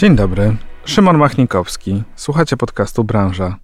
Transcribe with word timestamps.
Dzień 0.00 0.16
dobry, 0.16 0.56
Szymon 0.84 1.18
Machnikowski. 1.18 2.02
Słuchacie 2.16 2.56
podcastu 2.56 3.04
Branża. 3.04 3.56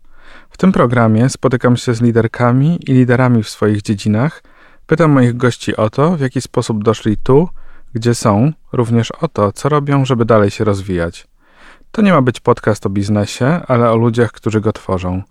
W 0.51 0.57
tym 0.57 0.73
programie 0.73 1.29
spotykam 1.29 1.77
się 1.77 1.95
z 1.95 2.03
liderkami 2.03 2.79
i 2.91 2.93
liderami 2.93 3.43
w 3.43 3.49
swoich 3.49 3.83
dziedzinach. 3.83 4.43
Pytam 4.87 5.11
moich 5.11 5.37
gości 5.37 5.77
o 5.77 5.91
to, 5.91 6.17
w 6.17 6.21
jaki 6.21 6.41
sposób 6.41 6.85
doszli 6.85 7.17
tu, 7.17 7.49
gdzie 7.95 8.15
są, 8.15 8.53
również 8.73 9.11
o 9.11 9.29
to, 9.29 9.53
co 9.53 9.69
robią, 9.69 10.05
żeby 10.05 10.25
dalej 10.25 10.51
się 10.51 10.65
rozwijać. 10.65 11.27
To 11.91 12.03
nie 12.03 12.13
ma 12.13 12.23
być 12.23 12.41
podcast 12.41 12.87
o 12.87 12.91
biznesie, 12.91 13.61
ale 13.69 13.91
o 13.91 13.97
ludziach, 13.97 14.33
którzy 14.33 14.61
go 14.61 14.73
tworzą. 14.73 15.23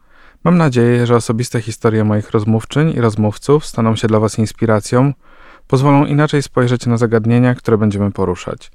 Mam 0.43 0.57
nadzieję, 0.57 1.05
że 1.05 1.16
osobiste 1.16 1.61
historie 1.61 2.04
moich 2.04 2.32
rozmówczyń 2.32 2.93
i 2.95 3.02
rozmówców 3.02 3.66
staną 3.66 3.95
się 3.95 4.07
dla 4.07 4.20
Was 4.20 4.39
inspiracją, 4.39 5.13
pozwolą 5.68 6.05
inaczej 6.05 6.43
spojrzeć 6.43 6.86
na 6.86 6.97
zagadnienia, 6.97 7.55
które 7.55 7.78
będziemy 7.78 8.11
poruszać. 8.11 8.71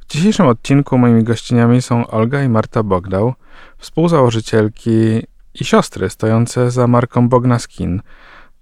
W 0.00 0.06
dzisiejszym 0.06 0.46
odcinku 0.46 0.98
moimi 0.98 1.24
gościniami 1.24 1.82
są 1.82 2.06
Olga 2.06 2.42
i 2.42 2.48
Marta 2.48 2.82
Bogdał, 2.82 3.34
współzałożycielki 3.78 5.22
i 5.60 5.64
siostry 5.64 6.10
stojące 6.10 6.70
za 6.70 6.86
marką 6.86 7.28
Bogna 7.28 7.58
Skin, 7.58 8.02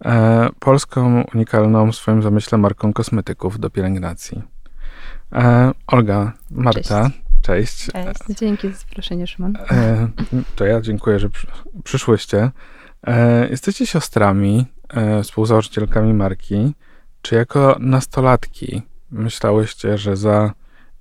e, 0.05 0.48
polską 0.59 1.24
unikalną 1.34 1.92
w 1.92 1.96
swoim 1.96 2.23
zamyśle 2.23 2.59
marką 2.59 2.92
kosmetyków 2.92 3.59
do 3.60 3.70
pielęgnacji. 3.70 4.43
E, 5.32 5.73
Olga, 5.87 6.32
Marta, 6.51 7.10
cześć. 7.43 7.91
Cześć. 7.93 8.38
Dzięki 8.38 8.70
za 8.70 8.77
zaproszenie, 8.77 9.27
Szymon. 9.27 9.56
E, 9.70 10.09
to 10.56 10.65
ja 10.65 10.80
dziękuję, 10.80 11.18
że 11.18 11.30
przy, 11.30 11.46
przyszłyście. 11.84 12.51
E, 13.06 13.48
jesteście 13.48 13.87
siostrami, 13.87 14.66
e, 14.88 15.23
współzałożycielkami 15.23 16.15
marki. 16.15 16.74
Czy 17.24 17.34
jako 17.34 17.77
nastolatki 17.80 18.83
myślałyście, 19.10 19.98
że 19.98 20.16
za 20.16 20.52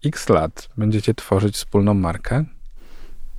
x 0.05 0.29
lat 0.29 0.69
będziecie 0.77 1.13
tworzyć 1.13 1.55
wspólną 1.55 1.93
markę? 1.93 2.45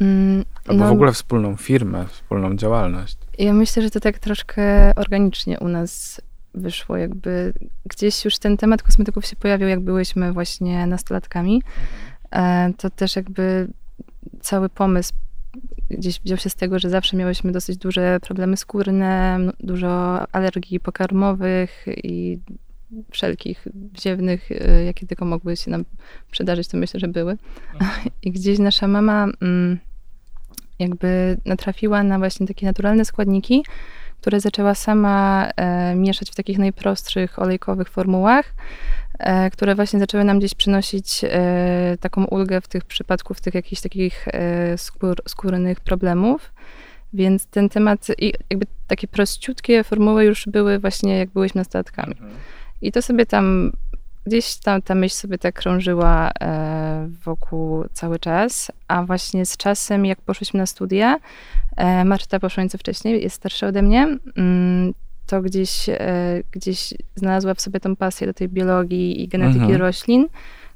Mm, 0.01 0.45
Albo 0.69 0.89
w 0.89 0.93
ogóle 0.93 1.13
wspólną 1.13 1.57
firmę, 1.57 2.07
wspólną 2.09 2.57
działalność? 2.57 3.19
Ja 3.39 3.53
myślę, 3.53 3.83
że 3.83 3.91
to 3.91 4.01
tak 4.01 4.19
troszkę 4.19 4.95
organicznie 4.97 5.59
u 5.59 5.69
nas 5.69 6.21
wyszło. 6.55 6.97
Jakby 6.97 7.53
gdzieś 7.85 8.25
już 8.25 8.39
ten 8.39 8.57
temat 8.57 8.83
kosmetyków 8.83 9.27
się 9.27 9.37
pojawił, 9.37 9.69
jak 9.69 9.81
byłyśmy 9.81 10.33
właśnie 10.33 10.87
nastolatkami. 10.87 11.63
E, 12.33 12.73
to 12.79 12.91
też 12.91 13.17
jakby 13.17 13.69
cały 14.41 14.69
pomysł 14.69 15.13
gdzieś 15.91 16.21
wziął 16.21 16.39
się 16.39 16.51
z 16.51 16.55
tego, 16.55 16.79
że 16.79 16.91
zawsze 16.91 17.17
miałyśmy 17.17 17.53
dosyć 17.53 17.77
duże 17.77 18.19
problemy 18.23 18.57
skórne, 18.57 19.39
dużo 19.61 20.21
alergii 20.33 20.81
pokarmowych 20.81 21.85
i 21.87 22.39
wszelkich 23.11 23.69
ziewnych, 24.01 24.53
e, 24.53 24.85
jakie 24.85 25.07
tylko 25.07 25.25
mogły 25.25 25.57
się 25.57 25.71
nam 25.71 25.85
przydarzyć, 26.31 26.69
to 26.69 26.77
myślę, 26.77 27.01
że 27.01 27.09
były. 27.09 27.37
Mhm. 27.73 27.91
I 28.23 28.31
gdzieś 28.31 28.59
nasza 28.59 28.89
mama 28.89 29.27
mm, 29.43 29.79
jakby 30.79 31.37
natrafiła 31.45 32.03
na 32.03 32.19
właśnie 32.19 32.47
takie 32.47 32.67
naturalne 32.67 33.05
składniki, 33.05 33.65
które 34.25 34.41
zaczęła 34.41 34.75
sama 34.75 35.49
e, 35.57 35.95
mieszać 35.95 36.31
w 36.31 36.35
takich 36.35 36.59
najprostszych 36.59 37.39
olejkowych 37.39 37.89
formułach, 37.89 38.55
e, 39.19 39.51
które 39.51 39.75
właśnie 39.75 39.99
zaczęły 39.99 40.25
nam 40.25 40.39
gdzieś 40.39 40.55
przynosić 40.55 41.25
e, 41.25 41.97
taką 42.01 42.25
ulgę 42.25 42.61
w 42.61 42.69
tych 42.69 42.85
przypadku, 42.85 43.35
w 43.35 43.41
tych 43.41 43.55
jakichś 43.55 43.83
takich 43.83 44.29
skór, 44.77 45.23
skórnych 45.29 45.81
problemów. 45.81 46.53
Więc 47.13 47.47
ten 47.47 47.69
temat 47.69 48.07
i 48.19 48.33
jakby 48.51 48.67
takie 48.87 49.09
prościutkie 49.09 49.85
formuły 49.85 50.25
już 50.25 50.47
były 50.47 50.79
właśnie 50.79 51.19
jak 51.19 51.31
byłyśmy 51.31 51.59
nastolatkami. 51.59 52.13
Mhm. 52.13 52.33
I 52.85 52.93
to 52.93 53.03
sobie 53.03 53.27
tam 53.27 53.73
gdzieś 54.27 54.57
tam 54.57 54.83
ta 54.83 54.95
myśl 54.95 55.15
sobie 55.15 55.39
tak 55.39 55.55
krążyła 55.55 56.31
e, 56.41 57.09
wokół 57.25 57.85
cały 57.93 58.19
czas, 58.19 58.73
a 58.89 59.03
właśnie 59.05 59.47
z 59.47 59.57
czasem, 59.57 60.07
jak 60.07 60.21
poszliśmy 60.21 60.59
na 60.59 60.67
studia, 60.67 61.19
e, 61.77 62.05
Marta 62.05 62.41
poszła 62.41 62.63
nieco 62.63 62.79
wcześniej, 62.79 63.23
jest 63.23 63.37
starsza 63.37 63.67
ode 63.67 63.83
mnie, 63.83 64.19
mm, 64.37 64.95
to 65.27 65.43
gdzieś, 65.43 65.89
e, 65.89 66.43
gdzieś 66.53 66.95
znalazła 67.15 67.55
w 67.55 67.61
sobie 67.61 67.81
tą 67.81 67.97
pasję 67.97 68.27
do 68.27 68.35
tej 68.35 68.49
biologii 68.49 69.23
i 69.23 69.29
genetyki 69.29 69.61
mhm. 69.61 69.81
roślin, 69.81 70.29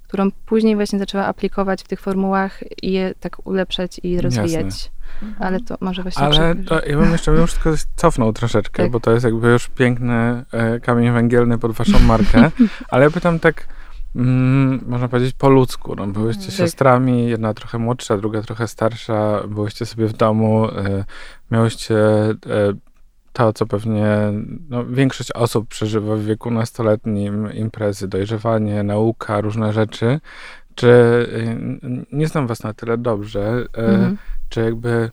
którą 0.09 0.31
później 0.47 0.77
właśnie 0.77 0.99
zaczęła 0.99 1.27
aplikować 1.27 1.83
w 1.83 1.89
tych 1.89 2.01
formułach 2.01 2.61
i 2.83 2.93
je 2.93 3.15
tak 3.21 3.47
ulepszać 3.47 4.01
i 4.03 4.21
rozwijać. 4.21 4.65
Jasne. 4.65 4.91
Mhm. 5.23 5.43
Ale 5.43 5.61
to 5.61 5.77
może 5.81 6.03
właśnie... 6.03 6.25
Ale 6.25 6.55
to, 6.55 6.87
ja 6.87 6.97
bym 6.97 7.13
jeszcze 7.13 7.33
już 7.33 7.53
tylko 7.55 7.75
cofnął 7.97 8.33
troszeczkę, 8.33 8.83
tak. 8.83 8.93
bo 8.93 9.01
to 9.01 9.11
jest 9.11 9.25
jakby 9.25 9.49
już 9.49 9.69
piękny 9.69 10.45
e, 10.53 10.81
kamień 10.81 11.13
węgielny 11.13 11.59
pod 11.59 11.73
waszą 11.73 11.99
markę, 11.99 12.51
ale 12.91 13.05
ja 13.05 13.11
pytam 13.11 13.41
tak, 13.41 13.69
mm, 14.17 14.85
można 14.87 15.09
powiedzieć 15.09 15.35
po 15.39 15.49
ludzku, 15.49 15.95
no, 15.97 16.07
byłyście 16.07 16.47
tak. 16.47 16.55
siostrami, 16.55 17.29
jedna 17.29 17.55
trochę 17.55 17.79
młodsza, 17.79 18.17
druga 18.17 18.43
trochę 18.43 18.69
starsza, 18.69 19.43
byłyście 19.49 19.87
sobie 19.87 20.07
w 20.07 20.13
domu, 20.13 20.69
e, 20.69 21.05
miałyście 21.51 21.97
e, 21.97 22.35
to, 23.39 23.53
co 23.53 23.67
pewnie 23.67 24.07
no, 24.69 24.87
większość 24.87 25.33
osób 25.33 25.69
przeżywa 25.69 26.17
w 26.17 26.23
wieku 26.23 26.51
nastoletnim, 26.51 27.53
imprezy, 27.55 28.09
dojrzewanie, 28.09 28.83
nauka, 28.83 29.41
różne 29.41 29.73
rzeczy. 29.73 30.21
Czy 30.75 30.89
y, 30.89 32.07
nie 32.13 32.29
znam 32.29 32.47
was 32.47 32.63
na 32.63 32.75
tyle 32.75 32.99
dobrze, 32.99 33.65
e, 33.77 33.87
mhm. 33.87 34.17
czy 34.49 34.61
jakby 34.61 35.11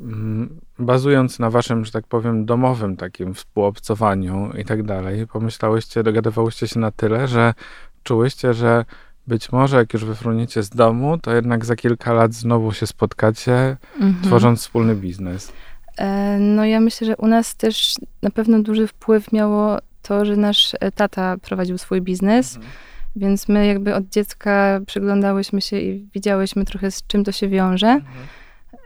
mm, 0.00 0.60
bazując 0.78 1.38
na 1.38 1.50
waszym, 1.50 1.84
że 1.84 1.92
tak 1.92 2.06
powiem, 2.06 2.44
domowym 2.44 2.96
takim 2.96 3.34
współobcowaniu 3.34 4.50
i 4.58 4.64
tak 4.64 4.82
dalej, 4.82 5.26
pomyślałyście, 5.26 6.02
dogadywałyście 6.02 6.68
się 6.68 6.80
na 6.80 6.90
tyle, 6.90 7.28
że 7.28 7.54
czułyście, 8.02 8.54
że 8.54 8.84
być 9.26 9.52
może 9.52 9.76
jak 9.76 9.92
już 9.92 10.04
wyfruniecie 10.04 10.62
z 10.62 10.70
domu, 10.70 11.18
to 11.18 11.34
jednak 11.34 11.64
za 11.64 11.76
kilka 11.76 12.12
lat 12.12 12.34
znowu 12.34 12.72
się 12.72 12.86
spotkacie, 12.86 13.76
mhm. 13.94 14.24
tworząc 14.24 14.60
wspólny 14.60 14.94
biznes. 14.94 15.52
E, 15.96 16.38
no 16.38 16.64
ja 16.64 16.80
myślę, 16.80 17.06
że 17.06 17.16
u 17.16 17.26
nas 17.26 17.56
też 17.56 17.94
na 18.22 18.30
pewno 18.30 18.62
duży 18.62 18.86
wpływ 18.86 19.32
miało 19.32 19.78
to, 20.02 20.24
że 20.24 20.36
nasz 20.36 20.72
e, 20.80 20.92
tata 20.92 21.36
prowadził 21.42 21.78
swój 21.78 22.02
biznes, 22.02 22.56
mhm. 22.56 22.72
więc 23.16 23.48
my 23.48 23.66
jakby 23.66 23.94
od 23.94 24.08
dziecka 24.08 24.80
przyglądałyśmy 24.86 25.60
się 25.60 25.80
i 25.80 26.08
widziałyśmy 26.14 26.64
trochę 26.64 26.90
z 26.90 27.06
czym 27.06 27.24
to 27.24 27.32
się 27.32 27.48
wiąże, 27.48 27.88
mhm. 27.88 28.26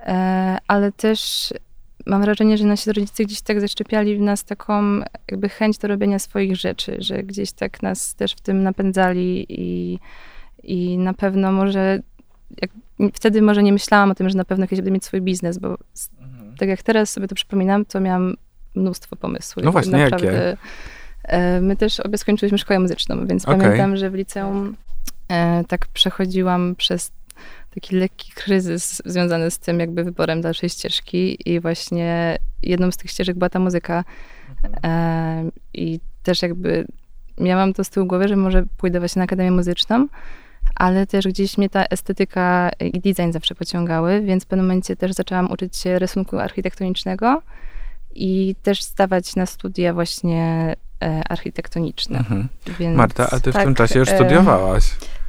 E, 0.07 0.59
ale 0.67 0.93
też 0.93 1.53
mam 2.07 2.23
wrażenie, 2.23 2.59
że 2.59 2.65
nasi 2.65 2.93
rodzice 2.93 3.25
gdzieś 3.25 3.41
tak 3.41 3.61
zaszczepiali 3.61 4.17
w 4.17 4.21
nas 4.21 4.45
taką 4.45 5.01
jakby 5.31 5.49
chęć 5.49 5.79
do 5.79 5.89
robienia 5.89 6.19
swoich 6.19 6.57
rzeczy, 6.57 6.97
że 6.99 7.23
gdzieś 7.23 7.53
tak 7.53 7.83
nas 7.83 8.15
też 8.15 8.33
w 8.33 8.41
tym 8.41 8.63
napędzali 8.63 9.47
i, 9.49 9.99
i 10.63 10.99
na 10.99 11.15
pewno 11.15 11.53
może 11.53 12.03
jak, 12.63 12.71
wtedy 13.15 13.43
może 13.43 13.63
nie 13.63 13.73
myślałam 13.73 14.11
o 14.11 14.15
tym, 14.15 14.29
że 14.29 14.37
na 14.37 14.45
pewno 14.45 14.67
kiedyś 14.67 14.79
będę 14.79 14.91
mieć 14.91 15.05
swój 15.05 15.21
biznes, 15.21 15.59
bo 15.59 15.79
tak 16.61 16.69
jak 16.69 16.83
teraz 16.83 17.11
sobie 17.11 17.29
to 17.29 17.35
przypominam, 17.35 17.85
to 17.85 18.01
miałam 18.01 18.37
mnóstwo 18.75 19.17
pomysłów. 19.17 19.65
No 19.65 19.73
właśnie, 19.73 19.93
Naprawdę. 19.93 20.27
jakie? 20.27 20.57
My 21.61 21.77
też 21.77 22.01
obie 22.01 22.19
skończyliśmy 22.19 22.59
szkołę 22.59 22.81
muzyczną, 22.81 23.27
więc 23.27 23.45
okay. 23.45 23.61
pamiętam, 23.61 23.97
że 23.97 24.11
w 24.11 24.15
liceum 24.15 24.77
e, 25.29 25.65
tak 25.69 25.87
przechodziłam 25.87 26.75
przez 26.77 27.13
taki 27.75 27.97
lekki 27.97 28.33
kryzys 28.33 29.03
związany 29.05 29.51
z 29.51 29.59
tym 29.59 29.81
jakby 29.81 30.05
wyborem 30.05 30.41
dalszej 30.41 30.69
ścieżki 30.69 31.51
i 31.51 31.61
właśnie 31.61 32.39
jedną 32.63 32.91
z 32.91 32.97
tych 32.97 33.11
ścieżek 33.11 33.39
była 33.39 33.49
ta 33.49 33.59
muzyka 33.59 34.05
mhm. 34.65 34.75
e, 34.85 35.51
i 35.75 36.01
też 36.23 36.43
jakby 36.43 36.87
miałam 37.39 37.73
to 37.73 37.85
z 37.85 37.91
tyłu 37.91 38.07
głowy, 38.07 38.29
że 38.29 38.37
może 38.37 38.65
pójdę 38.77 38.99
właśnie 38.99 39.21
na 39.21 39.25
Akademię 39.25 39.51
Muzyczną, 39.51 40.09
ale 40.75 41.07
też 41.07 41.29
gdzieś 41.29 41.59
mnie 41.59 41.71
ta 41.71 41.85
estetyka 41.85 42.71
i 42.81 43.01
design 43.01 43.33
zawsze 43.33 43.55
pociągały, 43.55 44.21
więc 44.21 44.45
w 44.45 44.47
pewnym 44.47 44.67
momencie 44.67 44.97
też 44.97 45.13
zaczęłam 45.13 45.51
uczyć 45.51 45.77
się 45.77 45.99
rysunku 45.99 46.39
architektonicznego 46.39 47.43
i 48.15 48.55
też 48.63 48.83
stawać 48.83 49.37
na 49.37 49.47
studia 49.47 49.95
właśnie 49.95 50.75
e, 51.03 51.23
architektoniczne. 51.29 52.19
Mhm. 52.19 52.49
Więc, 52.79 52.97
Marta, 52.97 53.31
a 53.31 53.41
ty 53.41 53.53
tak, 53.53 53.63
w 53.63 53.65
tym 53.65 53.75
czasie 53.75 53.99
już 53.99 54.09
e, 54.09 54.15
studiowałaś. 54.15 54.85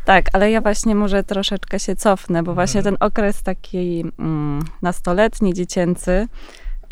Tak, 0.06 0.26
ale 0.34 0.52
ja 0.52 0.62
właśnie 0.62 0.96
może 0.96 1.24
troszeczkę 1.24 1.80
się 1.80 1.96
cofnę, 1.96 2.44
bo 2.44 2.54
właśnie 2.54 2.80
mhm. 2.80 2.98
ten 2.98 3.08
okres 3.08 3.44
taki 3.44 4.04
mm, 4.20 4.64
nastoletni, 4.82 5.54
dziecięcy, 5.54 6.28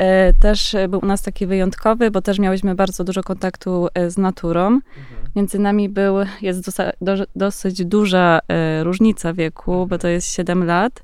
E, 0.00 0.32
też 0.32 0.76
był 0.88 1.00
u 1.02 1.06
nas 1.06 1.22
taki 1.22 1.46
wyjątkowy, 1.46 2.10
bo 2.10 2.22
też 2.22 2.38
miałyśmy 2.38 2.74
bardzo 2.74 3.04
dużo 3.04 3.22
kontaktu 3.22 3.88
e, 3.94 4.10
z 4.10 4.18
naturą. 4.18 4.66
Mhm. 4.66 5.19
Między 5.36 5.58
nami 5.58 5.88
był, 5.88 6.14
jest 6.42 6.64
dosa, 6.64 6.90
do, 7.00 7.14
dosyć 7.36 7.84
duża 7.84 8.38
e, 8.48 8.84
różnica 8.84 9.32
wieku, 9.32 9.86
bo 9.86 9.98
to 9.98 10.08
jest 10.08 10.32
7 10.32 10.64
lat. 10.64 11.02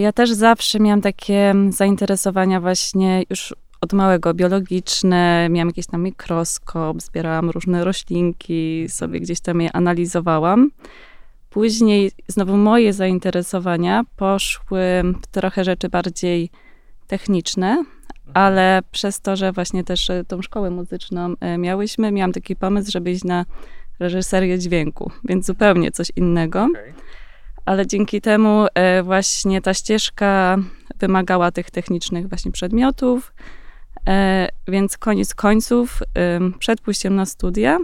Ja 0.00 0.12
też 0.12 0.32
zawsze 0.32 0.80
miałam 0.80 1.00
takie 1.00 1.54
zainteresowania 1.68 2.60
właśnie 2.60 3.22
już 3.30 3.54
od 3.80 3.92
małego 3.92 4.34
biologiczne, 4.34 5.48
miałam 5.50 5.68
jakiś 5.68 5.86
tam 5.86 6.02
mikroskop, 6.02 7.02
zbierałam 7.02 7.50
różne 7.50 7.84
roślinki, 7.84 8.86
sobie 8.88 9.20
gdzieś 9.20 9.40
tam 9.40 9.60
je 9.60 9.72
analizowałam. 9.72 10.70
Później 11.50 12.10
znowu 12.28 12.56
moje 12.56 12.92
zainteresowania 12.92 14.04
poszły 14.16 15.02
w 15.22 15.26
trochę 15.26 15.64
rzeczy 15.64 15.88
bardziej 15.88 16.50
techniczne, 17.06 17.84
ale 18.34 18.82
przez 18.90 19.20
to, 19.20 19.36
że 19.36 19.52
właśnie 19.52 19.84
też 19.84 20.10
e, 20.10 20.24
tą 20.24 20.42
szkołę 20.42 20.70
muzyczną 20.70 21.34
e, 21.40 21.58
miałyśmy, 21.58 22.12
miałam 22.12 22.32
taki 22.32 22.56
pomysł, 22.56 22.90
żeby 22.92 23.10
iść 23.10 23.24
na 23.24 23.44
reżyserię 23.98 24.58
dźwięku, 24.58 25.10
więc 25.24 25.46
zupełnie 25.46 25.90
coś 25.90 26.12
innego. 26.16 26.64
Okay. 26.70 26.94
Ale 27.64 27.86
dzięki 27.86 28.20
temu 28.20 28.66
e, 28.74 29.02
właśnie 29.02 29.60
ta 29.60 29.74
ścieżka 29.74 30.58
wymagała 30.98 31.50
tych 31.50 31.70
technicznych 31.70 32.28
właśnie 32.28 32.52
przedmiotów, 32.52 33.32
więc 34.68 34.98
koniec 34.98 35.34
końców, 35.34 36.02
przed 36.58 36.80
pójściem 36.80 37.16
na 37.16 37.26
studia, 37.26 37.78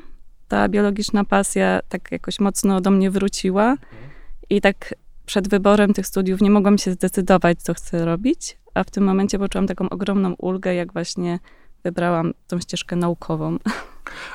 ta 0.48 0.68
biologiczna 0.68 1.24
pasja 1.24 1.80
tak 1.88 2.12
jakoś 2.12 2.40
mocno 2.40 2.80
do 2.80 2.90
mnie 2.90 3.10
wróciła 3.10 3.70
mhm. 3.70 4.10
i 4.50 4.60
tak 4.60 4.94
przed 5.26 5.48
wyborem 5.48 5.94
tych 5.94 6.06
studiów 6.06 6.40
nie 6.40 6.50
mogłam 6.50 6.78
się 6.78 6.92
zdecydować, 6.92 7.62
co 7.62 7.74
chcę 7.74 8.04
robić, 8.04 8.58
a 8.74 8.84
w 8.84 8.90
tym 8.90 9.04
momencie 9.04 9.38
poczułam 9.38 9.66
taką 9.66 9.88
ogromną 9.88 10.34
ulgę, 10.38 10.74
jak 10.74 10.92
właśnie 10.92 11.38
wybrałam 11.84 12.32
tą 12.46 12.60
ścieżkę 12.60 12.96
naukową. 12.96 13.58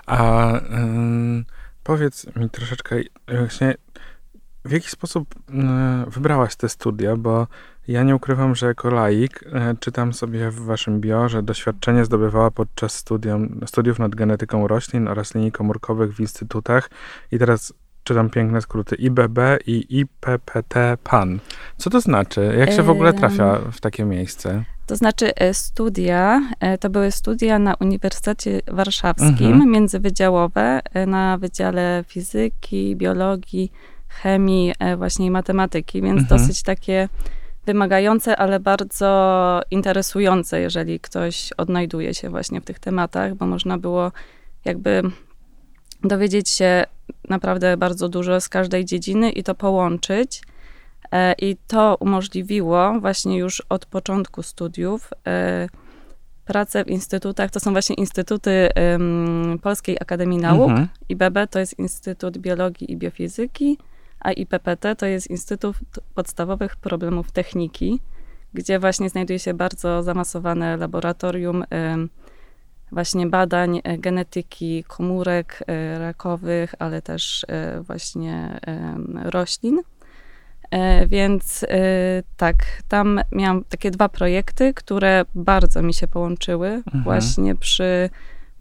A 0.05 0.55
y, 0.57 0.61
powiedz 1.83 2.35
mi 2.35 2.49
troszeczkę, 2.49 2.95
właśnie 3.27 3.75
w 4.65 4.71
jaki 4.71 4.89
sposób 4.89 5.35
y, 5.35 6.09
wybrałaś 6.09 6.55
te 6.55 6.69
studia, 6.69 7.15
bo 7.15 7.47
ja 7.87 8.03
nie 8.03 8.15
ukrywam, 8.15 8.55
że 8.55 8.65
jako 8.65 8.89
laik 8.89 9.43
y, 9.43 9.77
czytam 9.79 10.13
sobie 10.13 10.51
w 10.51 10.59
waszym 10.59 11.01
bio, 11.01 11.29
że 11.29 11.43
doświadczenie 11.43 12.05
zdobywała 12.05 12.51
podczas 12.51 12.95
studium, 12.95 13.59
studiów 13.65 13.99
nad 13.99 14.15
genetyką 14.15 14.67
roślin 14.67 15.07
oraz 15.07 15.35
linii 15.35 15.51
komórkowych 15.51 16.15
w 16.15 16.19
instytutach 16.19 16.89
i 17.31 17.39
teraz 17.39 17.73
czytam 18.09 18.29
piękne 18.29 18.61
skróty 18.61 18.95
IBB 18.95 19.39
i 19.67 19.99
IPPT 19.99 20.75
PAN. 21.03 21.39
Co 21.77 21.89
to 21.89 22.01
znaczy? 22.01 22.55
Jak 22.59 22.71
się 22.71 22.83
w 22.83 22.89
ogóle 22.89 23.13
trafia 23.13 23.57
w 23.71 23.81
takie 23.81 24.05
miejsce? 24.05 24.63
To 24.85 24.95
znaczy 24.95 25.35
e, 25.35 25.53
studia, 25.53 26.41
e, 26.59 26.77
to 26.77 26.89
były 26.89 27.11
studia 27.11 27.59
na 27.59 27.75
Uniwersytecie 27.79 28.61
Warszawskim, 28.67 29.51
mhm. 29.51 29.71
międzywydziałowe, 29.71 30.79
e, 30.93 31.05
na 31.05 31.37
Wydziale 31.37 32.03
Fizyki, 32.07 32.95
Biologii, 32.95 33.71
Chemii, 34.07 34.73
właśnie 34.97 35.25
i 35.25 35.31
Matematyki, 35.31 36.01
więc 36.01 36.21
mhm. 36.21 36.39
dosyć 36.39 36.63
takie 36.63 37.09
wymagające, 37.65 38.37
ale 38.37 38.59
bardzo 38.59 39.61
interesujące, 39.71 40.61
jeżeli 40.61 40.99
ktoś 40.99 41.53
odnajduje 41.57 42.13
się 42.13 42.29
właśnie 42.29 42.61
w 42.61 42.65
tych 42.65 42.79
tematach, 42.79 43.35
bo 43.35 43.45
można 43.45 43.77
było 43.77 44.11
jakby 44.65 45.03
dowiedzieć 46.03 46.49
się 46.49 46.85
naprawdę 47.29 47.77
bardzo 47.77 48.09
dużo 48.09 48.41
z 48.41 48.49
każdej 48.49 48.85
dziedziny 48.85 49.31
i 49.31 49.43
to 49.43 49.55
połączyć. 49.55 50.41
E, 51.11 51.33
I 51.33 51.57
to 51.67 51.97
umożliwiło 51.99 52.99
właśnie 52.99 53.37
już 53.37 53.63
od 53.69 53.85
początku 53.85 54.43
studiów 54.43 55.09
e, 55.27 55.67
pracę 56.45 56.85
w 56.85 56.87
instytutach. 56.87 57.51
To 57.51 57.59
są 57.59 57.71
właśnie 57.71 57.95
instytuty 57.95 58.69
Polskiej 59.61 59.97
Akademii 60.01 60.37
Nauk. 60.37 60.69
Mhm. 60.69 60.87
IBB 61.09 61.37
to 61.49 61.59
jest 61.59 61.79
Instytut 61.79 62.37
Biologii 62.37 62.91
i 62.91 62.97
Biofizyki, 62.97 63.77
a 64.19 64.31
IPPT 64.31 64.95
to 64.97 65.05
jest 65.05 65.29
Instytut 65.29 65.75
Podstawowych 66.15 66.75
Problemów 66.75 67.31
Techniki, 67.31 67.99
gdzie 68.53 68.79
właśnie 68.79 69.09
znajduje 69.09 69.39
się 69.39 69.53
bardzo 69.53 70.03
zamasowane 70.03 70.77
laboratorium 70.77 71.63
właśnie 72.91 73.27
badań 73.27 73.81
e, 73.83 73.97
genetyki 73.97 74.83
komórek 74.83 75.63
e, 75.67 75.99
rakowych, 75.99 76.75
ale 76.79 77.01
też 77.01 77.45
e, 77.47 77.81
właśnie 77.81 78.59
roślin. 79.23 79.81
Więc 81.07 81.65
tak, 82.37 82.55
tam 82.87 83.21
miałam 83.31 83.63
takie 83.63 83.91
dwa 83.91 84.09
projekty, 84.09 84.73
które 84.73 85.25
bardzo 85.35 85.81
mi 85.81 85.93
się 85.93 86.07
połączyły 86.07 86.69
mhm. 86.69 87.03
właśnie 87.03 87.55
przy 87.55 88.09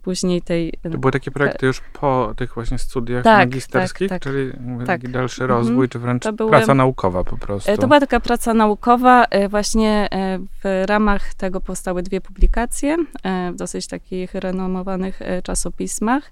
później 0.09 0.41
tej... 0.41 0.73
To 0.83 0.97
były 0.97 1.11
takie 1.11 1.31
projekty 1.31 1.65
już 1.65 1.81
po 1.93 2.33
tych 2.37 2.53
właśnie 2.53 2.77
studiach 2.77 3.23
tak, 3.23 3.47
magisterskich, 3.47 4.09
tak, 4.09 4.23
tak, 4.23 4.31
czyli 4.33 4.51
tak. 4.85 5.11
dalszy 5.11 5.47
rozwój, 5.47 5.73
mhm. 5.73 5.89
czy 5.89 5.99
wręcz 5.99 6.27
były, 6.27 6.49
praca 6.49 6.73
naukowa 6.73 7.23
po 7.23 7.37
prostu? 7.37 7.77
To 7.77 7.87
była 7.87 7.99
taka 7.99 8.19
praca 8.19 8.53
naukowa. 8.53 9.25
E, 9.25 9.49
właśnie 9.49 10.07
e, 10.11 10.39
w 10.63 10.83
ramach 10.85 11.33
tego 11.33 11.61
powstały 11.61 12.03
dwie 12.03 12.21
publikacje 12.21 12.97
e, 13.23 13.51
w 13.51 13.55
dosyć 13.55 13.87
takich 13.87 14.33
renomowanych 14.33 15.19
czasopismach. 15.43 16.31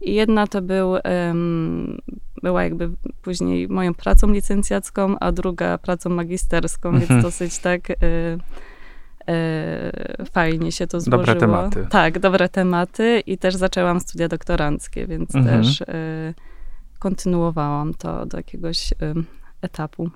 I 0.00 0.14
jedna 0.14 0.46
to 0.46 0.62
był, 0.62 0.94
była 2.42 2.64
jakby 2.64 2.90
później 3.22 3.68
moją 3.68 3.94
pracą 3.94 4.30
licencjacką, 4.30 5.18
a 5.18 5.32
druga 5.32 5.78
pracą 5.78 6.10
magisterską, 6.10 6.88
mhm. 6.88 7.06
więc 7.06 7.22
dosyć 7.22 7.58
tak 7.58 7.90
e, 7.90 7.94
fajnie 10.32 10.72
się 10.72 10.86
to 10.86 11.00
złożyło. 11.00 11.24
Dobre 11.24 11.40
tematy. 11.40 11.86
Tak, 11.90 12.18
dobre 12.18 12.48
tematy 12.48 13.22
i 13.26 13.38
też 13.38 13.54
zaczęłam 13.54 14.00
studia 14.00 14.28
doktoranckie, 14.28 15.06
więc 15.06 15.34
mhm. 15.34 15.62
też 15.62 15.82
e, 15.82 15.86
kontynuowałam 16.98 17.94
to 17.94 18.26
do 18.26 18.36
jakiegoś 18.36 18.92
e, 18.92 18.96
etapu. 19.62 20.10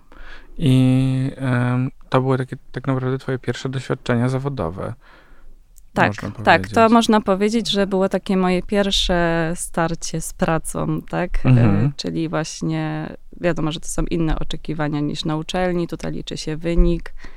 I 0.59 1.31
to 2.09 2.21
były 2.21 2.39
takie 2.39 2.57
tak 2.73 2.87
naprawdę 2.87 3.19
twoje 3.19 3.39
pierwsze 3.39 3.69
doświadczenia 3.69 4.29
zawodowe. 4.29 4.95
Tak, 5.93 6.13
tak, 6.45 6.69
to 6.69 6.89
można 6.89 7.21
powiedzieć, 7.21 7.71
że 7.71 7.87
było 7.87 8.09
takie 8.09 8.37
moje 8.37 8.63
pierwsze 8.63 9.53
starcie 9.55 10.21
z 10.21 10.33
pracą, 10.33 11.03
tak? 11.03 11.31
E, 11.47 11.49
mhm. 11.49 11.93
Czyli 11.97 12.29
właśnie 12.29 13.13
wiadomo, 13.41 13.73
że 13.73 13.81
to 13.81 13.89
są 13.89 14.03
inne 14.03 14.39
oczekiwania 14.39 15.01
niż 15.01 15.25
na 15.25 15.37
uczelni, 15.37 15.89
tutaj 15.89 16.13
liczy 16.13 16.37
się 16.37 16.57
wynik, 16.57 17.13
E, 17.13 17.36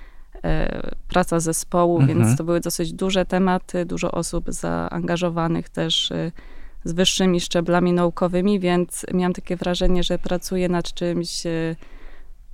praca 1.07 1.39
zespołu, 1.39 1.99
mhm. 1.99 2.19
więc 2.19 2.37
to 2.37 2.43
były 2.43 2.59
dosyć 2.59 2.93
duże 2.93 3.25
tematy, 3.25 3.85
dużo 3.85 4.11
osób 4.11 4.45
zaangażowanych 4.47 5.69
też 5.69 6.11
e, 6.11 6.31
z 6.83 6.91
wyższymi 6.91 7.39
szczeblami 7.39 7.93
naukowymi, 7.93 8.59
więc 8.59 9.05
miałam 9.13 9.33
takie 9.33 9.55
wrażenie, 9.55 10.03
że 10.03 10.19
pracuję 10.19 10.69
nad 10.69 10.93
czymś, 10.93 11.45
e, 11.45 11.75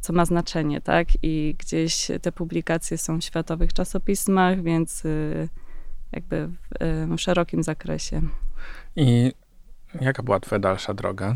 co 0.01 0.13
ma 0.13 0.25
znaczenie, 0.25 0.81
tak? 0.81 1.07
I 1.23 1.55
gdzieś 1.59 2.07
te 2.21 2.31
publikacje 2.31 2.97
są 2.97 3.19
w 3.19 3.23
światowych 3.23 3.73
czasopismach, 3.73 4.61
więc 4.61 5.03
jakby 6.11 6.47
w, 6.47 7.17
szerokim 7.17 7.63
zakresie. 7.63 8.21
I 8.95 9.33
jaka 10.01 10.23
była 10.23 10.39
twoja 10.39 10.59
dalsza 10.59 10.93
droga? 10.93 11.35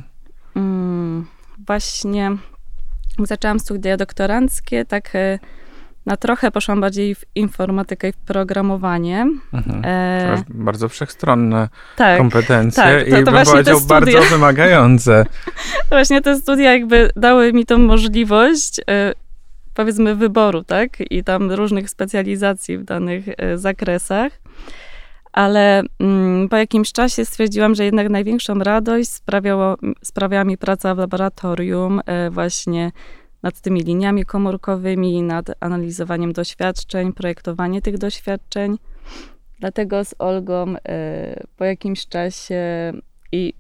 Mm, 0.56 1.28
właśnie 1.68 2.38
zaczęłam 3.24 3.60
studia 3.60 3.98
doktoranckie, 3.98 4.86
tak 4.86 5.14
na 6.10 6.18
trochę 6.18 6.52
poszłam 6.52 6.82
bardziej 6.82 7.16
w 7.16 7.24
informatykę 7.36 8.10
i 8.10 8.12
w 8.12 8.18
programowanie. 8.18 9.28
Mhm. 9.54 9.82
E... 9.86 10.44
Bardzo 10.50 10.90
wszechstronne 10.90 11.70
tak, 11.96 12.18
kompetencje 12.18 12.84
tak, 12.84 13.04
to, 13.04 13.12
to 13.12 13.22
i 13.22 13.24
bym 13.24 13.46
powiedział 13.46 13.82
bardzo 13.82 14.22
wymagające. 14.22 15.26
właśnie 15.90 16.22
te 16.22 16.36
studia 16.36 16.74
jakby 16.74 17.10
dały 17.16 17.54
mi 17.54 17.66
tą 17.66 17.78
możliwość 17.78 18.80
e, 18.90 19.14
powiedzmy 19.74 20.16
wyboru, 20.16 20.64
tak? 20.64 21.12
I 21.12 21.24
tam 21.24 21.52
różnych 21.52 21.90
specjalizacji 21.90 22.78
w 22.78 22.84
danych 22.84 23.26
e, 23.38 23.58
zakresach. 23.58 24.32
Ale 25.32 25.82
mm, 26.00 26.50
po 26.50 26.58
jakimś 26.58 26.92
czasie 26.92 27.26
stwierdziłam, 27.26 27.76
że 27.76 27.86
jednak 27.86 28.10
największą 28.10 28.60
radość 28.60 29.10
sprawiało, 29.10 29.76
sprawiała 30.04 30.44
mi 30.44 30.58
praca 30.58 30.96
w 30.96 30.98
laboratorium, 30.98 32.02
e, 32.06 32.30
właśnie 32.30 32.92
nad 33.44 33.62
tymi 33.62 33.82
liniami 33.82 34.26
komórkowymi, 34.26 35.24
nad 35.24 35.52
analizowaniem 35.60 36.34
doświadczeń, 36.34 37.14
projektowanie 37.14 37.82
tych 37.82 37.98
doświadczeń. 37.98 38.78
Dlatego 39.60 40.06
z 40.06 40.16
Olgą 40.20 40.76
y, 40.76 40.78
po 41.58 41.66
jakimś 41.66 42.08
czasie 42.08 42.64
i 43.32 43.54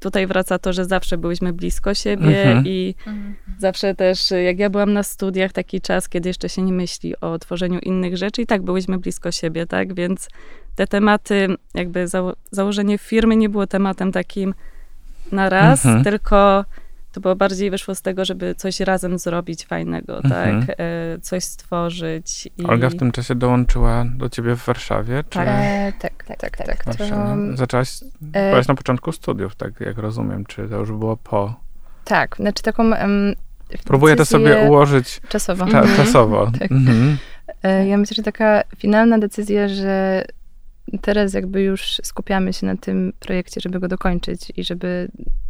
tutaj 0.00 0.26
wraca 0.26 0.58
to, 0.58 0.72
że 0.72 0.84
zawsze 0.84 1.18
byliśmy 1.18 1.52
blisko 1.52 1.94
siebie 1.94 2.42
mhm. 2.42 2.66
i 2.66 2.94
mhm. 2.98 3.34
zawsze 3.58 3.94
też, 3.94 4.30
jak 4.44 4.58
ja 4.58 4.70
byłam 4.70 4.92
na 4.92 5.02
studiach, 5.02 5.52
taki 5.52 5.80
czas, 5.80 6.08
kiedy 6.08 6.28
jeszcze 6.28 6.48
się 6.48 6.62
nie 6.62 6.72
myśli 6.72 7.20
o 7.20 7.38
tworzeniu 7.38 7.78
innych 7.78 8.16
rzeczy 8.16 8.42
i 8.42 8.46
tak 8.46 8.62
byliśmy 8.62 8.98
blisko 8.98 9.32
siebie, 9.32 9.66
tak? 9.66 9.94
Więc 9.94 10.28
te 10.74 10.86
tematy, 10.86 11.48
jakby 11.74 12.08
zało 12.08 12.32
założenie 12.50 12.98
firmy 12.98 13.36
nie 13.36 13.48
było 13.48 13.66
tematem 13.66 14.12
takim 14.12 14.54
na 15.32 15.48
raz, 15.48 15.86
mhm. 15.86 16.04
tylko 16.04 16.64
to 17.16 17.20
było 17.20 17.36
bardziej 17.36 17.70
wyszło 17.70 17.94
z 17.94 18.02
tego, 18.02 18.24
żeby 18.24 18.54
coś 18.54 18.80
razem 18.80 19.18
zrobić 19.18 19.66
fajnego, 19.66 20.16
mhm. 20.16 20.66
tak? 20.66 20.76
E, 20.78 21.18
coś 21.18 21.44
stworzyć. 21.44 22.48
I... 22.58 22.64
Olga 22.64 22.90
w 22.90 22.96
tym 22.96 23.12
czasie 23.12 23.34
dołączyła 23.34 24.04
do 24.16 24.28
ciebie 24.28 24.56
w 24.56 24.64
Warszawie? 24.64 25.24
Czy... 25.30 25.38
Tak, 25.38 25.48
e, 25.48 25.92
tak, 25.98 26.24
tak, 26.24 26.56
tak. 26.56 26.66
tak. 26.66 26.84
To... 26.84 27.04
Zaczęłaś, 27.54 28.02
e... 28.32 28.50
byłaś 28.50 28.68
na 28.68 28.74
początku 28.74 29.12
studiów, 29.12 29.54
tak 29.54 29.80
jak 29.80 29.98
rozumiem, 29.98 30.44
czy 30.44 30.68
to 30.68 30.76
już 30.76 30.92
było 30.92 31.16
po? 31.16 31.54
Tak, 32.04 32.36
znaczy 32.36 32.62
taką... 32.62 32.90
Um, 32.90 33.34
Próbuję 33.84 34.16
to 34.16 34.24
sobie 34.24 34.66
ułożyć 34.68 35.20
czasowo. 35.28 35.66
Ta, 35.66 35.80
mhm. 35.80 35.96
czasowo. 35.96 36.50
tak. 36.58 36.72
mhm. 36.72 37.16
E, 37.62 37.88
ja 37.88 37.98
myślę, 37.98 38.14
że 38.14 38.22
taka 38.22 38.62
finalna 38.76 39.18
decyzja, 39.18 39.68
że 39.68 40.24
teraz 41.00 41.34
jakby 41.34 41.62
już 41.62 42.00
skupiamy 42.02 42.52
się 42.52 42.66
na 42.66 42.76
tym 42.76 43.12
projekcie, 43.20 43.60
żeby 43.60 43.80
go 43.80 43.88
dokończyć 43.88 44.52
i 44.56 44.64
żeby 44.64 45.08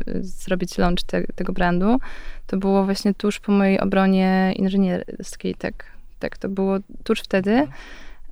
y, 0.08 0.22
zrobić 0.22 0.78
launch 0.78 1.02
te, 1.02 1.22
tego 1.22 1.52
brandu, 1.52 1.98
to 2.46 2.56
było 2.56 2.84
właśnie 2.84 3.14
tuż 3.14 3.40
po 3.40 3.52
mojej 3.52 3.80
obronie 3.80 4.52
inżynierskiej, 4.56 5.54
tak. 5.54 5.96
Tak, 6.18 6.38
to 6.38 6.48
było 6.48 6.78
tuż 7.04 7.20
wtedy. 7.20 7.66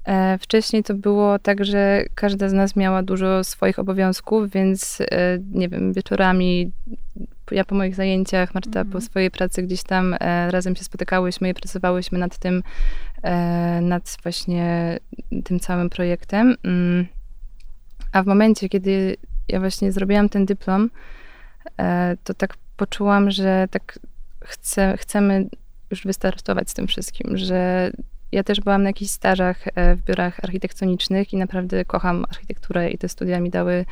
E, 0.04 0.38
wcześniej 0.38 0.82
to 0.82 0.94
było 0.94 1.38
tak, 1.38 1.64
że 1.64 2.04
każda 2.14 2.48
z 2.48 2.52
nas 2.52 2.76
miała 2.76 3.02
dużo 3.02 3.44
swoich 3.44 3.78
obowiązków, 3.78 4.50
więc 4.50 5.00
e, 5.00 5.38
nie 5.52 5.68
wiem, 5.68 5.92
wieczorami 5.92 6.72
ja 7.50 7.64
po 7.64 7.74
moich 7.74 7.94
zajęciach, 7.94 8.54
Marta 8.54 8.80
mm. 8.80 8.92
po 8.92 8.98
mhm. 8.98 9.02
swojej 9.02 9.30
pracy 9.30 9.62
gdzieś 9.62 9.82
tam 9.82 10.14
e, 10.20 10.50
razem 10.50 10.76
się 10.76 10.84
spotykałyśmy 10.84 11.48
i 11.48 11.54
pracowałyśmy 11.54 12.18
nad 12.18 12.38
tym, 12.38 12.62
nad 13.80 14.16
właśnie 14.22 14.98
tym 15.44 15.60
całym 15.60 15.90
projektem. 15.90 16.56
Mm. 16.64 17.06
A 18.12 18.22
w 18.22 18.26
momencie, 18.26 18.68
kiedy 18.68 19.16
ja 19.48 19.60
właśnie 19.60 19.92
zrobiłam 19.92 20.28
ten 20.28 20.46
dyplom, 20.46 20.90
e, 21.78 22.16
to 22.24 22.34
tak 22.34 22.54
poczułam, 22.76 23.30
że 23.30 23.68
tak 23.70 23.98
chcę, 24.44 24.96
chcemy 24.96 25.46
już 25.90 26.04
wystartować 26.04 26.70
z 26.70 26.74
tym 26.74 26.86
wszystkim, 26.86 27.36
że 27.36 27.90
ja 28.32 28.44
też 28.44 28.60
byłam 28.60 28.82
na 28.82 28.88
jakichś 28.88 29.10
stażach 29.10 29.64
e, 29.74 29.96
w 29.96 30.02
biurach 30.02 30.44
architektonicznych 30.44 31.32
i 31.32 31.36
naprawdę 31.36 31.84
kocham 31.84 32.24
architekturę 32.28 32.90
i 32.90 32.98
te 32.98 33.08
studia 33.08 33.40
mi 33.40 33.50
dały 33.50 33.84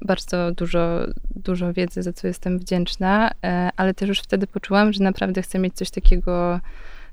bardzo 0.00 0.52
dużo, 0.52 0.98
dużo 1.36 1.72
wiedzy, 1.72 2.02
za 2.02 2.12
co 2.12 2.26
jestem 2.26 2.58
wdzięczna, 2.58 3.30
e, 3.44 3.70
ale 3.76 3.94
też 3.94 4.08
już 4.08 4.20
wtedy 4.20 4.46
poczułam, 4.46 4.92
że 4.92 5.04
naprawdę 5.04 5.42
chcę 5.42 5.58
mieć 5.58 5.74
coś 5.74 5.90
takiego, 5.90 6.60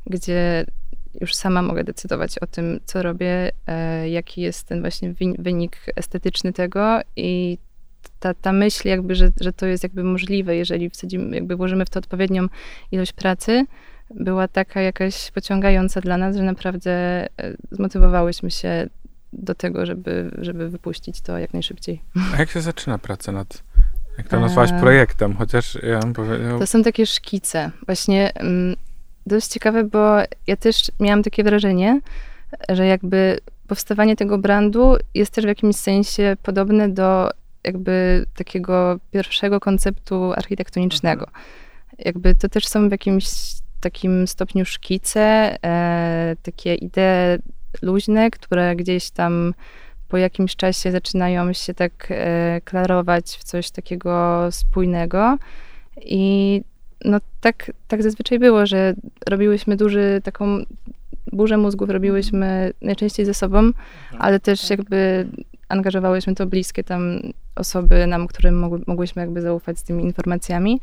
gdzie 0.07 0.65
już 1.21 1.35
sama 1.35 1.61
mogę 1.61 1.83
decydować 1.83 2.39
o 2.39 2.47
tym, 2.47 2.79
co 2.85 3.03
robię, 3.03 3.51
e, 3.67 4.09
jaki 4.09 4.41
jest 4.41 4.67
ten 4.67 4.81
właśnie 4.81 5.13
wynik 5.39 5.77
estetyczny 5.95 6.53
tego 6.53 6.99
i 7.15 7.57
ta, 8.19 8.33
ta 8.33 8.53
myśl 8.53 8.87
jakby, 8.87 9.15
że, 9.15 9.29
że 9.41 9.53
to 9.53 9.65
jest 9.65 9.83
jakby 9.83 10.03
możliwe, 10.03 10.55
jeżeli 10.55 10.89
wsadzimy, 10.89 11.35
jakby 11.35 11.55
włożymy 11.55 11.85
w 11.85 11.89
to 11.89 11.99
odpowiednią 11.99 12.47
ilość 12.91 13.13
pracy, 13.13 13.65
była 14.15 14.47
taka 14.47 14.81
jakaś 14.81 15.31
pociągająca 15.31 16.01
dla 16.01 16.17
nas, 16.17 16.35
że 16.35 16.43
naprawdę 16.43 16.91
e, 16.91 17.27
zmotywowałyśmy 17.71 18.51
się 18.51 18.87
do 19.33 19.55
tego, 19.55 19.85
żeby, 19.85 20.31
żeby 20.37 20.69
wypuścić 20.69 21.21
to 21.21 21.37
jak 21.37 21.53
najszybciej. 21.53 22.01
A 22.35 22.39
jak 22.39 22.49
się 22.49 22.61
zaczyna 22.61 22.97
praca 22.97 23.31
nad, 23.31 23.63
jak 24.17 24.27
to 24.27 24.39
nazwałaś, 24.39 24.71
e, 24.71 24.79
projektem? 24.79 25.35
Chociaż 25.35 25.77
ja 25.83 25.99
bym 25.99 26.13
powiedział... 26.13 26.59
To 26.59 26.67
są 26.67 26.83
takie 26.83 27.05
szkice. 27.05 27.71
Właśnie 27.85 28.33
mm, 28.33 28.75
dość 29.29 29.47
ciekawe, 29.47 29.83
bo 29.83 30.17
ja 30.47 30.55
też 30.55 30.91
miałam 30.99 31.23
takie 31.23 31.43
wrażenie, 31.43 32.01
że 32.69 32.85
jakby 32.85 33.39
powstawanie 33.67 34.15
tego 34.15 34.37
brandu 34.37 34.95
jest 35.13 35.31
też 35.31 35.45
w 35.45 35.47
jakimś 35.47 35.75
sensie 35.75 36.37
podobne 36.43 36.89
do 36.89 37.29
jakby 37.63 38.25
takiego 38.35 38.99
pierwszego 39.11 39.59
konceptu 39.59 40.33
architektonicznego. 40.33 41.25
Mhm. 41.27 41.45
Jakby 41.99 42.35
to 42.35 42.49
też 42.49 42.67
są 42.67 42.89
w 42.89 42.91
jakimś 42.91 43.25
takim 43.79 44.27
stopniu 44.27 44.65
szkice, 44.65 45.57
e, 45.65 46.35
takie 46.43 46.75
idee 46.75 47.41
luźne, 47.81 48.31
które 48.31 48.75
gdzieś 48.75 49.09
tam 49.09 49.53
po 50.07 50.17
jakimś 50.17 50.55
czasie 50.55 50.91
zaczynają 50.91 51.53
się 51.53 51.73
tak 51.73 52.07
e, 52.09 52.61
klarować 52.65 53.25
w 53.25 53.43
coś 53.43 53.71
takiego 53.71 54.47
spójnego. 54.51 55.37
I 56.01 56.61
no 57.05 57.19
tak, 57.41 57.71
tak 57.87 58.03
zazwyczaj 58.03 58.39
było, 58.39 58.65
że 58.65 58.93
robiłyśmy 59.27 59.77
duży, 59.77 60.21
taką 60.23 60.63
burzę 61.31 61.57
mózgów 61.57 61.89
robiłyśmy 61.89 62.73
najczęściej 62.81 63.25
ze 63.25 63.33
sobą, 63.33 63.59
mhm. 63.59 63.83
ale 64.19 64.39
też 64.39 64.61
tak. 64.61 64.69
jakby 64.69 65.27
angażowałyśmy 65.69 66.35
to 66.35 66.45
bliskie 66.45 66.83
tam 66.83 67.19
osoby 67.55 68.07
nam, 68.07 68.27
którym 68.27 68.59
mogły, 68.59 68.81
mogłyśmy 68.87 69.21
jakby 69.21 69.41
zaufać 69.41 69.79
z 69.79 69.83
tymi 69.83 70.03
informacjami. 70.03 70.79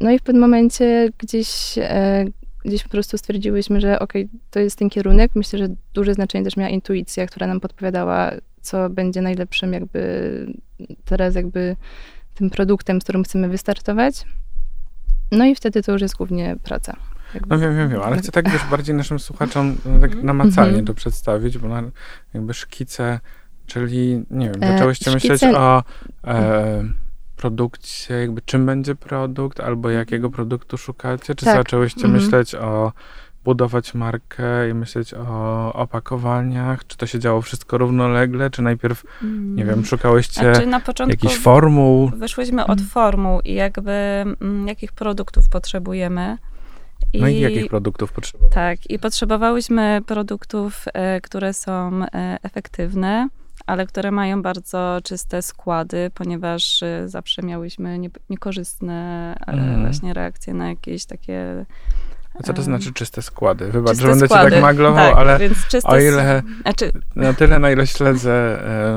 No 0.00 0.10
i 0.10 0.18
w 0.18 0.22
pewnym 0.22 0.40
momencie 0.40 1.08
gdzieś, 1.18 1.78
e, 1.78 2.24
gdzieś 2.64 2.82
po 2.82 2.88
prostu 2.88 3.18
stwierdziłyśmy, 3.18 3.80
że 3.80 3.98
okej, 3.98 4.24
okay, 4.24 4.38
to 4.50 4.60
jest 4.60 4.78
ten 4.78 4.90
kierunek. 4.90 5.30
Myślę, 5.34 5.58
że 5.58 5.68
duże 5.94 6.14
znaczenie 6.14 6.44
też 6.44 6.56
miała 6.56 6.70
intuicja, 6.70 7.26
która 7.26 7.46
nam 7.46 7.60
podpowiadała, 7.60 8.30
co 8.60 8.90
będzie 8.90 9.22
najlepszym 9.22 9.72
jakby 9.72 10.46
teraz 11.04 11.34
jakby 11.34 11.76
tym 12.34 12.50
produktem, 12.50 13.00
z 13.00 13.04
którym 13.04 13.24
chcemy 13.24 13.48
wystartować. 13.48 14.24
No 15.32 15.44
i 15.44 15.54
wtedy 15.54 15.82
to 15.82 15.92
już 15.92 16.02
jest 16.02 16.16
głównie 16.16 16.56
praca. 16.62 16.96
No 17.48 17.58
wiem, 17.58 17.76
wiem, 17.76 17.90
wiem, 17.90 18.02
ale 18.02 18.16
chcę 18.16 18.32
tak 18.32 18.50
wiesz, 18.50 18.62
bardziej 18.70 18.94
naszym 18.94 19.18
słuchaczom 19.18 19.76
no, 19.84 20.00
tak 20.00 20.10
mhm. 20.10 20.26
namacalnie 20.26 20.82
-hmm. 20.82 20.86
to 20.86 20.94
przedstawić, 20.94 21.58
bo 21.58 21.68
na, 21.68 21.82
jakby 22.34 22.54
szkice, 22.54 23.20
czyli 23.66 24.24
nie 24.30 24.50
wiem, 24.50 24.62
e, 24.62 24.72
zaczęłyście 24.72 25.10
e, 25.10 25.14
myśleć 25.14 25.42
o 25.44 25.82
e, 26.24 26.84
produkcie, 27.36 28.14
jakby 28.14 28.42
czym 28.42 28.66
będzie 28.66 28.94
produkt, 28.94 29.60
albo 29.60 29.90
jakiego 29.90 30.30
produktu 30.30 30.78
szukacie? 30.78 31.34
Czy 31.34 31.44
tak. 31.44 31.56
zaczęłyście 31.56 32.04
mhm. 32.04 32.22
myśleć 32.22 32.54
o 32.54 32.92
budować 33.44 33.94
markę 33.94 34.70
i 34.70 34.74
myśleć 34.74 35.14
o 35.14 35.72
opakowaniach? 35.72 36.86
Czy 36.86 36.96
to 36.96 37.06
się 37.06 37.18
działo 37.18 37.42
wszystko 37.42 37.78
równolegle? 37.78 38.50
Czy 38.50 38.62
najpierw, 38.62 39.04
mm. 39.22 39.56
nie 39.56 39.64
wiem, 39.64 39.84
szukałyście 39.84 40.54
znaczy 40.54 40.66
na 40.66 40.80
jakichś 41.08 41.36
formuł? 41.36 42.10
Wyszłyśmy 42.16 42.66
od 42.66 42.78
mm. 42.78 42.90
formuł 42.90 43.40
i 43.44 43.54
jakby 43.54 43.92
mm, 43.92 44.68
jakich 44.68 44.92
produktów 44.92 45.48
potrzebujemy. 45.48 46.38
I, 47.12 47.20
no 47.20 47.28
i 47.28 47.40
jakich 47.40 47.68
produktów 47.68 48.12
potrzebowałyśmy? 48.12 48.54
Tak, 48.54 48.90
i 48.90 48.98
potrzebowałyśmy 48.98 50.00
produktów, 50.06 50.84
e, 50.94 51.20
które 51.20 51.52
są 51.54 52.02
e, 52.04 52.38
efektywne, 52.42 53.28
ale 53.66 53.86
które 53.86 54.10
mają 54.10 54.42
bardzo 54.42 54.98
czyste 55.04 55.42
składy, 55.42 56.10
ponieważ 56.14 56.82
y, 56.82 57.08
zawsze 57.08 57.42
miałyśmy 57.42 57.98
nie, 57.98 58.10
niekorzystne 58.30 59.34
mm. 59.46 59.82
właśnie 59.82 60.14
reakcje 60.14 60.54
na 60.54 60.68
jakieś 60.68 61.04
takie 61.04 61.66
co 62.42 62.52
to 62.52 62.62
znaczy 62.62 62.92
czyste 62.92 63.22
składy? 63.22 63.66
Wybacz, 63.66 63.90
czyste 63.90 64.02
że 64.02 64.10
będę 64.10 64.26
składy. 64.26 64.44
cię 64.44 64.50
tak 64.50 64.62
maglował, 64.62 65.10
tak, 65.10 65.18
ale 65.18 65.38
o 65.84 65.98
ile, 65.98 66.42
znaczy... 66.62 66.92
na 67.16 67.32
tyle, 67.32 67.58
na 67.58 67.70
ile 67.70 67.86
śledzę 67.86 68.32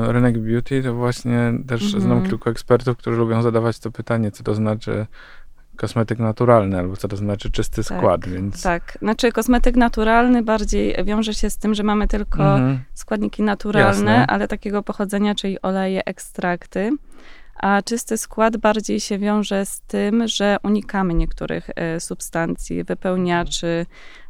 e, 0.06 0.12
rynek 0.12 0.38
beauty, 0.38 0.82
to 0.82 0.94
właśnie 0.94 1.52
też 1.66 1.82
-hmm. 1.82 2.00
znam 2.00 2.26
kilku 2.26 2.50
ekspertów, 2.50 2.96
którzy 2.96 3.18
lubią 3.18 3.42
zadawać 3.42 3.78
to 3.78 3.90
pytanie, 3.90 4.30
co 4.30 4.44
to 4.44 4.54
znaczy 4.54 5.06
kosmetyk 5.78 6.18
naturalny, 6.18 6.78
albo 6.78 6.96
co 6.96 7.08
to 7.08 7.16
znaczy 7.16 7.50
czysty 7.50 7.84
tak, 7.84 7.98
skład, 7.98 8.28
więc... 8.28 8.62
Tak, 8.62 8.98
znaczy 9.02 9.32
kosmetyk 9.32 9.76
naturalny 9.76 10.42
bardziej 10.42 11.04
wiąże 11.04 11.34
się 11.34 11.50
z 11.50 11.58
tym, 11.58 11.74
że 11.74 11.82
mamy 11.82 12.08
tylko 12.08 12.54
mhm. 12.54 12.78
składniki 12.94 13.42
naturalne, 13.42 14.10
Jasne. 14.10 14.26
ale 14.26 14.48
takiego 14.48 14.82
pochodzenia, 14.82 15.34
czyli 15.34 15.62
oleje, 15.62 16.04
ekstrakty. 16.04 16.90
A 17.58 17.82
czysty 17.82 18.16
skład 18.16 18.56
bardziej 18.56 19.00
się 19.00 19.18
wiąże 19.18 19.66
z 19.66 19.80
tym, 19.80 20.28
że 20.28 20.56
unikamy 20.62 21.14
niektórych 21.14 21.70
e, 21.76 22.00
substancji, 22.00 22.84
wypełniaczy, 22.84 23.86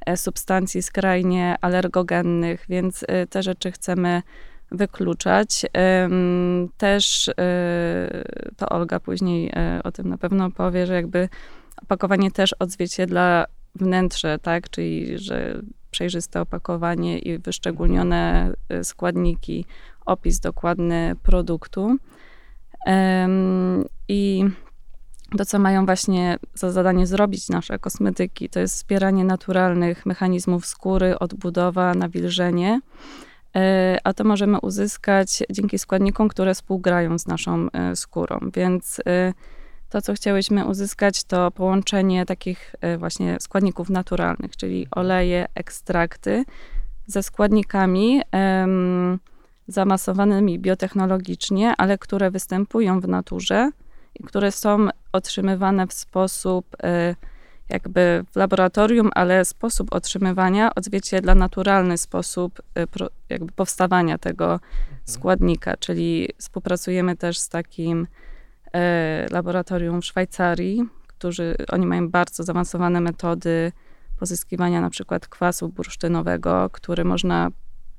e, 0.07 0.17
substancji 0.17 0.83
skrajnie 0.83 1.57
alergogennych, 1.61 2.65
więc 2.69 3.05
e, 3.09 3.27
te 3.27 3.43
rzeczy 3.43 3.73
chcemy 3.73 4.23
wykluczać. 4.71 5.67
Też 6.77 7.31
to 8.57 8.69
Olga 8.69 9.01
później 9.01 9.53
o 9.85 9.93
tym 9.93 10.09
na 10.09 10.19
pewno 10.19 10.51
powie, 10.51 10.87
że 10.87 10.95
jakby 10.95 11.29
opakowanie 11.83 12.31
też 12.31 12.53
odzwierciedla 12.59 13.45
wnętrze, 13.75 14.39
tak, 14.39 14.71
czyli 14.71 15.19
że 15.19 15.63
przejrzyste 15.91 16.41
opakowanie 16.41 17.19
i 17.19 17.39
wyszczególnione 17.39 18.53
składniki, 18.83 19.65
opis 20.07 20.41
dokładny 20.41 21.17
produktu. 21.23 21.99
I 24.09 24.45
to, 25.39 25.45
co 25.45 25.59
mają 25.59 25.87
właśnie 25.87 26.39
za 26.55 26.73
zadanie 26.73 27.07
zrobić 27.07 27.49
nasze 27.49 27.79
kosmetyki, 27.79 28.49
to 28.49 28.61
jest 28.61 28.75
wspieranie 28.75 29.25
naturalnych 29.25 30.07
mechanizmów 30.07 30.67
skóry, 30.67 31.19
odbudowa, 31.19 31.95
nawilżenie. 31.95 32.81
E, 33.57 33.99
a 34.05 34.15
to 34.15 34.25
możemy 34.25 34.61
uzyskać 34.61 35.43
dzięki 35.51 35.79
składnikom, 35.79 36.29
które 36.29 36.55
współgrają 36.55 37.19
z 37.19 37.27
naszą 37.27 37.67
e, 37.73 37.97
skórą. 37.97 38.39
Więc 38.55 39.01
e, 39.07 39.33
to, 39.89 40.03
co 40.03 40.15
chciałyśmy 40.15 40.65
uzyskać, 40.65 41.25
to 41.25 41.51
połączenie 41.51 42.27
takich 42.27 42.75
właśnie 42.99 43.37
składników 43.41 43.91
naturalnych, 43.91 44.57
czyli 44.57 44.87
oleje, 44.91 45.47
ekstrakty 45.55 46.45
ze 47.07 47.23
składnikami 47.23 48.23
zamasowanymi 49.69 50.59
biotechnologicznie, 50.59 51.75
ale 51.79 51.99
które 51.99 52.31
występują 52.31 53.01
w 53.01 53.09
naturze 53.09 53.71
i 54.15 54.25
które 54.25 54.53
są 54.53 54.89
otrzymywane 55.13 55.87
w 55.87 55.93
sposób 55.93 56.77
jakby 57.69 58.25
w 58.33 58.37
laboratorium, 58.37 59.11
ale 59.15 59.45
sposób 59.45 59.95
otrzymywania 59.95 60.75
odzwierciedla 60.75 61.35
naturalny 61.35 61.99
sposób 61.99 62.61
y, 62.79 62.87
jakby 63.29 63.53
powstawania 63.53 64.19
tego 64.19 64.53
mhm. 64.53 64.99
składnika, 65.05 65.77
czyli 65.77 66.29
współpracujemy 66.39 67.17
też 67.17 67.39
z 67.39 67.49
takim 67.49 68.07
e, 68.73 69.27
laboratorium 69.31 70.03
w 70.03 70.05
Szwajcarii, 70.05 70.85
którzy, 71.07 71.57
oni 71.69 71.87
mają 71.87 72.11
bardzo 72.11 72.43
zaawansowane 72.43 73.01
metody 73.01 73.73
pozyskiwania 74.19 74.81
na 74.81 74.91
przykład 74.91 75.29
kwasu 75.29 75.69
bursztynowego, 75.69 76.71
który 76.73 77.05
można 77.05 77.51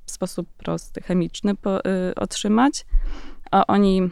w 0.09 0.11
sposób 0.11 0.49
prosty, 0.57 1.01
chemiczny 1.01 1.55
po, 1.55 1.79
y, 1.79 2.15
otrzymać, 2.15 2.85
a 3.51 3.67
oni 3.67 4.09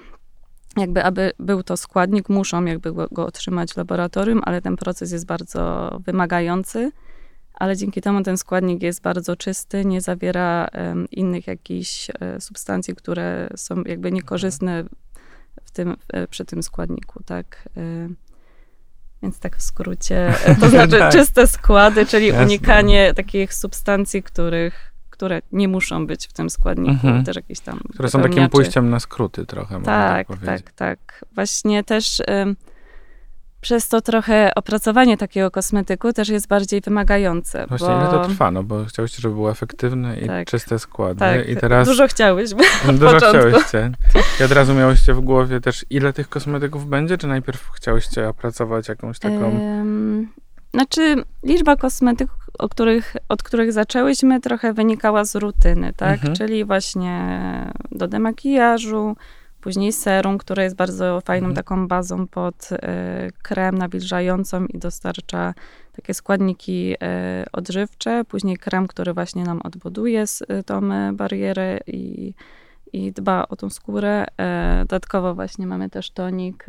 jakby, 0.77 1.03
aby 1.03 1.31
był 1.39 1.63
to 1.63 1.77
składnik, 1.77 2.29
muszą 2.29 2.65
jakby 2.65 2.93
go, 2.93 3.07
go 3.11 3.25
otrzymać 3.25 3.73
w 3.73 3.77
laboratorium, 3.77 4.41
ale 4.45 4.61
ten 4.61 4.75
proces 4.75 5.11
jest 5.11 5.25
bardzo 5.25 5.91
wymagający, 6.05 6.91
ale 7.53 7.77
dzięki 7.77 8.01
temu 8.01 8.23
ten 8.23 8.37
składnik 8.37 8.83
jest 8.83 9.01
bardzo 9.01 9.35
czysty, 9.35 9.85
nie 9.85 10.01
zawiera 10.01 10.67
innych 11.11 11.47
jakichś 11.47 12.09
e, 12.19 12.41
substancji, 12.41 12.95
które 12.95 13.49
są 13.55 13.83
jakby 13.85 14.11
niekorzystne 14.11 14.83
w 15.63 15.71
tym, 15.71 15.97
e, 16.13 16.27
przy 16.27 16.45
tym 16.45 16.63
składniku, 16.63 17.23
tak. 17.23 17.69
E, 17.77 18.09
więc 19.21 19.39
tak 19.39 19.57
w 19.57 19.61
skrócie, 19.61 20.33
to 20.59 20.69
znaczy 20.69 20.99
tak. 20.99 21.11
czyste 21.11 21.47
składy, 21.47 22.05
czyli 22.05 22.27
Jasne. 22.27 22.43
unikanie 22.43 23.13
takich 23.13 23.53
substancji, 23.53 24.23
których, 24.23 24.93
które 25.17 25.41
nie 25.51 25.67
muszą 25.67 26.07
być 26.07 26.27
w 26.27 26.33
tym 26.33 26.49
składniku, 26.49 27.07
mhm. 27.07 27.23
też 27.23 27.35
jakieś 27.35 27.59
tam. 27.59 27.79
Które 27.93 28.09
są 28.09 28.21
takim 28.21 28.49
pójściem 28.49 28.89
na 28.89 28.99
skróty 28.99 29.45
trochę. 29.45 29.81
Tak, 29.81 30.27
tak, 30.27 30.39
tak, 30.45 30.71
tak. 30.71 31.25
Właśnie 31.35 31.83
też. 31.83 32.21
Przez 33.61 33.89
to 33.89 34.01
trochę 34.01 34.51
opracowanie 34.55 35.17
takiego 35.17 35.51
kosmetyku 35.51 36.13
też 36.13 36.29
jest 36.29 36.47
bardziej 36.47 36.81
wymagające. 36.81 37.67
Właśnie, 37.67 37.87
bo... 37.87 38.01
ile 38.01 38.09
to 38.09 38.25
trwa? 38.25 38.51
No 38.51 38.63
bo 38.63 38.85
chciałyście, 38.85 39.21
żeby 39.21 39.33
było 39.35 39.51
efektywne 39.51 40.19
i 40.19 40.27
tak. 40.27 40.47
czyste 40.47 40.79
składy. 40.79 41.19
Tak. 41.19 41.49
I 41.49 41.55
teraz... 41.55 41.87
Dużo 41.87 42.07
chciałyśmy 42.07 42.63
Dużo 42.99 43.17
chciałyście. 43.17 43.91
I 44.39 44.43
od 44.43 44.51
razu 44.51 44.73
miałyście 44.73 45.13
w 45.13 45.19
głowie 45.19 45.61
też, 45.61 45.85
ile 45.89 46.13
tych 46.13 46.29
kosmetyków 46.29 46.87
będzie? 46.87 47.17
Czy 47.17 47.27
najpierw 47.27 47.69
chciałyście 47.69 48.29
opracować 48.29 48.87
jakąś 48.87 49.19
taką... 49.19 49.59
Um, 49.59 50.27
znaczy, 50.77 51.23
liczba 51.43 51.75
kosmetyków, 51.75 52.39
o 52.59 52.69
których, 52.69 53.15
od 53.29 53.43
których 53.43 53.73
zaczęłyśmy, 53.73 54.41
trochę 54.41 54.73
wynikała 54.73 55.25
z 55.25 55.35
rutyny, 55.35 55.93
tak? 55.93 56.13
Mhm. 56.13 56.35
Czyli 56.35 56.65
właśnie 56.65 57.37
do 57.91 58.07
demakijażu, 58.07 59.15
Później 59.61 59.93
serum, 59.93 60.37
które 60.37 60.63
jest 60.63 60.75
bardzo 60.75 61.21
fajną 61.21 61.47
mhm. 61.47 61.55
taką 61.55 61.87
bazą 61.87 62.27
pod 62.27 62.69
y, 62.71 62.77
krem 63.41 63.77
nawilżającą 63.77 64.65
i 64.65 64.79
dostarcza 64.79 65.53
takie 65.95 66.13
składniki 66.13 66.93
y, 66.93 66.97
odżywcze. 67.51 68.23
Później 68.25 68.57
krem, 68.57 68.87
który 68.87 69.13
właśnie 69.13 69.43
nam 69.43 69.61
odbuduje 69.63 70.23
y, 70.23 70.63
tą 70.63 70.81
barierę 71.13 71.79
i, 71.87 72.33
i 72.93 73.11
dba 73.11 73.45
o 73.49 73.55
tą 73.55 73.69
skórę. 73.69 74.25
Dodatkowo 74.79 75.35
właśnie 75.35 75.67
mamy 75.67 75.89
też 75.89 76.11
tonik, 76.11 76.65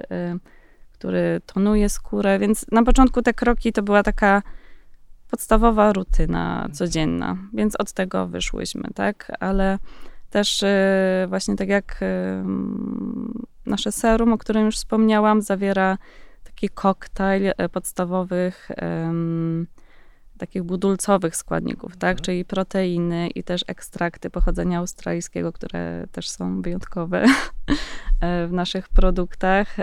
który 0.98 1.40
tonuje 1.46 1.88
skórę, 1.88 2.38
więc 2.38 2.66
na 2.72 2.82
początku 2.82 3.22
te 3.22 3.34
kroki 3.34 3.72
to 3.72 3.82
była 3.82 4.02
taka 4.02 4.42
podstawowa 5.30 5.92
rutyna 5.92 6.68
codzienna, 6.72 7.36
więc 7.52 7.76
od 7.76 7.92
tego 7.92 8.26
wyszłyśmy, 8.26 8.88
tak? 8.94 9.32
Ale 9.40 9.78
też 10.30 10.62
y, 10.62 10.66
właśnie 11.28 11.56
tak 11.56 11.68
jak 11.68 12.02
y, 12.02 12.06
nasze 13.66 13.92
serum, 13.92 14.32
o 14.32 14.38
którym 14.38 14.66
już 14.66 14.76
wspomniałam, 14.76 15.42
zawiera 15.42 15.98
taki 16.44 16.68
koktajl 16.68 17.46
y, 17.48 17.68
podstawowych 17.72 18.70
takich 20.38 20.62
budulcowych 20.62 21.36
składników, 21.36 21.96
tak? 21.96 22.10
Mhm. 22.10 22.24
Czyli 22.24 22.44
proteiny 22.44 23.28
i 23.28 23.42
też 23.42 23.64
ekstrakty 23.66 24.30
pochodzenia 24.30 24.78
australijskiego, 24.78 25.52
które 25.52 26.06
też 26.12 26.28
są 26.28 26.62
wyjątkowe 26.62 27.24
w 28.48 28.52
naszych 28.52 28.88
produktach. 28.88 29.76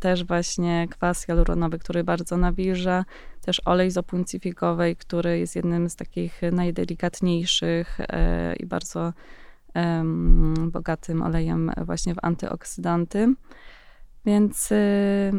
Też 0.00 0.24
właśnie 0.24 0.88
kwas 0.90 1.26
hialuronowy, 1.26 1.78
który 1.78 2.04
bardzo 2.04 2.36
nawilża. 2.36 3.04
Też 3.40 3.60
olej 3.64 3.90
z 3.90 3.96
opuncji 3.96 4.40
figowej, 4.40 4.96
który 4.96 5.38
jest 5.38 5.56
jednym 5.56 5.90
z 5.90 5.96
takich 5.96 6.40
najdelikatniejszych 6.52 7.98
i 8.60 8.66
bardzo 8.66 9.12
bogatym 10.66 11.22
olejem 11.22 11.70
właśnie 11.86 12.14
w 12.14 12.18
antyoksydanty. 12.22 13.34
Więc 14.24 14.72
y, 14.72 15.32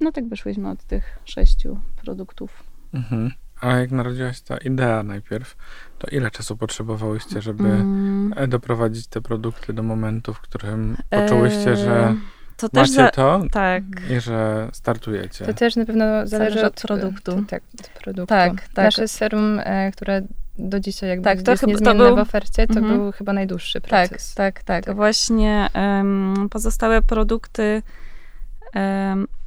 no 0.00 0.12
tak 0.12 0.28
wyszłyśmy 0.28 0.70
od 0.70 0.84
tych 0.84 1.18
sześciu 1.24 1.80
produktów. 2.02 2.64
Mhm. 2.92 3.30
A 3.64 3.72
jak 3.72 3.90
narodziła 3.90 4.32
się 4.32 4.42
ta 4.44 4.56
idea 4.56 5.02
najpierw, 5.02 5.56
to 5.98 6.06
ile 6.06 6.30
czasu 6.30 6.56
potrzebowałyście, 6.56 7.42
żeby 7.42 7.64
mm. 7.64 8.34
doprowadzić 8.48 9.06
te 9.06 9.20
produkty 9.20 9.72
do 9.72 9.82
momentu, 9.82 10.34
w 10.34 10.40
którym 10.40 10.96
poczułyście, 11.10 11.76
że 11.76 12.14
to 12.56 12.68
macie 12.72 12.92
za... 12.92 13.10
to 13.10 13.42
tak. 13.52 13.82
i 14.10 14.20
że 14.20 14.68
startujecie? 14.72 15.44
To 15.44 15.54
też 15.54 15.76
na 15.76 15.84
pewno 15.84 16.04
zależy, 16.04 16.28
zależy 16.28 16.66
od 16.66 16.80
produktu. 16.82 17.44
tak, 17.48 17.62
od 17.80 17.88
produktu. 17.88 18.26
Tak, 18.26 18.68
tak. 18.68 18.84
Nasze 18.84 19.08
serum, 19.08 19.60
e, 19.64 19.92
które 19.92 20.22
do 20.58 20.80
dzisiaj 20.80 21.08
jakby 21.08 21.24
tak, 21.24 21.42
to 21.42 21.50
jest 21.50 21.64
chyba, 21.64 21.78
to 21.78 21.94
był, 21.94 22.16
w 22.16 22.18
ofercie, 22.18 22.66
to 22.66 22.78
mhm. 22.78 22.98
był 22.98 23.12
chyba 23.12 23.32
najdłuższy 23.32 23.80
tak, 23.80 23.90
proces. 23.90 24.34
Tak, 24.34 24.54
tak, 24.54 24.64
tak. 24.64 24.84
tak. 24.84 24.96
Właśnie 24.96 25.68
um, 25.74 26.48
pozostałe 26.50 27.02
produkty, 27.02 27.82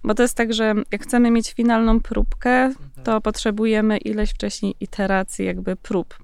bo 0.03 0.13
to 0.13 0.23
jest 0.23 0.37
tak, 0.37 0.53
że 0.53 0.73
jak 0.91 1.03
chcemy 1.03 1.31
mieć 1.31 1.53
finalną 1.53 1.99
próbkę, 1.99 2.73
to 2.95 3.11
mhm. 3.11 3.21
potrzebujemy 3.21 3.97
ileś 3.97 4.31
wcześniej 4.31 4.75
iteracji 4.79 5.45
jakby 5.45 5.75
prób, 5.75 6.17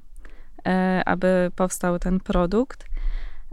e, 0.68 1.02
aby 1.06 1.52
powstał 1.56 2.00
ten 2.00 2.20
produkt. 2.20 2.86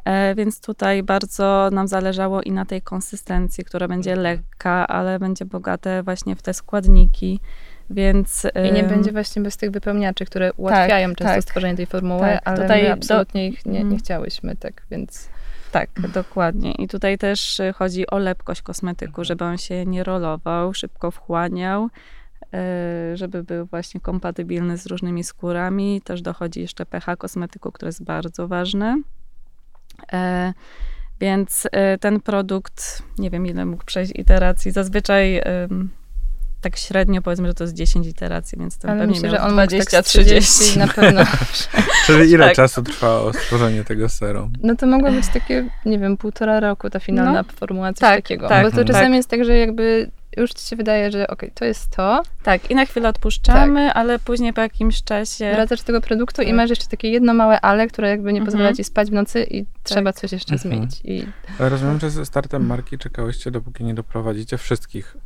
E, 0.05 0.35
więc 0.35 0.61
tutaj 0.61 1.03
bardzo 1.03 1.69
nam 1.73 1.89
zależało 1.89 2.43
i 2.43 2.53
na 2.53 2.65
tej 2.65 2.83
konsystencji, 2.83 3.65
która 3.65 3.89
będzie 3.89 4.11
mhm. 4.13 4.23
lekka, 4.23 4.87
ale 4.87 5.19
będzie 5.19 5.45
bogate 5.45 6.03
właśnie 6.03 6.37
w 6.37 6.43
te 6.43 6.55
składniki. 6.55 7.41
Więc, 7.91 8.47
I 8.69 8.73
nie 8.73 8.83
będzie 8.83 9.13
właśnie 9.13 9.43
bez 9.43 9.57
tych 9.57 9.71
wypełniaczy, 9.71 10.25
które 10.25 10.53
ułatwiają 10.53 11.09
tak, 11.09 11.19
często 11.19 11.35
tak, 11.35 11.43
stworzenie 11.43 11.77
tej 11.77 11.87
formuły, 11.87 12.21
tak, 12.21 12.41
ale 12.45 12.63
tutaj 12.63 12.83
my 12.83 12.93
absolutnie 12.93 13.49
do... 13.49 13.55
ich 13.55 13.67
nie, 13.67 13.73
nie 13.73 13.81
mhm. 13.81 13.99
chciałyśmy, 13.99 14.57
tak 14.57 14.83
więc... 14.91 15.29
Tak, 15.73 15.91
dokładnie. 16.15 16.73
I 16.73 16.89
tutaj 16.89 17.19
też 17.19 17.61
chodzi 17.75 18.11
o 18.11 18.19
lepkość 18.19 18.63
kosmetyku, 18.63 19.25
żeby 19.25 19.45
on 19.45 19.59
się 19.59 19.87
nie 19.87 20.05
rolował, 20.05 20.75
szybko 20.75 21.11
wchłaniał, 21.11 21.89
e, 22.55 23.17
żeby 23.17 23.43
był 23.43 23.67
właśnie 23.67 24.01
kompatybilny 24.01 24.79
z 24.79 24.87
różnymi 24.87 25.25
skórami. 25.25 26.01
Też 26.05 26.23
dochodzi 26.23 26.61
jeszcze 26.61 26.87
pH 26.87 27.17
kosmetyku, 27.19 27.73
które 27.73 27.89
jest 27.89 28.05
bardzo 28.05 28.49
ważne. 28.49 29.03
E, 30.13 30.53
więc 31.21 31.69
e, 31.73 31.99
ten 31.99 32.21
produkt, 32.21 33.03
nie 33.19 33.31
wiem 33.31 33.47
ile 33.47 33.65
mógł 33.65 33.85
przejść 33.85 34.13
iteracji, 34.15 34.71
zazwyczaj 34.71 35.43
tak 36.61 36.77
średnio 36.77 37.23
powiedzmy, 37.23 37.49
że 37.49 37.55
to 37.55 37.65
jest 37.65 37.75
10 37.75 38.07
iteracji, 38.07 38.59
więc 38.59 38.79
to 38.79 38.89
pewnie 38.89 39.07
myślę, 39.07 39.31
że 39.31 39.41
on 39.41 39.57
20-30 39.57 40.69
tak 40.69 40.77
na 40.77 40.95
pewno. 40.95 41.23
Czyli 42.07 42.31
ile 42.31 42.47
tak. 42.47 42.57
czasu 42.57 42.83
trwało 42.83 43.33
stworzenie 43.33 43.85
tego 43.85 44.09
serum? 44.09 44.53
No 44.63 44.77
to 44.77 44.87
mogło 44.87 45.13
być 45.13 45.29
takie, 45.29 45.71
nie 45.87 45.99
wiem, 45.99 46.17
półtora 46.17 46.61
roku 46.61 46.91
ta 46.91 47.01
finalna 47.01 47.33
no. 47.33 47.53
formuła, 47.57 47.93
coś 47.93 48.01
tak, 48.01 48.17
takiego. 48.17 48.49
Tak, 48.49 48.65
Bo 48.65 48.71
to 48.71 48.85
czasami 48.85 49.07
tak. 49.07 49.15
jest 49.15 49.29
tak, 49.29 49.45
że 49.45 49.57
jakby 49.57 50.11
już 50.37 50.51
ci 50.51 50.69
się 50.69 50.77
wydaje, 50.77 51.11
że 51.11 51.27
okej, 51.27 51.49
okay, 51.49 51.51
to 51.55 51.65
jest 51.65 51.91
to. 51.91 52.23
Tak, 52.43 52.71
i 52.71 52.75
na 52.75 52.87
chwilę 52.87 53.09
odpuszczamy, 53.09 53.87
tak. 53.87 53.97
ale 53.97 54.19
później 54.19 54.53
po 54.53 54.61
jakimś 54.61 55.03
czasie... 55.03 55.53
Wracasz 55.55 55.79
do 55.79 55.87
tego 55.87 56.01
produktu 56.01 56.37
tak. 56.37 56.49
i 56.49 56.53
masz 56.53 56.71
jeszcze 56.71 56.87
takie 56.87 57.11
jedno 57.11 57.35
małe 57.35 57.61
ale, 57.61 57.87
które 57.87 58.09
jakby 58.09 58.33
nie 58.33 58.45
pozwala 58.45 58.69
mhm. 58.69 58.77
ci 58.77 58.85
spać 58.85 59.11
w 59.11 59.13
nocy 59.13 59.43
i 59.43 59.65
tak. 59.65 59.73
trzeba 59.83 60.13
coś 60.13 60.33
jeszcze 60.33 60.55
mhm. 60.55 60.73
zmienić. 60.73 61.01
I... 61.05 61.27
Ale 61.59 61.69
rozumiem, 61.69 62.01
że 62.01 62.11
ze 62.11 62.27
startem 62.27 62.67
marki 62.67 62.99
czekałyście, 62.99 63.51
dopóki 63.51 63.85
nie 63.85 63.95
doprowadzicie 63.95 64.59
wszystkich 64.59 65.17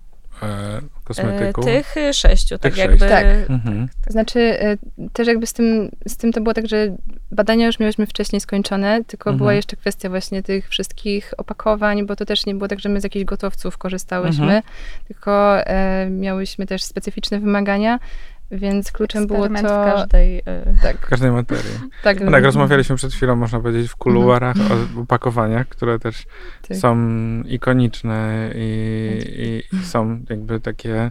e, 0.42 0.80
kosmetyku? 1.04 1.60
E, 1.60 1.64
tych 1.64 1.94
sześciu, 2.12 2.58
tak 2.58 2.72
Tych 2.72 2.76
jakby. 2.76 2.98
Sześć. 2.98 3.10
Tak. 3.10 3.26
Mhm. 3.50 3.88
To 4.06 4.12
znaczy 4.12 4.40
e, 4.40 4.76
też 5.12 5.28
jakby 5.28 5.46
z 5.46 5.52
tym, 5.52 5.90
z 6.08 6.16
tym 6.16 6.32
to 6.32 6.40
było 6.40 6.54
tak, 6.54 6.68
że 6.68 6.96
badania 7.30 7.66
już 7.66 7.78
miałyśmy 7.78 8.06
wcześniej 8.06 8.40
skończone, 8.40 9.04
tylko 9.04 9.30
mhm. 9.30 9.38
była 9.38 9.54
jeszcze 9.54 9.76
kwestia 9.76 10.08
właśnie 10.08 10.42
tych 10.42 10.68
wszystkich 10.68 11.34
opakowań, 11.36 12.06
bo 12.06 12.16
to 12.16 12.24
też 12.24 12.46
nie 12.46 12.54
było 12.54 12.68
tak, 12.68 12.80
że 12.80 12.88
my 12.88 13.00
z 13.00 13.04
jakichś 13.04 13.24
gotowców 13.24 13.78
korzystałyśmy, 13.78 14.44
mhm. 14.44 14.62
tylko 15.08 15.60
e, 15.66 16.10
miałyśmy 16.10 16.66
też 16.66 16.82
specyficzne 16.82 17.40
wymagania, 17.40 17.98
więc 18.50 18.92
kluczem 18.92 19.26
było 19.26 19.48
to... 19.48 19.54
w 19.54 19.62
każdej... 19.62 20.38
Y, 20.38 20.42
tak. 20.82 20.96
W 20.96 21.08
każdej 21.08 21.30
materii. 21.30 21.78
Tak. 22.02 22.20
No 22.20 22.30
tak, 22.30 22.44
rozmawialiśmy 22.44 22.96
przed 22.96 23.12
chwilą, 23.12 23.36
można 23.36 23.60
powiedzieć, 23.60 23.90
w 23.90 23.96
kuluarach 23.96 24.56
mhm. 24.56 24.98
o 24.98 25.00
opakowaniach, 25.00 25.68
które 25.68 25.98
też 25.98 26.24
tak. 26.68 26.76
są 26.76 26.96
ikoniczne 27.42 28.50
i, 28.54 29.62
i, 29.72 29.76
i, 29.76 29.84
są 29.84 30.20
jakby 30.30 30.60
takie... 30.60 31.10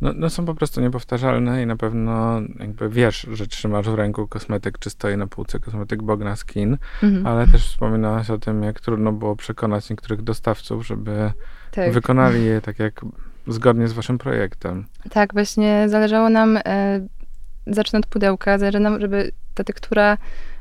No, 0.00 0.12
no, 0.16 0.30
są 0.30 0.44
po 0.44 0.54
prostu 0.54 0.80
niepowtarzalne 0.80 1.62
i 1.62 1.66
na 1.66 1.76
pewno 1.76 2.40
jakby 2.58 2.88
wiesz, 2.88 3.26
że 3.32 3.46
trzymasz 3.46 3.86
w 3.86 3.94
ręku 3.94 4.28
kosmetyk, 4.28 4.78
czy 4.78 4.90
stoi 4.90 5.16
na 5.16 5.26
półce 5.26 5.60
kosmetyk 5.60 6.02
Bogna 6.02 6.36
Skin, 6.36 6.78
mhm. 7.02 7.26
ale 7.26 7.46
też 7.46 7.68
wspominałaś 7.68 8.30
o 8.30 8.38
tym, 8.38 8.62
jak 8.62 8.80
trudno 8.80 9.12
było 9.12 9.36
przekonać 9.36 9.90
niektórych 9.90 10.22
dostawców, 10.22 10.86
żeby 10.86 11.32
tak. 11.70 11.92
wykonali 11.92 12.44
je 12.44 12.60
tak, 12.60 12.78
jak 12.78 13.04
zgodnie 13.48 13.88
z 13.88 13.92
waszym 13.92 14.18
projektem. 14.18 14.84
Tak, 15.10 15.32
właśnie 15.32 15.84
zależało 15.88 16.30
nam, 16.30 16.58
e, 16.64 17.06
zacznę 17.66 17.98
od 17.98 18.06
pudełka, 18.06 18.58
zależy 18.58 18.80
nam, 18.80 19.00
żeby 19.00 19.30
ta 19.54 19.64
tektura 19.64 20.18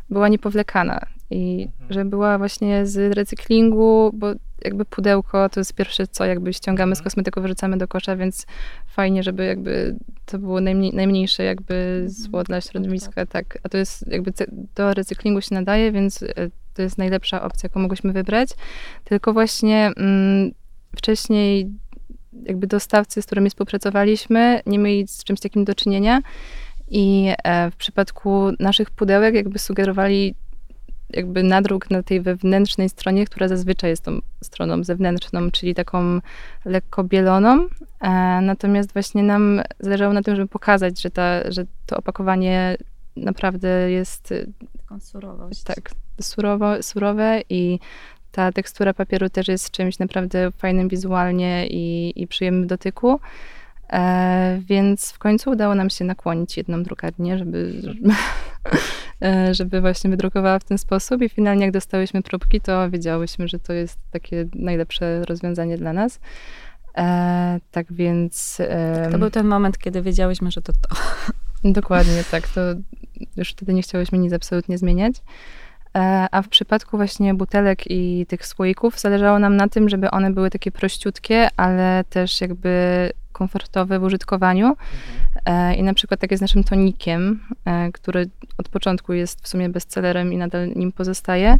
była 0.09 0.27
niepowlekana 0.29 1.05
i 1.29 1.67
mhm. 1.71 1.93
że 1.93 2.05
była 2.05 2.37
właśnie 2.37 2.85
z 2.85 3.13
recyklingu, 3.13 4.11
bo 4.13 4.27
jakby 4.65 4.85
pudełko 4.85 5.49
to 5.49 5.59
jest 5.59 5.73
pierwsze 5.73 6.07
co, 6.07 6.25
jakby 6.25 6.53
ściągamy 6.53 6.95
z 6.95 6.99
mhm. 6.99 7.03
kosmetyku, 7.03 7.41
wyrzucamy 7.41 7.77
do 7.77 7.87
kosza, 7.87 8.15
więc 8.15 8.45
fajnie, 8.87 9.23
żeby 9.23 9.45
jakby 9.45 9.95
to 10.25 10.39
było 10.39 10.61
najmniej, 10.61 10.93
najmniejsze 10.93 11.43
jakby 11.43 11.73
mhm. 11.75 12.09
zło 12.09 12.43
dla 12.43 12.61
środowiska, 12.61 13.25
tak, 13.25 13.29
tak. 13.29 13.57
A 13.63 13.69
to 13.69 13.77
jest 13.77 14.07
jakby 14.07 14.31
do 14.75 14.93
recyklingu 14.93 15.41
się 15.41 15.55
nadaje, 15.55 15.91
więc 15.91 16.23
e, 16.23 16.27
to 16.73 16.81
jest 16.81 16.97
najlepsza 16.97 17.41
opcja, 17.41 17.67
jaką 17.67 17.79
mogłyśmy 17.79 18.13
wybrać. 18.13 18.49
Tylko 19.03 19.33
właśnie 19.33 19.91
mm, 19.97 20.51
wcześniej 20.95 21.71
jakby 22.43 22.67
dostawcy, 22.67 23.21
z 23.21 23.25
którymi 23.25 23.49
współpracowaliśmy, 23.49 24.61
nie 24.65 24.79
mieli 24.79 25.07
z 25.07 25.23
czymś 25.23 25.39
takim 25.39 25.65
do 25.65 25.75
czynienia. 25.75 26.21
I 26.87 27.29
e, 27.43 27.71
w 27.71 27.75
przypadku 27.75 28.47
naszych 28.59 28.91
pudełek 28.91 29.35
jakby 29.35 29.59
sugerowali 29.59 30.35
jakby 31.09 31.43
nadruk 31.43 31.89
na 31.89 32.03
tej 32.03 32.21
wewnętrznej 32.21 32.89
stronie, 32.89 33.25
która 33.25 33.47
zazwyczaj 33.47 33.89
jest 33.89 34.03
tą 34.03 34.19
stroną 34.43 34.83
zewnętrzną, 34.83 35.51
czyli 35.51 35.75
taką 35.75 36.19
lekko 36.65 37.03
bieloną. 37.03 37.67
E, 38.01 38.09
natomiast 38.41 38.93
właśnie 38.93 39.23
nam 39.23 39.61
zależało 39.79 40.13
na 40.13 40.21
tym, 40.21 40.35
żeby 40.35 40.47
pokazać, 40.47 41.01
że, 41.01 41.09
ta, 41.09 41.51
że 41.51 41.65
to 41.85 41.97
opakowanie 41.97 42.77
naprawdę 43.15 43.91
jest 43.91 44.33
Taką 44.77 44.99
surowość. 44.99 45.63
tak 45.63 45.91
surowo, 46.21 46.83
surowe 46.83 47.41
i 47.49 47.79
ta 48.35 48.51
tekstura 48.51 48.93
papieru 48.93 49.29
też 49.29 49.47
jest 49.47 49.71
czymś 49.71 49.99
naprawdę 49.99 50.51
fajnym 50.51 50.87
wizualnie 50.89 51.67
i, 51.67 52.13
i 52.15 52.27
przyjemnym 52.27 52.63
w 52.63 52.67
dotyku. 52.67 53.19
E, 53.93 54.61
więc 54.67 55.11
w 55.11 55.17
końcu 55.17 55.49
udało 55.49 55.75
nam 55.75 55.89
się 55.89 56.05
nakłonić 56.05 56.57
jedną 56.57 56.83
drukarnię, 56.83 57.37
żeby, 57.37 57.73
e, 59.23 59.53
żeby 59.53 59.81
właśnie 59.81 60.09
wydrukowała 60.09 60.59
w 60.59 60.63
ten 60.63 60.77
sposób 60.77 61.21
i 61.21 61.29
finalnie 61.29 61.65
jak 61.65 61.73
dostałyśmy 61.73 62.21
próbki, 62.21 62.61
to 62.61 62.89
wiedziałyśmy, 62.89 63.47
że 63.47 63.59
to 63.59 63.73
jest 63.73 63.99
takie 64.11 64.45
najlepsze 64.55 65.25
rozwiązanie 65.25 65.77
dla 65.77 65.93
nas. 65.93 66.19
E, 66.97 67.59
tak 67.71 67.93
więc... 67.93 68.57
em, 68.59 69.11
To 69.11 69.17
był 69.17 69.29
ten 69.29 69.47
moment, 69.47 69.77
kiedy 69.77 70.01
wiedziałyśmy, 70.01 70.51
że 70.51 70.61
to 70.61 70.73
to. 70.73 70.95
Dokładnie, 71.63 72.23
tak. 72.31 72.47
To 72.47 72.61
już 73.37 73.51
wtedy 73.51 73.73
nie 73.73 73.81
chciałyśmy 73.81 74.17
nic 74.17 74.33
absolutnie 74.33 74.77
zmieniać. 74.77 75.15
E, 75.95 76.27
A 76.31 76.41
w 76.41 76.47
przypadku 76.47 76.97
właśnie 76.97 77.33
butelek 77.33 77.91
i 77.91 78.25
tych 78.29 78.45
słoików 78.47 78.99
zależało 78.99 79.39
nam 79.39 79.55
na 79.57 79.67
tym, 79.67 79.89
żeby 79.89 80.11
one 80.11 80.31
były 80.31 80.49
takie 80.49 80.71
prościutkie, 80.71 81.47
ale 81.57 82.03
też 82.09 82.41
jakby 82.41 83.09
komfortowe 83.31 83.99
w 83.99 84.03
użytkowaniu. 84.03 84.75
E, 85.45 85.75
I 85.75 85.83
na 85.83 85.93
przykład 85.93 86.19
tak 86.19 86.31
jest 86.31 86.41
naszym 86.41 86.63
tonikiem, 86.63 87.39
e, 87.65 87.91
który 87.91 88.29
od 88.57 88.69
początku 88.69 89.13
jest 89.13 89.41
w 89.41 89.47
sumie 89.47 89.69
bestsellerem 89.69 90.33
i 90.33 90.37
nadal 90.37 90.69
nim 90.75 90.91
pozostaje. 90.91 91.57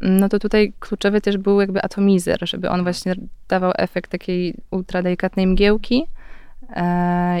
No 0.00 0.28
to 0.28 0.38
tutaj 0.38 0.72
kluczowy 0.80 1.20
też 1.20 1.36
był 1.36 1.60
jakby 1.60 1.82
atomizer, 1.82 2.38
żeby 2.42 2.70
on 2.70 2.82
właśnie 2.82 3.14
dawał 3.48 3.72
efekt 3.76 4.10
takiej 4.10 4.54
ultra 4.70 5.02
delikatnej 5.02 5.46
mgiełki. 5.46 6.06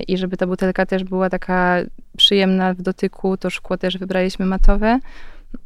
I 0.08 0.18
żeby 0.18 0.36
ta 0.36 0.46
butelka 0.46 0.86
też 0.86 1.04
była 1.04 1.30
taka 1.30 1.76
przyjemna 2.16 2.74
w 2.74 2.82
dotyku, 2.82 3.36
to 3.36 3.50
szkło 3.50 3.76
też 3.76 3.98
wybraliśmy 3.98 4.46
matowe. 4.46 5.00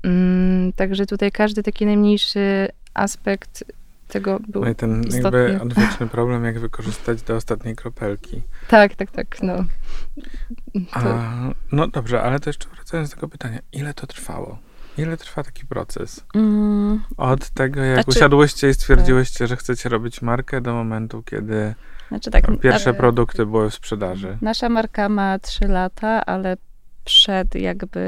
Mm, 0.03 0.73
Także 0.73 1.07
tutaj 1.07 1.33
każdy 1.33 1.62
taki 1.62 1.87
najmniejszy 1.87 2.68
aspekt 2.94 3.64
tego 4.09 4.40
był. 4.49 4.62
No 4.64 4.70
i 4.70 4.75
ten 4.75 5.05
istotny. 5.05 5.42
jakby 5.49 5.61
odwieczny 5.62 6.07
problem, 6.09 6.44
jak 6.44 6.59
wykorzystać 6.61 7.23
do 7.23 7.37
ostatniej 7.37 7.77
kropelki. 7.77 8.42
Tak, 8.68 8.94
tak, 8.94 9.11
tak. 9.11 9.42
No. 9.42 9.57
To, 10.75 11.14
A, 11.14 11.33
no 11.73 11.88
dobrze, 11.88 12.23
ale 12.23 12.40
to 12.40 12.51
jeszcze 12.51 12.68
wracając 12.68 13.11
do 13.11 13.14
tego 13.14 13.29
pytania, 13.29 13.59
ile 13.73 13.94
to 13.94 14.07
trwało? 14.07 14.59
Ile 14.99 15.16
trwa 15.16 15.42
taki 15.42 15.66
proces? 15.66 16.25
Mm, 16.35 17.01
Od 17.16 17.51
tego, 17.51 17.81
jak 17.81 17.94
Znaczy- 17.97 18.11
usiadłyście 18.18 18.68
i 18.68 18.75
stwierdziłyście, 18.75 19.47
że 19.47 19.57
chcecie 19.57 19.88
robić 19.88 20.23
markę, 20.23 20.61
do 20.61 20.75
momentu, 20.75 21.23
kiedy 21.23 21.75
znaczy 22.09 22.31
tak, 22.31 22.44
pierwsze 22.61 22.90
ale- 22.90 22.99
produkty 22.99 23.47
były 23.47 23.70
w 23.70 23.75
sprzedaży. 23.75 24.38
Nasza 24.40 24.68
marka 24.68 25.09
ma 25.09 25.38
3 25.38 25.68
lata, 25.68 26.25
ale 26.27 26.57
przed 27.05 27.55
jakby 27.55 28.01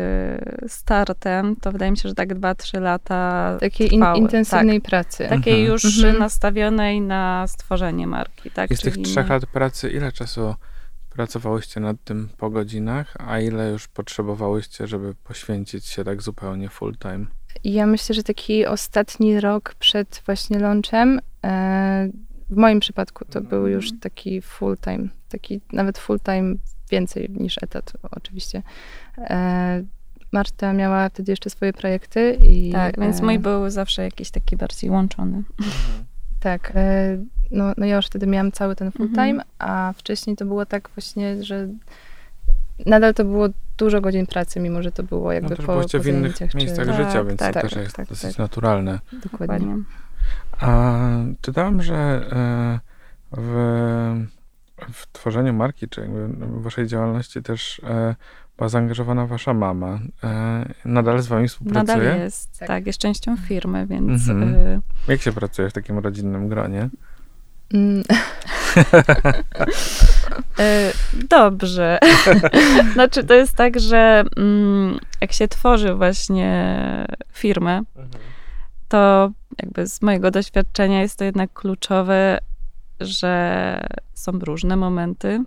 startem, 0.69 1.57
to 1.57 1.73
wydaje 1.73 1.91
mi 1.91 1.97
się, 1.99 2.09
że 2.09 2.15
tak 2.15 2.35
2-3 2.35 2.81
lata 2.81 3.57
takiej 3.61 3.95
in, 3.95 4.05
intensywnej 4.17 4.81
pracy. 4.81 5.19
Tak, 5.19 5.39
takiej 5.39 5.55
Mhm. 5.61 5.73
już 5.73 5.85
Mhm. 5.99 6.19
nastawionej 6.19 7.01
na 7.01 7.45
stworzenie 7.47 8.07
marki, 8.07 8.51
tak? 8.51 8.71
I 8.71 8.77
z 8.77 8.81
tych 8.81 8.97
trzech 8.99 9.27
nie- 9.27 9.33
lat 9.33 9.47
pracy, 9.47 9.91
ile 9.91 10.13
czasu 10.13 10.55
pracowałyście 11.11 11.81
nad 11.81 11.97
tym 12.05 12.29
po 12.39 12.51
godzinach, 12.51 13.15
a 13.19 13.41
ile 13.41 13.71
już 13.71 13.89
potrzebowałyście, 13.89 14.87
żeby 14.87 15.15
poświęcić 15.15 15.87
się 15.87 16.05
tak 16.05 16.23
zupełnie 16.23 16.69
full 16.69 16.97
time? 16.97 17.27
Ja 17.65 17.87
myślę, 17.87 18.15
że 18.15 18.23
taki 18.23 18.67
ostatni 18.67 19.41
rok 19.41 19.75
przed 19.79 20.23
właśnie 20.27 20.59
launchem, 20.59 21.21
e, 21.45 22.09
w 22.51 22.57
moim 22.57 22.81
przypadku 22.81 23.25
to 23.25 23.41
był 23.41 23.67
już 23.67 23.99
taki 24.01 24.43
full 24.43 24.77
time, 24.79 25.09
taki 25.29 25.61
nawet 25.73 25.99
full 25.99 26.21
time 26.21 26.55
więcej 26.91 27.31
niż 27.31 27.63
etat 27.63 27.93
oczywiście. 28.11 28.63
E, 29.19 29.83
Marta 30.33 30.73
miała 30.73 31.09
wtedy 31.09 31.33
jeszcze 31.33 31.51
swoje 31.51 31.73
projekty 31.73 32.39
i 32.43 32.73
Tak, 32.73 33.01
więc 33.01 33.21
e, 33.21 33.23
mój 33.25 33.39
był 33.39 33.71
zawsze 33.71 34.03
jakiś 34.03 34.31
taki 34.31 34.57
bardziej 34.57 34.91
łączony. 34.91 35.43
Tak, 36.41 36.73
e, 36.75 37.19
no, 37.51 37.73
no 37.77 37.87
ja 37.87 37.97
już 37.97 38.07
wtedy 38.07 38.27
miałam 38.27 38.53
cały 38.53 38.77
ten 38.77 38.93
full 38.93 39.09
time, 39.09 39.29
Mhm. 39.29 39.49
a 39.59 39.93
wcześniej 39.97 40.37
to 40.37 40.45
było 40.45 40.67
tak 40.67 40.91
właśnie, 40.95 41.45
że 41.45 41.69
nadal 42.87 43.15
to 43.15 43.25
było 43.25 43.49
dużo 43.79 44.01
godzin 44.01 44.27
pracy, 44.27 44.61
mimo 44.61 44.83
że 44.83 44.93
to 44.93 45.03
było 45.03 45.33
jakby 45.33 45.51
No 45.51 45.57
też 45.57 45.67
po, 45.67 45.81
w 45.83 46.07
innych 46.07 46.37
zajęciach, 46.37 46.55
miejscach 46.55 46.87
czy... 46.87 46.93
Tak, 46.93 47.07
życia, 47.07 47.25
więc 47.25 47.39
tak, 47.41 47.55
to 47.55 47.61
tak, 47.61 47.71
też 47.71 47.83
jest 47.83 47.97
tak, 47.97 48.09
dosyć 48.09 48.31
tak. 48.31 48.39
naturalne. 48.39 49.01
Dokładnie. 49.13 49.59
Dokładnie. 49.59 49.85
A 50.61 50.99
czytałem, 51.41 51.83
że 51.83 51.95
e, 51.95 52.81
w, 53.33 54.27
w 54.97 55.07
tworzeniu 55.13 55.53
marki, 55.55 55.89
czy 55.89 56.01
jakby 56.01 56.29
w 56.29 56.63
waszej 56.63 56.87
działalności 56.87 57.43
też 57.43 57.81
e, 57.85 58.15
była 58.57 58.69
zaangażowana 58.69 59.27
wasza 59.27 59.55
mama. 59.55 59.99
E, 60.25 60.65
Nadal 60.85 61.23
z 61.23 61.27
wami 61.27 61.49
współpracuje? 61.49 61.97
Nadal 61.99 62.19
jest, 62.19 62.59
Tak. 62.59 62.69
tak. 62.69 62.87
jest 62.87 62.99
częścią 62.99 63.37
firmy, 63.37 63.87
więc 63.87 64.29
Mhm. 64.29 64.55
y, 64.55 64.81
Jak 65.09 65.21
się 65.23 65.33
pracuje 65.33 65.71
w 65.71 65.73
takim 65.73 65.99
rodzinnym 65.99 66.49
gronie? 66.49 66.89
Mm, 67.75 68.03
dobrze. 71.31 71.99
znaczy, 72.95 73.25
to 73.25 73.35
jest 73.35 73.57
tak, 73.57 73.81
że 73.81 74.25
mm, 74.37 74.99
jak 75.21 75.33
się 75.33 75.49
tworzy 75.49 75.95
właśnie 75.95 76.77
firmę, 77.33 77.83
to 78.89 79.31
jakby 79.63 79.87
z 79.87 80.03
mojego 80.03 80.31
doświadczenia 80.31 81.03
jest 81.03 81.19
to 81.19 81.25
jednak 81.25 81.53
kluczowe, 81.53 82.39
że 83.01 83.81
są 84.15 84.33
różne 84.33 84.77
momenty 84.77 85.43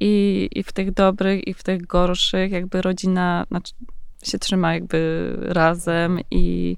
i, 0.00 0.48
i 0.52 0.62
w 0.62 0.72
tych 0.72 0.90
dobrych, 0.90 1.48
i 1.48 1.54
w 1.54 1.62
tych 1.62 1.86
gorszych 1.86 2.52
jakby 2.52 2.82
rodzina 2.82 3.44
znaczy, 3.48 3.72
się 4.22 4.38
trzyma 4.38 4.74
jakby 4.74 5.32
razem 5.40 6.18
i 6.30 6.76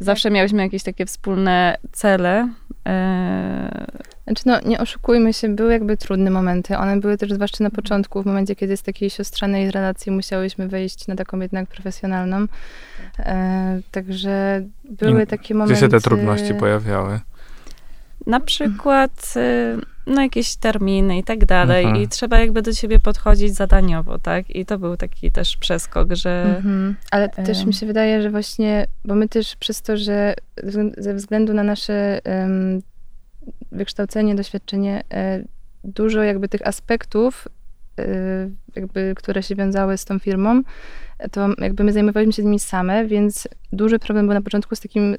zawsze 0.00 0.30
miałyśmy 0.30 0.62
jakieś 0.62 0.82
takie 0.82 1.06
wspólne 1.06 1.76
cele. 1.92 2.48
E, 2.88 3.86
Znaczy, 4.24 4.42
no, 4.46 4.60
nie 4.70 4.80
oszukujmy 4.80 5.32
się, 5.32 5.48
były 5.48 5.72
jakby 5.72 5.96
trudne 5.96 6.30
momenty. 6.30 6.78
One 6.78 7.00
były 7.00 7.16
też 7.16 7.32
zwłaszcza 7.32 7.64
na 7.64 7.70
początku, 7.70 8.22
w 8.22 8.26
momencie, 8.26 8.56
kiedy 8.56 8.76
z 8.76 8.82
takiej 8.82 9.10
siostrzanej 9.10 9.70
relacji 9.70 10.12
musiałyśmy 10.12 10.68
wejść 10.68 11.06
na 11.06 11.16
taką 11.16 11.40
jednak 11.40 11.68
profesjonalną. 11.68 12.46
E, 13.18 13.80
także 13.90 14.62
były 14.84 15.22
I 15.22 15.26
takie 15.26 15.44
Gdzie 15.44 15.54
momenty... 15.54 15.80
się 15.80 15.88
te 15.88 16.00
trudności 16.00 16.54
pojawiały? 16.54 17.20
Na 18.26 18.40
przykład 18.40 19.34
y, 19.36 19.80
no 20.06 20.22
jakieś 20.22 20.56
terminy 20.56 21.18
i 21.18 21.24
tak 21.24 21.44
dalej 21.44 21.84
Mhm. 21.84 22.02
i 22.02 22.08
trzeba 22.08 22.38
jakby 22.38 22.62
do 22.62 22.72
siebie 22.72 22.98
podchodzić 22.98 23.54
zadaniowo, 23.54 24.18
tak? 24.18 24.50
I 24.50 24.66
to 24.66 24.78
był 24.78 24.96
taki 24.96 25.32
też 25.32 25.56
przeskok, 25.56 26.12
że 26.12 26.54
Mhm. 26.56 26.96
Ale 27.10 27.28
też 27.28 27.60
em. 27.60 27.66
mi 27.66 27.74
się 27.74 27.86
wydaje, 27.86 28.22
że 28.22 28.30
właśnie, 28.30 28.86
bo 29.04 29.14
my 29.14 29.28
też 29.28 29.56
przez 29.56 29.82
to, 29.82 29.96
że 29.96 30.34
ze 30.96 31.14
względu 31.14 31.54
na 31.54 31.62
nasze 31.62 32.20
em, 32.24 32.82
wykształcenie, 33.72 34.34
doświadczenie, 34.34 35.02
e, 35.12 35.44
dużo 35.84 36.22
jakby 36.22 36.48
tych 36.48 36.66
aspektów, 36.66 37.48
e, 37.98 38.04
jakby, 38.76 39.12
które 39.16 39.42
się 39.42 39.54
wiązały 39.54 39.98
z 39.98 40.04
tą 40.04 40.18
firmą, 40.18 40.62
e, 41.18 41.28
to 41.28 41.48
jakby 41.58 41.84
my 41.84 41.92
zajmowaliśmy 41.92 42.32
się 42.32 42.42
nimi 42.42 42.58
same, 42.58 43.06
więc 43.06 43.48
duży 43.72 43.98
problem 43.98 44.26
był 44.26 44.34
na 44.34 44.42
początku 44.42 44.76
z 44.76 44.80
takim 44.80 45.16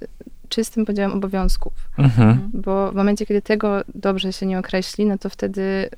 czystym 0.55 0.85
podziałem 0.85 1.11
obowiązków. 1.11 1.73
Mhm. 1.97 2.49
Bo 2.53 2.91
w 2.91 2.95
momencie, 2.95 3.25
kiedy 3.25 3.41
tego 3.41 3.81
dobrze 3.95 4.33
się 4.33 4.45
nie 4.45 4.59
określi, 4.59 5.05
no 5.05 5.17
to 5.17 5.29
wtedy 5.29 5.89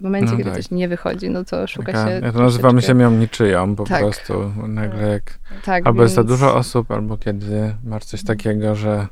w 0.00 0.04
momencie, 0.04 0.30
No 0.30 0.36
kiedy 0.38 0.50
tak. 0.50 0.56
coś 0.58 0.70
nie 0.70 0.88
wychodzi, 0.88 1.30
no 1.30 1.44
to 1.44 1.66
szuka 1.66 1.92
Taka, 1.92 2.04
się 2.08 2.10
ja 2.26 2.32
to 2.32 2.38
nazywam 2.42 2.70
troszeczkę- 2.70 2.86
ziemią 2.88 3.10
niczyją, 3.10 3.76
po 3.76 3.84
Tak. 3.84 4.00
prostu 4.02 4.52
nagle 4.68 5.08
jak 5.08 5.38
Tak, 5.64 5.86
albo 5.86 6.02
jest 6.02 6.14
za 6.14 6.20
więc- 6.22 6.28
dużo 6.30 6.54
osób, 6.56 6.90
albo 6.90 7.16
kiedy 7.18 7.74
masz 7.84 8.04
coś 8.04 8.22
takiego, 8.24 8.74
że 8.74 9.06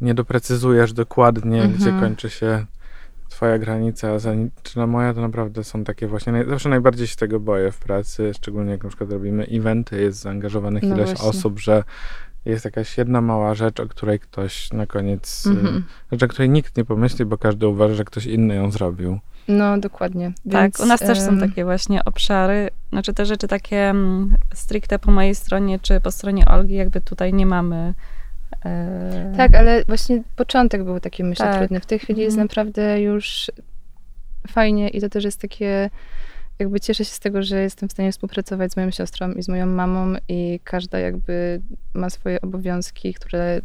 nie 0.00 0.14
doprecyzujesz 0.14 0.92
dokładnie, 0.92 1.62
gdzie 1.68 1.84
Mhm. 1.90 2.00
kończy 2.00 2.30
się 2.30 2.66
twoja 3.28 3.58
granica, 3.58 4.10
a 4.10 4.18
zaczyna 4.18 4.86
moja, 4.86 5.14
to 5.14 5.20
naprawdę 5.20 5.64
są 5.64 5.84
takie 5.84 6.06
właśnie, 6.06 6.32
naj, 6.32 6.48
zawsze 6.48 6.68
najbardziej 6.68 7.06
się 7.06 7.16
tego 7.16 7.40
boję 7.40 7.72
w 7.72 7.78
pracy, 7.78 8.34
szczególnie 8.34 8.70
jak 8.70 8.82
na 8.82 8.88
przykład 8.88 9.10
robimy 9.10 9.46
eventy, 9.52 10.00
jest 10.00 10.20
zaangażowanych 10.20 10.82
No 10.82 10.94
ileś 10.96 11.06
właśnie. 11.08 11.28
osób, 11.28 11.58
że 11.58 11.84
jest 12.44 12.64
jakaś 12.64 12.98
jedna 12.98 13.20
mała 13.20 13.54
rzecz, 13.54 13.80
o 13.80 13.88
której 13.88 14.20
ktoś 14.20 14.72
na 14.72 14.86
koniec, 14.86 15.46
y, 15.46 15.82
rzecz, 16.12 16.22
o 16.22 16.28
której 16.28 16.50
nikt 16.50 16.76
nie 16.76 16.84
pomyśli, 16.84 17.24
bo 17.24 17.38
każdy 17.38 17.66
uważa, 17.68 17.94
że 17.94 18.04
ktoś 18.04 18.26
inny 18.26 18.54
ją 18.54 18.70
zrobił. 18.70 19.18
No, 19.48 19.78
dokładnie. 19.78 20.32
Tak, 20.52 20.62
Więc, 20.62 20.80
u 20.80 20.86
nas 20.86 21.00
też 21.00 21.20
są 21.20 21.38
takie 21.38 21.64
właśnie 21.64 22.04
obszary, 22.04 22.70
znaczy 22.90 23.14
te 23.14 23.26
rzeczy 23.26 23.48
takie 23.48 23.88
mm, 23.90 24.34
stricte 24.54 24.98
po 24.98 25.10
mojej 25.10 25.34
stronie, 25.34 25.78
czy 25.78 26.00
po 26.00 26.10
stronie 26.10 26.46
Olgi, 26.46 26.74
jakby 26.74 27.00
tutaj 27.00 27.32
nie 27.32 27.46
mamy. 27.46 27.94
e, 28.64 29.32
Tak, 29.36 29.54
ale 29.54 29.84
właśnie 29.84 30.22
początek 30.36 30.84
był 30.84 31.00
taki, 31.00 31.24
myślę, 31.24 31.46
Tak. 31.46 31.58
trudny. 31.58 31.80
W 31.80 31.86
tej 31.86 31.98
chwili 31.98 32.20
jest 32.22 32.34
Mhm. 32.34 32.44
naprawdę 32.48 33.00
już 33.02 33.50
fajnie 34.48 34.88
i 34.88 35.00
to 35.00 35.08
też 35.08 35.24
jest 35.24 35.40
takie 35.40 35.90
jakby 36.62 36.80
cieszę 36.80 37.04
się 37.04 37.14
z 37.14 37.20
tego, 37.20 37.42
że 37.42 37.62
jestem 37.62 37.88
w 37.88 37.92
stanie 37.92 38.12
współpracować 38.12 38.72
z 38.72 38.76
moją 38.76 38.90
siostrą 38.90 39.32
i 39.32 39.42
z 39.42 39.48
moją 39.48 39.66
mamą 39.66 40.14
i 40.28 40.60
każda 40.64 40.98
jakby 40.98 41.60
ma 41.94 42.10
swoje 42.10 42.40
obowiązki, 42.40 43.14
które 43.14 43.60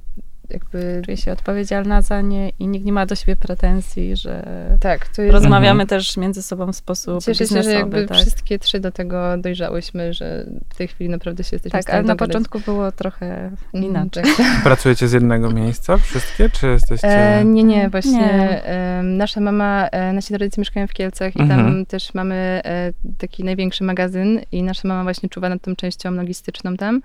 jakby... 0.50 1.02
Czuję 1.06 1.18
się 1.18 1.32
odpowiedzialna 1.32 2.02
za 2.02 2.22
nie 2.22 2.50
i 2.60 2.68
nikt 2.68 2.86
nie 2.86 2.94
ma 2.94 3.06
do 3.06 3.16
siebie 3.16 3.36
pretensji, 3.36 4.16
że 4.16 4.44
Tak, 4.80 5.08
to 5.08 5.22
jest... 5.22 5.34
rozmawiamy 5.34 5.86
też 5.88 6.18
między 6.18 6.44
sobą 6.44 6.72
w 6.74 6.76
sposób 6.76 7.24
Cieszę 7.24 7.48
się, 7.48 7.64
że 7.64 7.72
jakby 7.72 8.06
tak. 8.08 8.18
wszystkie 8.18 8.60
trzy 8.60 8.80
do 8.80 8.92
tego 8.92 9.38
dojrzałyśmy, 9.38 10.14
że 10.14 10.46
w 10.70 10.76
tej 10.78 10.88
chwili 10.88 11.10
naprawdę 11.10 11.44
się 11.44 11.56
jesteśmy 11.56 11.82
w 11.82 11.86
Tak, 11.86 11.94
ale 11.94 12.04
na 12.04 12.16
początku 12.16 12.60
było 12.60 12.92
trochę 12.92 13.52
Mm, 13.74 13.86
inaczej. 13.90 14.24
tak. 14.38 14.46
Pracujecie 14.64 15.08
z 15.08 15.12
jednego 15.14 15.50
miejsca 15.50 15.98
wszystkie, 15.98 16.50
czy 16.50 16.68
jesteście... 16.68 17.08
E, 17.40 17.46
nie, 17.46 17.64
nie, 17.64 17.90
właśnie 17.90 18.12
Nie. 18.20 18.64
e, 18.66 19.04
nasza 19.04 19.42
mama, 19.42 19.88
e, 19.92 20.14
nasi 20.14 20.38
rodzice 20.38 20.62
mieszkają 20.62 20.88
w 20.88 20.94
Kielcach 20.94 21.36
i 21.36 21.42
Mhm. 21.42 21.60
tam 21.66 21.86
też 21.86 22.14
mamy 22.14 22.36
e, 22.66 22.94
taki 23.18 23.44
największy 23.44 23.84
magazyn 23.84 24.40
i 24.52 24.64
nasza 24.64 24.88
mama 24.88 25.04
właśnie 25.04 25.30
czuwa 25.30 25.50
nad 25.50 25.62
tą 25.62 25.76
częścią 25.76 26.12
logistyczną 26.12 26.78
tam. 26.78 27.02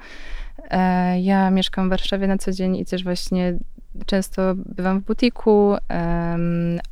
E, 0.70 1.20
ja 1.20 1.50
mieszkam 1.50 1.86
w 1.86 1.90
Warszawie 1.90 2.26
na 2.26 2.38
co 2.38 2.52
dzień 2.52 2.76
i 2.76 2.84
też 2.84 3.04
właśnie 3.04 3.58
często 4.06 4.42
bywam 4.56 5.00
w 5.00 5.04
butiku, 5.04 5.76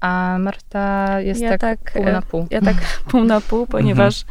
a 0.00 0.36
Marta 0.40 1.20
jest 1.20 1.40
Ja 1.40 1.50
tak, 1.50 1.60
tak, 1.60 1.92
pół 1.92 2.08
e, 2.08 2.12
na 2.12 2.22
pół. 2.22 2.46
Ja 2.50 2.60
tak 2.60 2.76
pół 3.10 3.24
na 3.24 3.40
pół, 3.40 3.66
ponieważ 3.66 4.24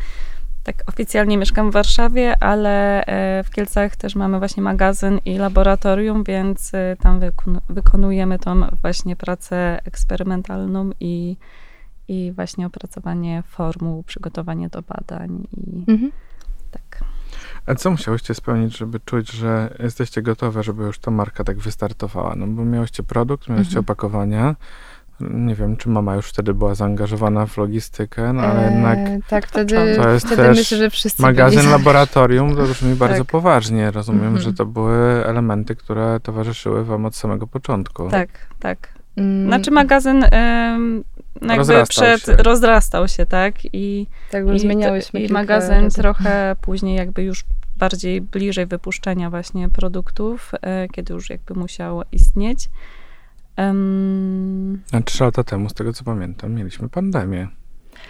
tak 0.63 0.83
oficjalnie 0.87 1.37
mieszkam 1.37 1.69
w 1.69 1.73
Warszawie, 1.73 2.43
ale 2.43 3.05
e, 3.05 3.43
w 3.43 3.49
Kielcach 3.49 3.95
też 3.95 4.15
mamy 4.15 4.39
właśnie 4.39 4.63
magazyn 4.63 5.19
i 5.25 5.37
laboratorium, 5.37 6.23
więc 6.23 6.71
tam 7.01 7.19
wykon- 7.19 7.59
wykonujemy 7.69 8.39
tą 8.39 8.61
właśnie 8.81 9.15
pracę 9.15 9.79
eksperymentalną 9.85 10.89
i, 10.99 11.37
i 12.07 12.31
właśnie 12.35 12.65
opracowanie 12.67 13.43
formuł, 13.47 14.03
przygotowanie 14.03 14.69
do 14.69 14.81
badań 14.81 15.47
i 15.57 15.91
Mhm. 15.91 16.11
tak. 16.71 17.03
A 17.65 17.75
co 17.75 17.91
musiałyście 17.91 18.33
spełnić, 18.33 18.77
żeby 18.77 18.99
czuć, 18.99 19.31
że 19.31 19.75
jesteście 19.79 20.21
gotowe, 20.21 20.63
żeby 20.63 20.83
już 20.83 20.99
ta 20.99 21.11
marka 21.11 21.43
tak 21.43 21.57
wystartowała? 21.57 22.33
No 22.35 22.47
bo 22.47 22.65
miałyście 22.65 23.03
produkt, 23.03 23.49
miałyście 23.49 23.69
Mhm. 23.77 23.85
opakowania. 23.85 24.55
Nie 25.21 25.55
wiem, 25.55 25.77
czy 25.77 25.89
mama 25.89 26.15
już 26.15 26.25
wtedy 26.29 26.53
była 26.53 26.75
zaangażowana 26.75 27.45
w 27.45 27.57
logistykę, 27.57 28.33
no 28.33 28.41
ale 28.41 28.67
E, 28.67 28.71
jednak 28.73 28.97
tak, 29.29 29.47
wtedy, 29.47 29.75
To 29.95 30.09
jest 30.09 30.25
wtedy 30.25 30.43
też 30.43 30.57
myślę, 30.57 30.77
że 30.77 30.89
wszyscy 30.89 31.21
magazyn, 31.21 31.59
byli... 31.59 31.71
laboratorium 31.71 32.55
to 32.55 32.61
brzmi 32.63 32.95
bardzo 33.05 33.17
Tak. 33.17 33.27
poważnie. 33.27 33.91
Rozumiem, 33.91 34.23
Mhm. 34.23 34.41
że 34.41 34.53
to 34.53 34.65
były 34.65 35.25
elementy, 35.25 35.75
które 35.75 36.19
towarzyszyły 36.23 36.85
wam 36.85 37.05
od 37.05 37.15
samego 37.15 37.47
początku. 37.47 38.09
Tak, 38.09 38.29
tak. 38.59 38.89
Mm, 39.17 39.47
Znaczy 39.47 39.71
magazyn 39.71 40.25
no 41.41 41.47
jakby 41.47 41.57
Rozrastał 41.57 42.05
przed, 42.05 42.25
się. 42.25 42.43
rozrastał 42.43 43.07
się, 43.07 43.25
tak? 43.25 43.55
I 43.73 44.07
tak, 44.31 44.43
I, 44.55 44.59
zmieniałyśmy 44.59 45.19
I 45.21 45.31
magazyn 45.33 45.83
razy. 45.83 46.01
trochę 46.01 46.55
później 46.61 46.95
jakby 46.95 47.23
już 47.23 47.45
bardziej 47.77 48.21
bliżej 48.21 48.65
wypuszczenia 48.65 49.29
właśnie 49.29 49.69
produktów, 49.69 50.51
e, 50.61 50.87
kiedy 50.87 51.13
już 51.13 51.29
jakby 51.29 51.53
musiał 51.53 52.01
istnieć. 52.11 52.69
Em, 53.55 54.81
A 54.91 55.01
trzy 55.01 55.23
lata 55.23 55.43
temu, 55.43 55.69
z 55.69 55.73
tego 55.73 55.93
co 55.93 56.03
pamiętam, 56.03 56.53
mieliśmy 56.53 56.89
pandemię. 56.89 57.47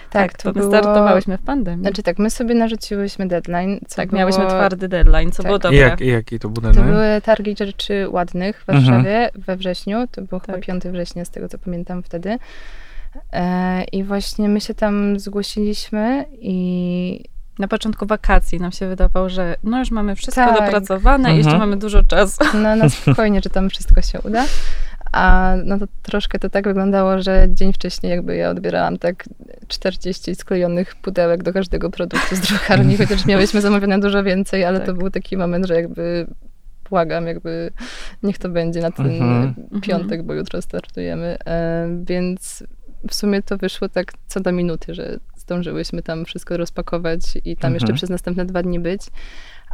Tak, 0.10 0.34
to 0.34 0.44
to 0.44 0.50
my 0.50 0.54
było... 0.54 0.72
startowałyśmy 0.72 1.38
w 1.38 1.42
pandemii. 1.42 1.82
Znaczy 1.82 2.04
tak, 2.04 2.20
my 2.20 2.30
sobie 2.30 2.56
narzuciłyśmy 2.56 3.28
deadline. 3.28 3.80
Co 3.88 3.96
tak, 3.96 4.10
było... 4.10 4.18
miałyśmy 4.20 4.46
twardy 4.48 4.88
deadline, 4.88 5.32
co 5.32 5.44
Tak. 5.44 5.46
było 5.46 5.58
I, 5.58 5.62
dobre. 5.62 5.78
jak, 5.78 6.02
I 6.02 6.08
jaki 6.08 6.40
to 6.40 6.50
był 6.50 6.56
To 6.56 6.62
deadline? 6.62 6.88
były 6.92 7.22
targi 7.24 7.56
rzeczy 7.58 8.10
ładnych 8.10 8.64
w 8.64 8.70
Mhm. 8.70 8.86
Warszawie 8.86 9.30
we 9.36 9.58
wrześniu. 9.58 10.08
To 10.12 10.22
chyba 10.22 10.40
Tak. 10.40 10.62
5 10.66 10.84
września, 10.92 11.26
z 11.26 11.30
tego 11.30 11.50
co 11.50 11.58
pamiętam 11.58 12.04
wtedy. 12.04 12.38
E, 13.34 13.84
I 13.84 14.04
właśnie 14.04 14.50
my 14.50 14.62
się 14.62 14.74
tam 14.74 15.20
zgłosiliśmy 15.20 16.26
i 16.42 17.24
Na 17.60 17.68
początku 17.68 18.06
wakacji 18.06 18.60
nam 18.60 18.72
się 18.72 18.88
wydawało, 18.88 19.30
że 19.30 19.56
no 19.64 19.80
już 19.80 19.92
mamy 19.92 20.16
wszystko 20.16 20.46
Tak. 20.46 20.60
dopracowane 20.60 21.34
i 21.34 21.38
jeszcze 21.38 21.52
Mhm. 21.52 21.70
mamy 21.70 21.82
dużo 21.82 22.04
czasu. 22.04 22.44
no, 22.54 22.76
na 22.76 22.90
spokojnie, 23.02 23.42
że 23.44 23.50
tam 23.50 23.70
wszystko 23.70 24.02
się 24.02 24.22
uda. 24.22 24.46
A 25.12 25.54
no 25.66 25.78
to 25.80 25.86
troszkę 26.04 26.40
to 26.40 26.50
tak 26.50 26.68
wyglądało, 26.68 27.22
że 27.22 27.48
dzień 27.50 27.74
wcześniej 27.74 28.10
jakby 28.10 28.36
ja 28.36 28.50
odbierałam 28.50 28.98
tak 28.98 29.24
40 29.68 30.36
sklejonych 30.36 30.96
pudełek 30.96 31.44
do 31.44 31.54
każdego 31.54 31.90
produktu 31.90 32.36
z 32.36 32.40
drukarni, 32.40 32.98
chociaż 32.98 33.26
miałyśmy 33.26 33.62
zamówione 33.62 34.00
dużo 34.00 34.24
więcej, 34.24 34.66
ale 34.66 34.80
to 34.80 34.86
Tak. 34.86 34.98
był 34.98 35.10
taki 35.10 35.38
moment, 35.38 35.66
że 35.68 35.74
jakby 35.76 36.28
błagam, 36.90 37.28
jakby 37.28 37.72
niech 38.24 38.38
to 38.38 38.50
będzie 38.50 38.82
na 38.82 38.92
ten 38.92 39.06
Mhm. 39.08 39.54
piątek, 39.82 40.24
bo 40.24 40.34
jutro 40.34 40.62
startujemy. 40.62 41.38
E, 41.46 41.88
więc 42.04 42.64
w 43.08 43.14
sumie 43.16 43.44
to 43.44 43.58
wyszło 43.58 43.90
tak 43.90 44.14
co 44.28 44.40
do 44.40 44.52
minuty, 44.52 44.94
że 44.96 45.20
zdążyłyśmy 45.38 46.02
tam 46.02 46.26
wszystko 46.26 46.58
rozpakować 46.58 47.22
i 47.46 47.58
tam 47.58 47.74
jeszcze 47.74 47.86
Mhm. 47.86 47.96
przez 47.98 48.10
następne 48.10 48.46
dwa 48.46 48.64
dni 48.64 48.80
być. 48.80 49.02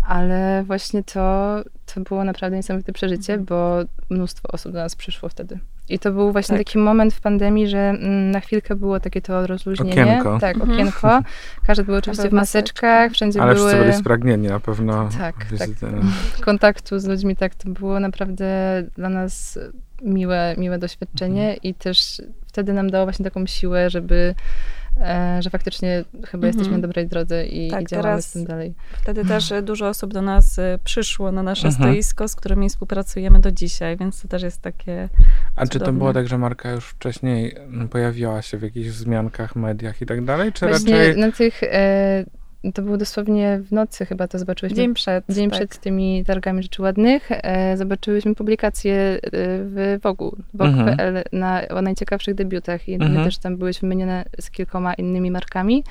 Ale 0.07 0.63
właśnie 0.63 1.03
to, 1.03 1.55
to 1.93 2.01
było 2.01 2.23
naprawdę 2.23 2.57
niesamowite 2.57 2.93
przeżycie, 2.93 3.33
Mhm. 3.33 3.45
bo 3.45 3.79
mnóstwo 4.15 4.47
osób 4.51 4.71
do 4.71 4.79
nas 4.79 4.95
przyszło 4.95 5.29
wtedy. 5.29 5.59
I 5.89 5.99
to 5.99 6.11
był 6.11 6.31
właśnie 6.31 6.57
Tak. 6.57 6.65
taki 6.67 6.77
moment 6.77 7.13
w 7.13 7.21
pandemii, 7.21 7.67
że 7.67 7.77
mm, 7.79 8.31
na 8.31 8.39
chwilkę 8.39 8.75
było 8.75 8.99
takie 8.99 9.21
to 9.21 9.47
rozluźnienie. 9.47 9.91
Okienko. 10.03 10.39
Tak, 10.39 10.55
Mhm. 10.55 10.71
okienko. 10.71 11.19
Każdy 11.67 11.83
był 11.83 11.95
oczywiście 11.95 12.29
w 12.29 12.33
maseczkach, 12.33 13.11
wszędzie 13.11 13.41
Ale 13.41 13.55
były 13.55 13.69
wszyscy 13.69 13.85
byli 13.85 13.97
spragnieni 13.99 14.47
na 14.47 14.59
pewno 14.59 15.09
Tak, 15.17 15.35
wizyty. 15.51 15.87
kontaktu 16.41 16.99
z 16.99 17.05
ludźmi. 17.05 17.35
Tak, 17.35 17.55
to 17.55 17.69
było 17.69 17.99
naprawdę 17.99 18.45
dla 18.95 19.09
nas 19.09 19.59
miłe, 20.03 20.55
miłe 20.57 20.77
doświadczenie 20.79 21.41
Mhm. 21.41 21.59
i 21.63 21.73
też 21.73 22.21
wtedy 22.47 22.73
nam 22.73 22.89
dało 22.89 23.05
właśnie 23.05 23.25
taką 23.25 23.45
siłę, 23.45 23.89
żeby 23.89 24.35
e, 25.01 25.37
że 25.41 25.49
faktycznie 25.49 26.03
chyba 26.13 26.23
Mhm. 26.23 26.43
jesteśmy 26.47 26.71
na 26.77 26.81
dobrej 26.81 27.07
drodze 27.07 27.45
i, 27.45 27.69
Tak, 27.71 27.81
i 27.83 27.85
działamy 27.85 28.07
teraz 28.07 28.25
z 28.29 28.31
tym 28.31 28.45
dalej. 28.45 28.73
Wtedy 29.01 29.25
też 29.33 29.53
dużo 29.63 29.87
osób 29.87 30.13
do 30.13 30.21
nas 30.21 30.59
e, 30.59 30.79
przyszło 30.83 31.31
na 31.31 31.43
nasze 31.43 31.67
Mhm. 31.67 31.89
stoisko, 31.89 32.27
z 32.27 32.35
którymi 32.35 32.69
współpracujemy 32.69 33.39
do 33.39 33.51
dzisiaj, 33.51 33.97
więc 33.97 34.21
to 34.21 34.27
też 34.27 34.43
jest 34.43 34.61
takie 34.61 35.09
A 35.55 35.61
czy 35.63 35.67
to 35.67 35.73
Cudowne. 35.79 35.97
było 35.97 36.13
tak, 36.13 36.27
że 36.27 36.37
marka 36.37 36.71
już 36.71 36.85
wcześniej 36.89 37.55
mm, 37.57 37.89
pojawiała 37.89 38.41
się 38.41 38.57
w 38.57 38.61
jakichś 38.63 38.87
wzmiankach, 38.89 39.55
mediach 39.55 40.01
i 40.01 40.05
tak 40.05 40.25
dalej? 40.25 40.53
Czy 40.53 40.67
Właśnie 40.67 40.97
raczej 40.97 41.17
na 41.17 41.31
tych, 41.31 41.63
e, 41.63 42.25
to 42.73 42.81
było 42.81 42.97
dosłownie 42.97 43.59
w 43.63 43.71
nocy 43.71 44.05
chyba 44.05 44.27
to 44.27 44.39
zobaczyłyśmy. 44.39 44.75
dzień 44.75 44.93
przed. 44.93 45.25
Dzień 45.29 45.49
tak. 45.49 45.59
przed 45.59 45.79
tymi 45.79 46.23
targami 46.25 46.63
rzeczy 46.63 46.81
ładnych 46.81 47.29
e, 47.31 47.77
zobaczyłyśmy 47.77 48.35
publikację 48.35 48.93
e, 48.95 49.19
w 49.31 49.99
Wogu, 50.03 50.37
Mhm. 50.59 51.23
Na, 51.31 51.67
o 51.67 51.81
najciekawszych 51.81 52.35
debiutach 52.35 52.89
i 52.89 52.97
my 52.97 53.05
Mhm. 53.05 53.25
też 53.25 53.37
tam 53.37 53.57
byłyśmy 53.57 53.89
wymienione 53.89 54.25
z 54.41 54.51
kilkoma 54.51 54.93
innymi 54.93 55.31
markami 55.31 55.83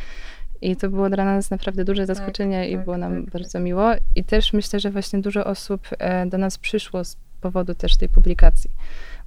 i 0.62 0.76
to 0.76 0.90
było 0.90 1.10
dla 1.10 1.24
nas 1.24 1.50
naprawdę 1.50 1.84
duże 1.84 2.06
zaskoczenie 2.06 2.68
i 2.70 2.74
tak, 2.76 2.84
było 2.84 2.98
nam 2.98 3.22
tak, 3.24 3.32
bardzo 3.32 3.60
miło 3.60 3.90
i 4.16 4.24
też 4.24 4.52
myślę, 4.52 4.80
że 4.80 4.90
właśnie 4.90 5.20
dużo 5.20 5.44
osób 5.44 5.88
e, 5.98 6.26
do 6.26 6.38
nas 6.38 6.58
przyszło 6.58 7.04
z 7.04 7.16
powodu 7.40 7.74
też 7.74 7.96
tej 7.96 8.08
publikacji. 8.08 8.70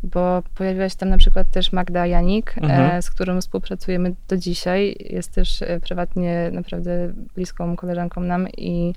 Bo 0.03 0.43
pojawiła 0.55 0.89
się 0.89 0.95
tam 0.95 1.09
na 1.09 1.17
przykład 1.17 1.51
też 1.51 1.71
Magda 1.71 2.05
Janik, 2.05 2.55
Mhm. 2.61 2.91
e, 2.91 3.01
z 3.01 3.09
którą 3.11 3.41
współpracujemy 3.41 4.15
do 4.27 4.37
dzisiaj. 4.37 4.95
Jest 4.99 5.31
też 5.31 5.61
e, 5.61 5.79
prywatnie 5.79 6.49
naprawdę 6.53 7.13
bliską 7.35 7.75
koleżanką 7.75 8.21
nam 8.21 8.47
i 8.49 8.93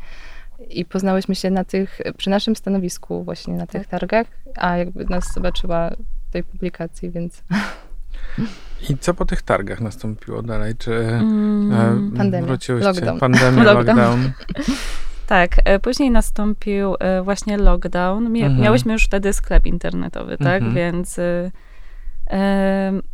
i 0.71 0.85
poznałyśmy 0.85 1.35
się 1.35 1.51
na 1.51 1.65
tych, 1.65 2.01
przy 2.17 2.31
naszym 2.31 2.57
stanowisku 2.57 3.25
właśnie 3.25 3.55
na 3.55 3.67
tych 3.67 3.87
targach, 3.87 4.27
a 4.57 4.77
jakby 4.77 5.05
nas 5.05 5.33
zobaczyła 5.35 5.91
w 6.29 6.33
tej 6.33 6.45
publikacji, 6.45 7.11
więc 7.11 7.43
I 8.91 8.99
co 8.99 9.15
po 9.15 9.25
tych 9.25 9.43
targach 9.43 9.81
nastąpiło 9.81 10.43
dalej? 10.43 10.75
Czy 10.79 10.93
Mm, 10.95 12.13
e, 12.15 12.17
Pandemia, 12.17 12.47
wróciłyście? 12.47 12.89
lockdown. 12.89 13.19
Pandemia, 13.21 13.63
Lockdown. 13.73 13.97
lockdown. 13.97 14.31
Tak, 15.31 15.57
e, 15.65 15.79
później 15.79 16.11
nastąpił 16.11 16.95
e, 17.01 17.23
właśnie 17.23 17.57
lockdown. 17.59 18.33
Mia- 18.33 18.45
Mhm. 18.45 18.61
Miałyśmy 18.61 18.93
już 18.93 19.05
wtedy 19.05 19.33
sklep 19.33 19.67
internetowy, 19.67 20.39
tak? 20.39 20.63
Mhm. 20.63 20.75
Więc 20.75 21.19
e, 21.19 21.51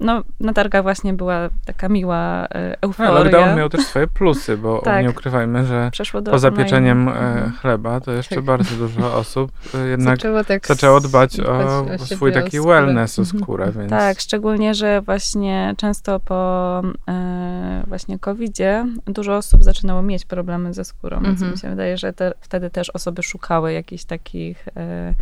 no, 0.00 0.22
na 0.40 0.52
targach 0.52 0.82
właśnie 0.82 1.12
była 1.14 1.48
taka 1.64 1.88
miła 1.88 2.46
e, 2.54 2.76
euforia. 2.80 3.12
lockdown 3.12 3.56
miał 3.56 3.68
też 3.68 3.80
swoje 3.86 4.06
plusy, 4.06 4.56
bo 4.56 4.78
Tak. 4.84 5.02
nie 5.04 5.10
ukrywajmy, 5.10 5.66
że 5.66 5.90
poza 6.30 6.48
online. 6.48 6.64
pieczeniem 6.64 7.08
e, 7.08 7.12
Mhm. 7.12 7.52
chleba, 7.52 8.00
to 8.00 8.12
jeszcze 8.12 8.34
Tak. 8.34 8.44
bardzo 8.44 8.76
dużo 8.76 9.14
osób 9.18 9.50
e, 9.74 9.86
jednak 9.88 10.16
zaczęło 10.16 10.44
tak 10.44 10.66
zaczęło 10.66 11.00
dbać 11.00 11.40
o, 11.40 11.42
dbać 11.42 12.00
o 12.00 12.04
siebie, 12.04 12.16
swój 12.16 12.30
o 12.30 12.34
taki 12.34 12.56
skórę. 12.58 12.74
wellness, 12.74 13.18
o 13.18 13.22
Mhm. 13.22 13.42
skórę, 13.42 13.72
więc... 13.78 13.90
Tak, 13.90 14.20
szczególnie, 14.20 14.74
że 14.74 15.00
właśnie 15.02 15.74
często 15.76 16.20
po 16.20 16.82
e, 17.08 17.82
właśnie 17.86 18.18
COVID-zie 18.18 18.86
dużo 19.06 19.36
osób 19.36 19.64
zaczynało 19.64 20.02
mieć 20.02 20.24
problemy 20.24 20.74
ze 20.74 20.84
skórą, 20.84 21.16
więc 21.16 21.28
Mhm. 21.32 21.52
mi 21.52 21.58
się 21.58 21.68
wydaje, 21.70 21.96
że 21.98 22.12
te, 22.12 22.32
wtedy 22.40 22.70
też 22.70 22.90
osoby 22.90 23.22
szukały 23.22 23.72
jakichś 23.72 24.04
takich 24.04 24.68
e, 24.76 25.14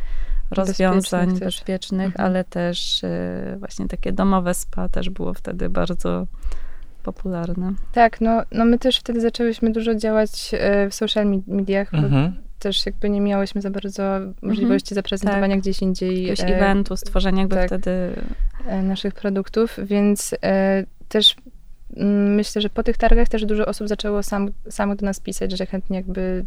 rozwiązań 0.55 1.27
Bezpiecznych 1.27 1.55
bezpiecznych, 1.59 2.07
też. 2.13 2.21
Mhm. 2.21 2.27
ale 2.27 2.45
też 2.45 3.05
e, 3.05 3.57
właśnie 3.59 3.89
takie 3.89 4.13
domowe 4.13 4.55
spa 4.55 4.89
też 4.89 5.11
było 5.11 5.35
wtedy 5.35 5.69
bardzo 5.69 6.27
popularne. 7.03 7.73
Tak, 7.93 8.21
no, 8.21 8.43
no 8.53 8.65
my 8.65 8.79
też 8.79 8.99
wtedy 8.99 9.21
zaczęłyśmy 9.21 9.73
dużo 9.73 9.95
działać 9.95 10.51
e, 10.53 10.91
w 10.91 10.95
social 10.95 11.27
me- 11.27 11.41
mediach, 11.47 11.91
bo 11.93 11.99
Mhm. 11.99 12.35
też 12.59 12.87
jakby 12.87 13.11
nie 13.11 13.21
miałyśmy 13.21 13.61
za 13.61 13.71
bardzo 13.71 14.03
możliwości 14.43 14.95
zaprezentowania 14.95 15.57
gdzieś 15.57 15.83
indziej 15.83 16.27
Jakiegoś 16.27 16.51
e, 16.53 16.57
eventu, 16.57 16.97
stworzenia 16.97 17.41
jakby 17.41 17.57
tak. 17.57 17.67
wtedy 17.67 17.91
e, 18.67 18.83
naszych 18.83 19.15
produktów, 19.15 19.79
więc 19.85 20.35
e, 20.43 20.85
też 21.09 21.37
mm, 21.97 22.35
myślę, 22.35 22.63
że 22.63 22.71
po 22.71 22.83
tych 22.83 22.97
targach 22.99 23.29
też 23.29 23.45
dużo 23.47 23.67
osób 23.67 23.89
zaczęło 23.89 24.23
sam, 24.23 24.49
samo 24.71 24.95
do 24.95 25.07
nas 25.07 25.21
pisać, 25.21 25.59
że 25.59 25.67
chętnie 25.67 25.97
jakby 25.97 26.45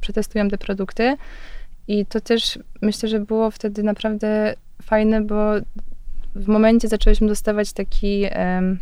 przetestują 0.00 0.48
te 0.48 0.58
produkty. 0.58 1.16
I 1.88 2.06
to 2.06 2.20
też 2.20 2.58
myślę, 2.82 3.08
że 3.08 3.20
było 3.20 3.50
wtedy 3.50 3.82
naprawdę 3.82 4.54
fajne, 4.82 5.20
bo 5.20 5.52
w 6.34 6.48
momencie 6.48 6.88
zaczęłyśmy 6.88 7.28
dostawać 7.28 7.72
taki 7.72 8.26
um, 8.36 8.78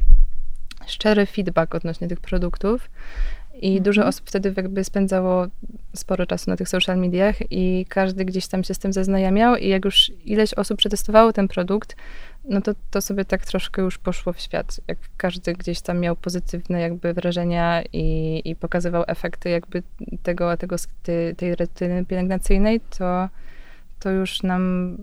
szczery 0.87 1.27
feedback 1.27 1.75
odnośnie 1.75 2.09
tych 2.09 2.21
produktów. 2.21 2.91
I 3.61 3.69
mhm. 3.69 3.83
dużo 3.83 4.07
osób 4.07 4.29
wtedy 4.29 4.55
jakby 4.57 4.85
spędzało 4.85 5.47
sporo 5.95 6.27
czasu 6.27 6.51
na 6.51 6.57
tych 6.57 6.69
social 6.69 6.99
mediach 6.99 7.53
i 7.53 7.87
każdy 7.89 8.25
gdzieś 8.25 8.47
tam 8.47 8.65
się 8.65 8.75
z 8.75 8.79
tym 8.79 8.93
zaznajamiał 8.93 9.57
i 9.57 9.69
jak 9.69 9.85
już 9.85 10.13
ileś 10.25 10.55
osób 10.55 10.79
przetestowało 10.79 11.33
ten 11.33 11.49
produkt, 11.49 11.97
no 12.45 12.61
to, 12.61 12.73
to 12.91 13.01
sobie 13.01 13.25
tak 13.25 13.45
troszkę 13.45 13.83
już 13.83 13.99
poszło 13.99 14.33
w 14.33 14.41
świat. 14.41 14.81
Jak 14.89 14.99
każdy 15.17 15.53
gdzieś 15.53 15.81
tam 15.81 15.99
miał 15.99 16.17
pozytywne 16.17 16.81
jakby 16.81 17.15
wrażenia 17.15 17.83
i, 17.93 18.43
i 18.45 18.57
pokazywał 18.57 19.05
efekty 19.07 19.51
jakby 19.51 19.83
tego, 20.23 20.57
tego 20.57 20.77
tej 21.37 21.55
retyny 21.55 22.05
pielęgnacyjnej, 22.05 22.81
to, 22.99 23.29
to 24.01 24.11
już 24.11 24.43
nam 24.43 24.97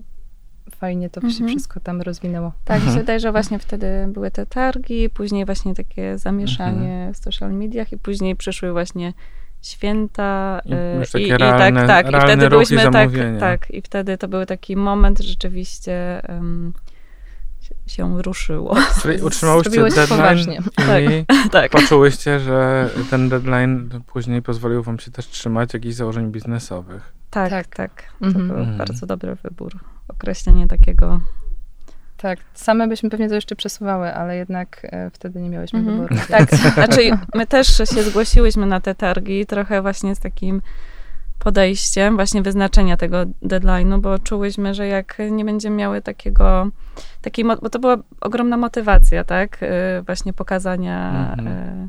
fajnie 0.70 1.10
to 1.10 1.20
mhm. 1.20 1.34
się 1.34 1.46
wszystko 1.46 1.80
tam 1.80 2.00
rozwinęło. 2.00 2.52
Tak, 2.64 2.76
mhm. 2.76 2.94
się 2.94 3.00
wydaje, 3.00 3.20
że 3.20 3.32
właśnie 3.32 3.58
wtedy 3.58 4.08
były 4.08 4.30
te 4.30 4.46
targi, 4.46 5.10
później 5.10 5.44
właśnie 5.44 5.74
takie 5.74 6.18
zamieszanie 6.18 6.94
mhm. 6.94 7.14
w 7.14 7.16
social 7.16 7.52
mediach 7.52 7.92
i 7.92 7.98
później 7.98 8.36
przyszły 8.36 8.72
właśnie 8.72 9.12
święta 9.62 10.60
i, 10.64 11.20
i, 11.20 11.36
realne, 11.36 11.84
i 11.84 11.86
tak, 11.86 12.10
tak, 12.10 12.14
i 12.14 12.26
wtedy 12.26 12.48
byliśmy 12.48 12.90
tak, 12.90 13.10
tak, 13.40 13.70
i 13.70 13.82
wtedy 13.82 14.18
to 14.18 14.28
był 14.28 14.46
taki 14.46 14.76
moment 14.76 15.18
rzeczywiście 15.18 16.22
um, 16.28 16.72
się 17.86 18.22
ruszyło. 18.22 18.76
Czyli 19.02 19.22
utrzymałyście 19.26 19.70
deadline 19.70 20.06
poważnie. 20.08 20.58
i 20.78 21.24
tak. 21.26 21.50
tak. 21.52 21.70
poczułyście, 21.70 22.40
że 22.40 22.90
ten 23.10 23.28
deadline 23.28 23.88
później 24.06 24.42
pozwolił 24.42 24.82
wam 24.82 24.98
się 24.98 25.10
też 25.10 25.26
trzymać 25.26 25.74
jakichś 25.74 25.94
założeń 25.94 26.32
biznesowych. 26.32 27.12
Tak, 27.30 27.50
tak. 27.50 27.66
tak. 27.76 28.02
To 28.20 28.26
mhm. 28.26 28.48
był 28.48 28.56
mhm. 28.56 28.78
bardzo 28.78 29.06
dobry 29.06 29.34
wybór. 29.34 29.93
Określenie 30.08 30.66
takiego 30.66 31.20
tak, 32.24 32.38
same 32.54 32.88
byśmy 32.88 33.10
pewnie 33.10 33.28
to 33.28 33.34
jeszcze 33.34 33.56
przesuwały, 33.56 34.14
ale 34.14 34.36
jednak 34.36 34.80
e, 34.84 35.10
wtedy 35.10 35.40
nie 35.40 35.50
miałyśmy 35.50 35.80
-hmm. 35.80 35.84
wyboru. 35.84 36.16
Tak, 36.28 36.50
znaczy 36.74 37.18
my 37.34 37.46
też 37.46 37.76
się 37.76 38.02
zgłosiłyśmy 38.02 38.66
na 38.66 38.80
te 38.80 38.94
targi 38.94 39.46
trochę 39.46 39.82
właśnie 39.82 40.14
z 40.14 40.20
takim 40.20 40.62
podejściem 41.38 42.16
właśnie 42.16 42.42
wyznaczenia 42.42 42.96
tego 42.96 43.24
deadline'u, 43.42 44.00
bo 44.00 44.18
czułyśmy, 44.18 44.74
że 44.74 44.86
jak 44.86 45.18
nie 45.30 45.44
będziemy 45.44 45.76
miały 45.76 46.02
takiego, 46.02 46.68
takiej, 47.22 47.44
bo 47.44 47.70
to 47.70 47.78
była 47.78 47.96
ogromna 48.20 48.56
motywacja, 48.56 49.24
tak, 49.24 49.62
y, 49.62 49.66
właśnie 50.06 50.32
pokazania 50.32 51.34
mm-hmm. 51.36 51.88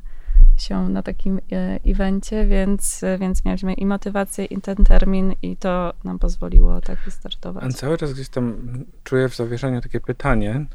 Się 0.62 0.90
na 0.90 1.04
takim 1.04 1.38
y, 1.38 1.42
evencie, 1.86 2.46
więc, 2.46 3.02
więc 3.20 3.46
mieliśmy 3.46 3.74
i 3.74 3.86
motywację, 3.86 4.46
i 4.46 4.62
ten 4.62 4.76
termin 4.76 5.34
i 5.42 5.58
to 5.58 5.94
nam 6.04 6.20
pozwoliło 6.20 6.82
tak 6.82 7.00
wystartować. 7.06 7.64
A 7.64 7.70
cały 7.70 7.98
czas 7.98 8.14
gdzieś 8.14 8.30
tam 8.30 8.56
czuję 9.04 9.30
w 9.30 9.36
zawieszeniu 9.36 9.82
takie 9.82 10.00
pytanie, 10.00 10.66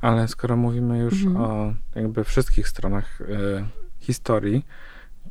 ale 0.00 0.28
skoro 0.28 0.56
mówimy 0.56 0.98
już 0.98 1.24
mm-hmm. 1.24 1.40
o 1.40 1.72
jakby 1.94 2.24
wszystkich 2.24 2.68
stronach 2.68 3.20
y, 3.20 3.64
historii, 3.98 4.64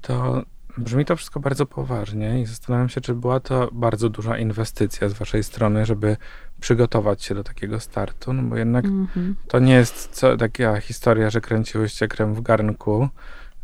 to 0.01 0.43
Brzmi 0.77 1.05
to 1.05 1.15
wszystko 1.15 1.39
bardzo 1.39 1.65
poważnie 1.65 2.41
i 2.41 2.45
zastanawiam 2.45 2.89
się, 2.89 3.01
czy 3.01 3.15
była 3.15 3.39
to 3.39 3.69
bardzo 3.71 4.09
duża 4.09 4.37
inwestycja 4.37 5.09
z 5.09 5.13
waszej 5.13 5.43
strony, 5.43 5.85
żeby 5.85 6.17
przygotować 6.59 7.23
się 7.23 7.35
do 7.35 7.43
takiego 7.43 7.79
startu, 7.79 8.33
no 8.33 8.43
bo 8.43 8.57
jednak 8.57 8.85
mm 8.85 9.07
-hmm. 9.15 9.33
to 9.47 9.59
nie 9.59 9.73
jest 9.73 10.09
co, 10.11 10.37
taka 10.37 10.81
historia, 10.81 11.29
że 11.29 11.41
kręciłyście 11.41 12.07
krem 12.07 12.33
w 12.33 12.41
garnku, 12.41 13.03
e, 13.03 13.09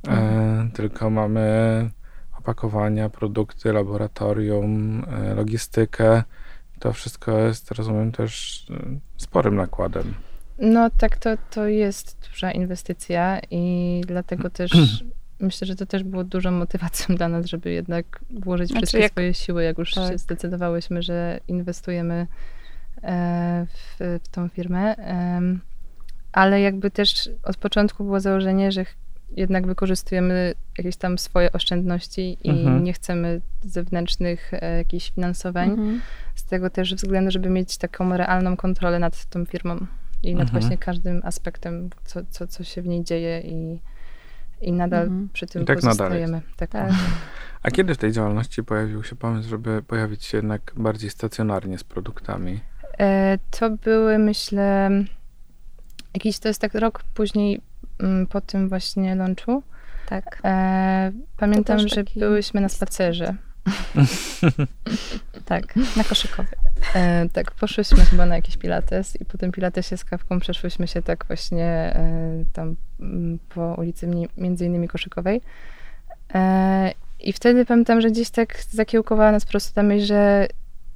mhm. 0.08 0.72
tylko 0.72 1.10
mamy 1.10 1.90
opakowania, 2.44 3.10
produkty, 3.10 3.74
laboratorium, 3.74 5.04
e, 5.12 5.36
logistykę. 5.36 6.24
To 6.80 6.94
wszystko 6.94 7.40
jest, 7.40 7.72
rozumiem, 7.72 8.12
też 8.12 8.66
e, 8.72 9.00
sporym 9.18 9.56
nakładem. 9.56 10.14
No 10.60 10.90
tak, 10.90 11.18
to, 11.18 11.30
to 11.52 11.68
jest 11.68 12.28
duża 12.32 12.52
inwestycja 12.52 13.40
i 13.52 14.02
dlatego 14.08 14.50
też 14.60 14.72
myślę, 15.40 15.68
że 15.68 15.76
to 15.76 15.86
też 15.86 16.04
było 16.04 16.24
dużą 16.24 16.52
motywacją 16.52 17.16
dla 17.16 17.28
nas, 17.28 17.46
żeby 17.46 17.72
jednak 17.72 18.20
włożyć 18.30 18.70
znaczy, 18.70 18.86
wszystkie 18.86 19.04
jak, 19.04 19.12
swoje 19.12 19.34
siły, 19.34 19.64
jak 19.64 19.78
już 19.78 19.92
tak. 19.92 20.12
się 20.12 20.18
zdecydowałyśmy, 20.18 21.02
że 21.02 21.40
inwestujemy 21.48 22.28
e, 23.04 23.66
w, 23.74 24.20
w 24.24 24.28
tą 24.28 24.50
firmę. 24.50 24.96
ale 26.32 26.62
jakby 26.62 26.92
też 26.92 27.30
od 27.44 27.58
początku 27.58 28.04
było 28.04 28.20
założenie, 28.20 28.72
że 28.72 28.86
jednak 29.38 29.68
wykorzystujemy 29.68 30.54
jakieś 30.78 30.96
tam 30.96 31.18
swoje 31.18 31.52
oszczędności 31.52 32.38
i 32.44 32.50
mhm. 32.50 32.84
nie 32.84 32.94
chcemy 32.94 33.42
zewnętrznych 33.62 34.54
e, 34.54 34.78
jakichś 34.78 35.12
finansowań. 35.12 35.70
Mhm. 35.70 36.02
Z 36.36 36.44
tego 36.44 36.70
też 36.70 36.96
względu, 36.96 37.32
żeby 37.32 37.50
mieć 37.50 37.78
taką 37.78 38.18
realną 38.18 38.58
kontrolę 38.58 39.00
nad 39.00 39.26
tą 39.26 39.46
firmą 39.46 39.78
i 40.24 40.36
nad 40.36 40.42
mhm. 40.42 40.62
właśnie 40.62 40.78
każdym 40.78 41.22
aspektem, 41.24 41.90
co, 42.06 42.20
co, 42.30 42.48
co 42.48 42.64
się 42.64 42.82
w 42.82 42.88
niej 42.88 43.04
dzieje 43.04 43.42
i 43.42 43.80
i 44.64 44.72
nadal 44.72 45.04
mhm. 45.04 45.30
przy 45.34 45.48
tym 45.48 45.62
I 45.62 45.66
tak 45.66 45.80
pozostajemy. 45.80 46.42
Tak. 46.56 46.70
tak. 46.70 46.92
A 47.64 47.72
kiedy 47.72 47.96
w 47.96 47.98
tej 47.98 48.12
działalności 48.12 48.64
pojawił 48.64 49.04
się 49.04 49.16
pomysł, 49.16 49.50
żeby 49.50 49.84
pojawić 49.88 50.26
się 50.26 50.38
jednak 50.38 50.74
bardziej 50.78 51.10
stacjonarnie 51.10 51.78
z 51.78 51.84
produktami? 51.84 52.60
E, 53.00 53.40
to 53.60 53.70
były, 53.70 54.18
myślę, 54.18 54.90
jakiś, 56.14 56.40
to 56.40 56.48
jest 56.48 56.62
tak 56.62 56.74
rok 56.74 57.04
później 57.14 57.62
mm, 58.00 58.28
po 58.28 58.42
tym 58.42 58.70
właśnie 58.70 59.16
lunchu. 59.16 59.64
Tak. 60.10 60.42
E, 60.44 61.12
pamiętam, 61.38 61.80
że 61.88 62.04
byłyśmy 62.16 62.62
na 62.62 62.70
spacerze. 62.70 63.36
tak, 65.46 65.76
na 65.98 66.04
koszykowej. 66.04 66.54
E, 66.96 67.30
tak, 67.30 67.52
poszłyśmy 67.52 68.06
chyba 68.06 68.26
na 68.26 68.36
jakiś 68.36 68.58
pilates 68.58 69.22
i 69.22 69.26
po 69.26 69.38
tym 69.38 69.52
pilatesie 69.52 69.98
z 69.98 70.06
kawką 70.06 70.40
przeszłyśmy 70.40 70.88
się 70.88 71.02
tak 71.02 71.26
właśnie 71.28 71.66
e, 71.66 72.46
tam 72.54 72.76
m, 73.00 73.40
po 73.50 73.76
ulicy 73.78 74.08
między 74.38 74.66
innymi 74.66 74.88
Koszykowej. 74.88 75.42
E, 76.34 76.92
I 77.20 77.34
wtedy 77.34 77.66
pamiętam, 77.66 78.02
że 78.02 78.12
gdzieś 78.12 78.30
tak 78.30 78.64
zakiełkowała 78.70 79.32
nas 79.32 79.46
po 79.46 79.52
prostu 79.52 79.76
ta 79.76 79.84
myśl, 79.84 80.06
że 80.06 80.48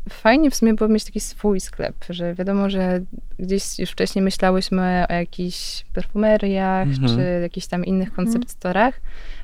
fajnie 0.10 0.52
w 0.52 0.56
sumie 0.56 0.74
było 0.74 0.90
mieć 0.90 1.06
taki 1.06 1.20
swój 1.20 1.60
sklep, 1.60 1.96
że 2.10 2.36
wiadomo, 2.36 2.70
że 2.70 3.02
gdzieś 3.40 3.80
już 3.80 3.92
wcześniej 3.92 4.24
myślałyśmy 4.24 5.06
o 5.10 5.14
jakichś 5.14 5.86
perfumeriach, 5.94 6.88
mhm. 6.88 7.08
czy 7.08 7.40
jakichś 7.42 7.68
tam 7.68 7.86
innych 7.86 8.14
koncept 8.14 8.36
mhm. 8.36 8.50
storach, 8.50 9.02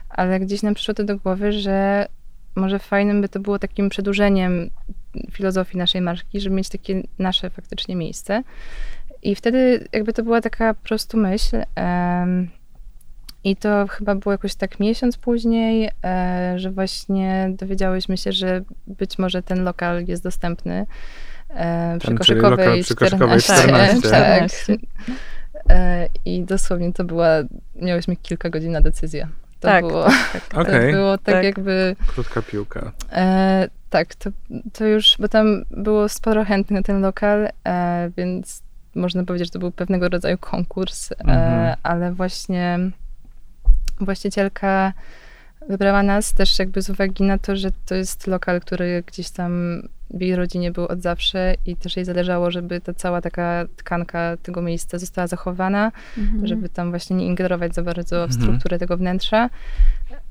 ale 0.10 0.40
gdzieś 0.40 0.64
nam 0.64 0.74
przyszło 0.74 0.94
to 0.94 1.04
do 1.04 1.18
głowy, 1.18 1.52
że 1.52 2.08
może 2.56 2.80
fajnym 2.80 3.22
by 3.22 3.30
to 3.30 3.40
było 3.40 3.60
takim 3.60 3.90
przedłużeniem 3.90 4.70
filozofii 5.32 5.78
naszej 5.78 6.02
marki, 6.02 6.40
żeby 6.42 6.56
mieć 6.56 6.70
takie 6.70 7.04
nasze 7.20 7.50
faktycznie 7.50 7.96
miejsce. 7.96 8.44
I 9.24 9.36
wtedy 9.36 9.88
jakby 9.94 10.14
to 10.14 10.24
była 10.24 10.42
taka 10.42 10.74
po 10.74 10.84
prostu 10.84 11.18
myśl. 11.18 11.56
Um, 11.78 12.50
i 13.44 13.56
to 13.56 13.88
chyba 13.88 14.16
było 14.16 14.32
jakoś 14.32 14.56
tak 14.56 14.80
miesiąc 14.80 15.18
później, 15.18 15.90
e, 16.04 16.54
że 16.60 16.72
właśnie 16.72 17.52
dowiedziałyśmy 17.60 18.18
się, 18.18 18.32
że 18.32 18.62
być 18.88 19.20
może 19.20 19.44
ten 19.44 19.64
lokal 19.64 20.06
jest 20.06 20.24
dostępny 20.24 20.86
e, 21.50 21.98
przy 22.00 22.08
ten, 22.08 22.18
Koszykowej 22.18 22.84
przy 22.84 22.96
Koszykowej 22.96 23.40
14. 23.40 24.08
14. 24.08 24.76
Tak, 25.54 25.68
tak. 25.68 26.10
I 26.26 26.44
dosłownie 26.44 26.94
to 26.94 27.04
była, 27.04 27.28
miałyśmy 27.76 28.16
kilka 28.16 28.50
godzin 28.50 28.72
na 28.72 28.82
decyzję. 28.82 29.28
To 29.60 29.68
tak, 29.68 29.88
było, 29.88 30.04
tak, 30.04 30.48
tak. 30.50 30.60
Okay. 30.60 30.92
To 30.92 30.98
było 30.98 31.18
tak, 31.18 31.36
tak, 31.36 31.44
jakby... 31.44 31.96
Krótka 32.08 32.42
piłka. 32.42 32.92
E, 33.12 33.68
tak, 33.90 34.16
to, 34.16 34.30
to 34.74 34.86
już, 34.86 35.16
bo 35.20 35.28
tam 35.28 35.66
było 35.72 36.10
sporo 36.10 36.46
chętnych 36.46 36.80
na 36.80 36.84
ten 36.84 37.02
lokal, 37.02 37.50
e, 37.68 38.12
więc 38.18 38.64
można 38.96 39.24
powiedzieć, 39.24 39.48
że 39.48 39.52
to 39.52 39.60
był 39.60 39.72
pewnego 39.72 40.10
rodzaju 40.10 40.38
konkurs, 40.38 41.12
e, 41.12 41.16
mhm. 41.20 41.76
ale 41.84 42.14
właśnie 42.14 42.80
właścicielka 44.06 44.94
wybrała 45.70 46.04
nas 46.04 46.34
też 46.34 46.60
jakby 46.60 46.82
z 46.82 46.90
uwagi 46.90 47.24
na 47.24 47.38
to, 47.38 47.56
że 47.56 47.70
to 47.86 47.96
jest 47.96 48.28
lokal, 48.28 48.62
który 48.62 49.04
gdzieś 49.08 49.30
tam 49.30 49.82
w 50.14 50.22
jej 50.22 50.36
rodzinie 50.36 50.72
był 50.72 50.86
od 50.86 51.02
zawsze 51.02 51.56
i 51.66 51.76
też 51.76 51.96
jej 51.96 52.06
zależało, 52.06 52.52
żeby 52.52 52.82
ta 52.82 52.94
cała 52.94 53.22
taka 53.22 53.66
tkanka 53.76 54.38
tego 54.44 54.62
miejsca 54.62 55.00
została 55.00 55.28
zachowana, 55.28 55.92
mhm. 56.18 56.48
żeby 56.48 56.70
tam 56.70 56.90
właśnie 56.90 57.16
nie 57.16 57.26
ingerować 57.26 57.76
za 57.76 57.84
bardzo 57.84 58.16
w 58.16 58.24
mhm. 58.24 58.42
strukturę 58.42 58.80
tego 58.80 58.98
wnętrza. 58.98 59.50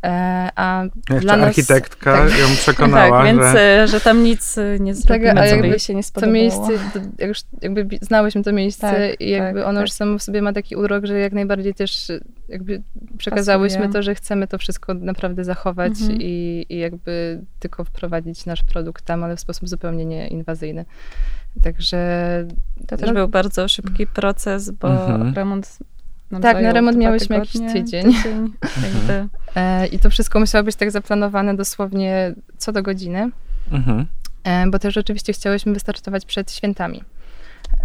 E, 0.02 0.48
a 0.56 0.84
Jeszcze 0.84 1.20
dla 1.20 1.36
nas, 1.36 1.46
architektka 1.46 2.12
tak, 2.12 2.38
ją 2.38 2.46
przekonała, 2.62 3.18
tak, 3.18 3.26
więc 3.26 3.42
że... 3.52 3.86
że 3.88 4.00
tam 4.00 4.22
nic 4.22 4.56
nie 4.80 4.94
zrobimy, 4.94 5.34
tak, 5.34 5.50
co 5.50 5.56
by 5.56 5.68
jej 5.68 5.78
się 5.78 5.94
nie 5.94 6.02
spodobało. 6.02 6.32
To 6.32 6.34
miejsce, 6.34 6.72
jak 7.18 7.28
już 7.28 7.38
jakby 7.62 7.98
znałyśmy 8.00 8.42
to 8.42 8.52
miejsce 8.52 9.10
tak, 9.10 9.20
i 9.20 9.30
jakby 9.30 9.60
tak, 9.60 9.68
ono 9.68 9.80
już 9.80 9.90
tak. 9.90 9.96
samo 9.96 10.18
w 10.18 10.22
sobie 10.22 10.42
ma 10.42 10.52
taki 10.52 10.76
urok, 10.76 11.06
że 11.06 11.18
jak 11.18 11.32
najbardziej 11.32 11.74
też 11.74 12.12
jakby 12.48 12.82
przekazałyśmy 13.18 13.78
Pasuje. 13.78 13.92
to, 13.92 14.02
że 14.02 14.14
chcemy 14.14 14.48
to 14.48 14.58
wszystko 14.58 14.94
naprawdę 14.94 15.44
zachować 15.44 15.92
mhm. 16.00 16.18
i, 16.22 16.66
i 16.68 16.78
jakby 16.78 17.40
tylko 17.58 17.84
wprowadzić 17.84 18.46
nasz 18.46 18.62
produkt 18.62 19.04
tam, 19.04 19.24
ale 19.24 19.36
w 19.36 19.40
sposób 19.40 19.68
zupełnie 19.68 20.04
nieinwazyjny. 20.04 20.84
Także... 21.62 21.98
To 22.86 22.96
też 22.96 23.06
no, 23.06 23.14
był 23.14 23.28
bardzo 23.28 23.68
szybki 23.68 24.06
proces, 24.06 24.70
bo 24.70 24.88
mhm. 24.88 25.34
remont 25.34 25.78
nam 26.32 26.42
Tak, 26.42 26.62
na 26.62 26.72
remont 26.72 26.98
miałyśmy 26.98 27.36
jakiś 27.36 27.52
tydzień. 27.72 28.04
tydzień. 28.14 28.52
E, 29.56 29.86
I 29.86 29.98
to 29.98 30.10
wszystko 30.10 30.40
musiało 30.40 30.64
być 30.64 30.76
tak 30.76 30.90
zaplanowane 30.90 31.56
dosłownie 31.56 32.34
co 32.58 32.72
do 32.72 32.82
godziny, 32.82 33.30
Mhm. 33.72 34.06
e, 34.44 34.66
bo 34.66 34.78
też 34.78 34.94
rzeczywiście 34.94 35.32
chciałyśmy 35.32 35.72
wystartować 35.72 36.24
przed 36.24 36.52
świętami. 36.52 37.02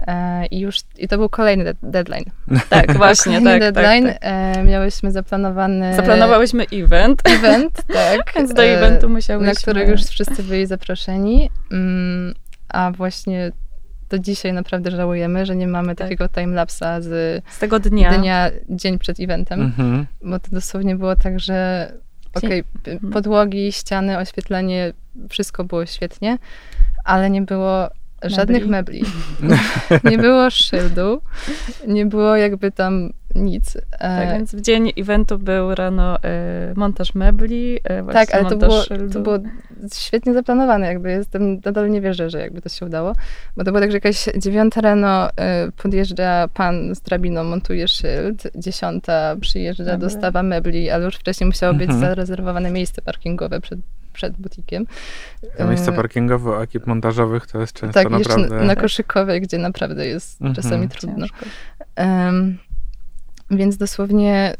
E, 0.07 0.45
I 0.45 0.59
już, 0.59 0.77
i 0.97 1.07
to 1.07 1.17
był 1.17 1.29
kolejny 1.29 1.63
de- 1.63 1.73
deadline. 1.83 2.23
Tak, 2.69 2.97
właśnie, 2.97 3.37
Kolejny 3.37 3.59
tak, 3.65 3.73
deadline. 3.73 4.05
tak, 4.07 4.19
tak. 4.19 4.65
Miałyśmy 4.65 5.11
zaplanowany 5.11 5.95
Zaplanowałyśmy 5.95 6.65
event, 6.73 7.21
event, 7.29 7.81
tak. 7.93 8.33
więc 8.35 8.53
do 8.53 8.63
eventu 8.63 9.09
musiałyśmy... 9.09 9.53
na 9.53 9.59
którego 9.59 9.91
już 9.91 10.01
wszyscy 10.01 10.43
byli 10.43 10.65
zaproszeni. 10.65 11.49
Mm, 11.71 12.33
a 12.69 12.91
właśnie 12.91 13.51
do 14.09 14.19
dzisiaj 14.19 14.53
naprawdę 14.53 14.91
żałujemy, 14.91 15.45
że 15.45 15.55
nie 15.55 15.67
mamy 15.67 15.87
Tak. 15.87 15.97
takiego 15.97 16.29
timelapsa 16.29 17.01
z 17.01 17.43
Z 17.49 17.59
tego 17.59 17.79
dnia. 17.79 18.17
dnia, 18.17 18.49
dzień 18.69 18.99
przed 18.99 19.19
eventem, 19.19 19.61
Mhm. 19.61 20.05
bo 20.23 20.39
to 20.39 20.47
dosłownie 20.51 20.95
było 20.95 21.15
tak, 21.15 21.39
że 21.39 21.91
okej, 22.33 22.63
p- 22.83 22.91
Mhm. 22.91 23.13
podłogi, 23.13 23.71
ściany, 23.71 24.17
oświetlenie, 24.17 24.93
wszystko 25.29 25.63
było 25.63 25.85
świetnie, 25.85 26.37
ale 27.03 27.29
nie 27.29 27.41
było 27.41 27.89
żadnych 28.23 28.67
mebli. 28.67 29.03
nie 30.11 30.17
było 30.17 30.49
szyldu, 30.49 31.21
nie 31.87 32.05
było 32.05 32.35
jakby 32.35 32.71
tam 32.71 33.09
nic. 33.35 33.75
E, 33.75 33.81
Tak, 33.99 34.29
więc 34.29 34.55
w 34.55 34.61
dzień 34.61 34.91
eventu 34.97 35.37
był 35.37 35.75
rano 35.75 36.23
e, 36.23 36.73
montaż 36.75 37.15
mebli, 37.15 37.79
e, 37.83 38.03
właśnie 38.03 38.25
Tak, 38.25 38.35
ale 38.35 38.49
to 38.49 38.57
było, 38.57 38.81
szyldu. 38.81 39.13
to 39.13 39.19
było 39.19 39.37
świetnie 39.93 40.33
zaplanowane, 40.33 40.87
jakby 40.87 41.11
jestem, 41.11 41.59
nadal 41.65 41.89
nie 41.89 42.01
wierzę, 42.01 42.29
że 42.29 42.39
jakby 42.39 42.61
to 42.61 42.69
się 42.69 42.85
udało, 42.85 43.13
bo 43.57 43.63
to 43.63 43.71
było 43.71 43.81
tak, 43.81 43.91
że 43.91 43.97
jakaś 43.97 44.25
dziewiąta 44.37 44.81
rano 44.81 45.29
y, 45.29 45.31
podjeżdża 45.71 46.47
pan 46.53 46.95
z 46.95 47.01
drabiną, 47.01 47.43
montuje 47.43 47.87
szyld, 47.87 48.43
dziesiąta 48.55 49.35
przyjeżdża, 49.41 49.83
Dobra. 49.83 49.97
dostawa 49.97 50.43
mebli, 50.43 50.89
ale 50.89 51.05
już 51.05 51.15
wcześniej 51.15 51.47
musiało 51.47 51.73
być 51.73 51.89
Mhm. 51.89 51.99
zarezerwowane 51.99 52.71
miejsce 52.71 53.01
parkingowe 53.01 53.61
przed, 53.61 53.79
przed 54.13 54.37
butikiem. 54.37 54.85
A 55.59 55.63
miejsce 55.63 55.91
parkingowe 55.93 56.51
u 56.51 56.61
ekip 56.61 56.87
montażowych 56.87 57.47
to 57.47 57.59
jest 57.61 57.73
często 57.73 57.93
Tak, 58.03 58.11
jeszcze 58.19 58.37
naprawdę... 58.37 58.65
na 58.65 58.75
koszykowej, 58.75 59.41
gdzie 59.41 59.57
naprawdę 59.57 60.07
jest 60.07 60.41
Mhm. 60.41 60.55
czasami 60.55 60.89
trudno. 60.89 61.27
Ciężko. 61.27 61.45
Więc 63.51 63.77
dosłownie 63.77 64.55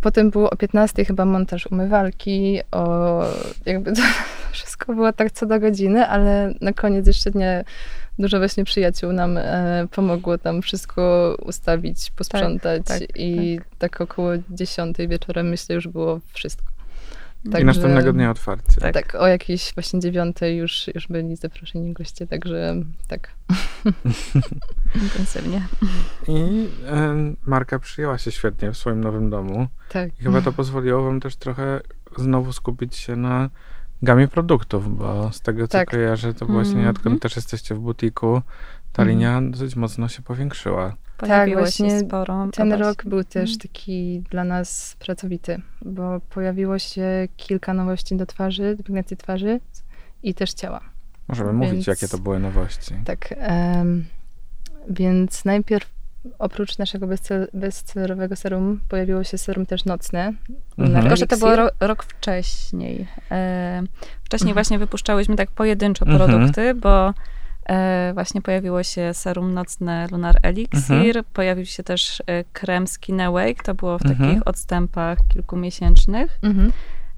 potem 0.00 0.30
było 0.30 0.50
o 0.50 0.56
15 0.56 1.04
chyba 1.04 1.24
montaż 1.24 1.66
umywalki, 1.66 2.60
o 2.70 3.22
jakby 3.66 3.92
to 3.92 4.02
wszystko 4.52 4.94
było 4.94 5.12
tak 5.12 5.32
co 5.32 5.46
do 5.46 5.60
godziny, 5.60 6.06
ale 6.06 6.54
na 6.60 6.72
koniec 6.72 7.06
jeszcze 7.06 7.30
dnia 7.30 7.64
dużo 8.18 8.38
właśnie 8.38 8.64
przyjaciół 8.64 9.12
nam 9.12 9.38
e, 9.38 9.86
pomogło 9.90 10.38
tam 10.38 10.62
wszystko 10.62 11.34
ustawić, 11.46 12.10
posprzątać 12.10 12.82
tak, 12.84 13.02
i 13.16 13.60
tak. 13.78 14.00
około 14.00 14.30
10 14.50 14.96
wieczorem 15.08 15.48
myślę 15.48 15.74
już 15.74 15.88
było 15.88 16.20
wszystko. 16.32 16.71
I 17.44 17.50
Także- 17.50 17.66
następnego 17.66 18.12
dnia 18.12 18.30
otwarcie. 18.30 18.80
Tak. 18.80 18.94
Tak, 18.94 19.14
o 19.14 19.26
jakiejś 19.26 19.74
właśnie 19.74 20.00
dziewiątej 20.00 20.56
już, 20.56 20.90
już 20.94 21.08
byli 21.08 21.36
zaproszeni 21.36 21.92
goście, 21.92 22.26
także 22.26 22.74
tak. 23.08 23.30
Intensywnie. 25.02 25.66
I 26.28 26.68
e, 26.86 27.14
marka 27.46 27.78
przyjęła 27.78 28.18
się 28.18 28.30
świetnie 28.32 28.72
w 28.72 28.76
swoim 28.76 29.00
nowym 29.00 29.30
domu. 29.30 29.66
Tak. 29.88 30.20
I 30.20 30.22
chyba 30.22 30.40
to 30.42 30.52
pozwoliło 30.52 31.02
wam 31.04 31.20
też 31.20 31.36
trochę 31.36 31.80
znowu 32.18 32.52
skupić 32.52 32.96
się 32.96 33.16
na 33.16 33.50
gamie 34.02 34.28
produktów, 34.28 34.96
bo 34.98 35.32
z 35.32 35.40
tego 35.40 35.68
co 35.68 35.72
Tak. 35.72 35.90
kojarzę, 35.90 36.34
to 36.34 36.46
właśnie 36.46 36.76
Mhm. 36.76 36.96
odkąd 36.96 37.22
też 37.22 37.36
jesteście 37.36 37.74
w 37.74 37.78
butiku, 37.78 38.42
ta 38.92 39.02
Mhm. 39.02 39.08
linia 39.08 39.42
dosyć 39.50 39.76
mocno 39.76 40.08
się 40.08 40.22
powiększyła. 40.22 40.94
Pojawiło 41.28 41.60
właśnie 41.60 41.90
się 41.90 42.00
sporo. 42.00 42.48
Ten 42.52 42.72
rok 42.72 43.04
był 43.04 43.24
też 43.24 43.50
Mhm. 43.50 43.58
taki 43.58 44.22
dla 44.30 44.44
nas 44.44 44.96
pracowity, 44.98 45.60
bo 45.82 46.20
pojawiło 46.30 46.78
się 46.78 47.28
kilka 47.36 47.74
nowości 47.74 48.16
do 48.16 48.26
twarzy, 48.26 48.76
do 48.76 48.82
pielęgnacji 48.84 49.16
twarzy 49.16 49.60
i 50.22 50.34
też 50.34 50.52
ciała. 50.52 50.80
Możemy 51.28 51.52
mówić, 51.52 51.72
Więc- 51.72 51.86
jakie 51.86 52.08
to 52.08 52.18
były 52.18 52.38
nowości. 52.38 52.94
Tak. 53.04 53.34
em, 53.38 54.04
więc 54.88 55.44
najpierw 55.44 55.88
oprócz 56.38 56.78
naszego 56.78 57.06
bestsellerowego 57.54 58.36
serum 58.36 58.80
pojawiło 58.88 59.24
się 59.24 59.38
serum 59.38 59.66
też 59.66 59.84
nocne. 59.84 60.32
Mhm. 60.78 61.00
Tylko, 61.02 61.16
że 61.16 61.26
to 61.26 61.36
było 61.36 61.56
ro, 61.56 61.68
rok 61.80 62.02
wcześniej. 62.04 63.06
E, 63.30 63.82
wcześniej 64.24 64.50
Mhm. 64.50 64.54
właśnie 64.54 64.78
wypuszczałyśmy 64.78 65.36
tak 65.36 65.50
pojedynczo 65.50 66.06
Mhm. 66.06 66.30
produkty, 66.30 66.74
bo 66.74 67.14
właśnie 68.14 68.42
pojawiło 68.42 68.82
się 68.82 69.14
serum 69.14 69.54
nocne 69.54 70.06
Lunar 70.10 70.34
Elixir, 70.42 71.24
pojawił 71.32 71.66
się 71.66 71.82
też 71.82 72.22
e, 72.26 72.44
krem 72.44 72.86
Skin 72.86 73.20
Awake, 73.20 73.62
to 73.62 73.74
było 73.74 73.98
w 73.98 74.06
Mhm. 74.06 74.28
takich 74.30 74.46
odstępach 74.48 75.18
kilkumiesięcznych. 75.28 76.38
Mhm. 76.42 76.72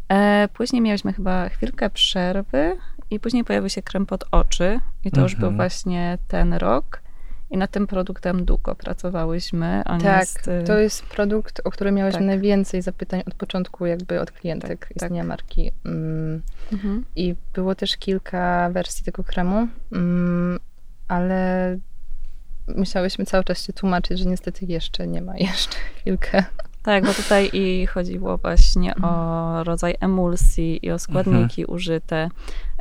E, 0.08 0.48
później 0.54 0.82
miałyśmy 0.82 1.12
chyba 1.12 1.48
chwilkę 1.48 1.90
przerwy 1.90 2.76
i 3.10 3.20
później 3.20 3.44
pojawił 3.44 3.68
się 3.68 3.82
krem 3.82 4.06
pod 4.06 4.24
oczy 4.30 4.80
i 5.04 5.10
to 5.10 5.20
już 5.20 5.32
Mhm. 5.34 5.48
był 5.50 5.56
właśnie 5.56 6.18
ten 6.28 6.54
rok. 6.54 7.02
I 7.50 7.56
nad 7.56 7.70
tym 7.70 7.86
produktem 7.86 8.44
długo 8.44 8.74
pracowałyśmy. 8.74 9.82
On 9.86 10.00
Tak, 10.00 10.20
jest, 10.20 10.48
y, 10.48 10.64
to 10.66 10.78
jest 10.78 11.02
produkt, 11.02 11.60
o 11.64 11.70
który 11.70 11.92
miałyśmy 11.92 12.18
tak. 12.18 12.26
najwięcej 12.26 12.82
zapytań 12.82 13.22
od 13.26 13.34
początku 13.34 13.86
jakby 13.86 14.20
od 14.20 14.32
klientek 14.32 14.86
Tak, 14.86 14.96
istnienia 14.96 15.24
marki. 15.24 15.72
Mm, 15.84 16.42
mhm. 16.72 17.04
I 17.16 17.34
było 17.54 17.74
też 17.74 17.96
kilka 17.96 18.70
wersji 18.70 19.04
tego 19.04 19.24
kremu, 19.24 19.68
mm, 19.92 20.58
ale 21.08 21.78
musiałyśmy 22.76 23.24
cały 23.24 23.44
czas 23.44 23.66
się 23.66 23.72
tłumaczyć, 23.72 24.18
że 24.18 24.24
niestety 24.24 24.66
jeszcze 24.66 25.06
nie 25.06 25.22
ma, 25.22 25.36
jeszcze 25.50 25.76
chwilkę. 25.96 26.44
Tak, 26.82 27.04
bo 27.04 27.14
tutaj 27.14 27.50
i 27.52 27.86
chodziło 27.86 28.36
właśnie 28.36 28.94
o 28.96 29.64
rodzaj 29.64 29.94
emulsji 30.00 30.86
i 30.86 30.90
o 30.90 30.98
składniki 30.98 31.64
użyte. 31.64 32.28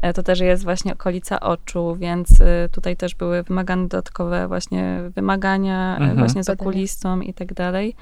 E, 0.03 0.13
To 0.13 0.23
też 0.23 0.39
jest 0.39 0.63
właśnie 0.63 0.93
okolica 0.93 1.39
oczu, 1.39 1.95
więc 1.99 2.41
e, 2.41 2.69
tutaj 2.71 2.97
też 2.97 3.15
były 3.15 3.43
wymagane 3.43 3.87
dodatkowe 3.87 4.47
właśnie 4.47 4.99
wymagania 5.15 5.93
e, 5.93 5.97
Mhm. 5.99 6.17
właśnie 6.17 6.43
z 6.43 6.49
okulistą 6.49 7.21
i 7.21 7.33
tak 7.33 7.53
dalej. 7.53 7.95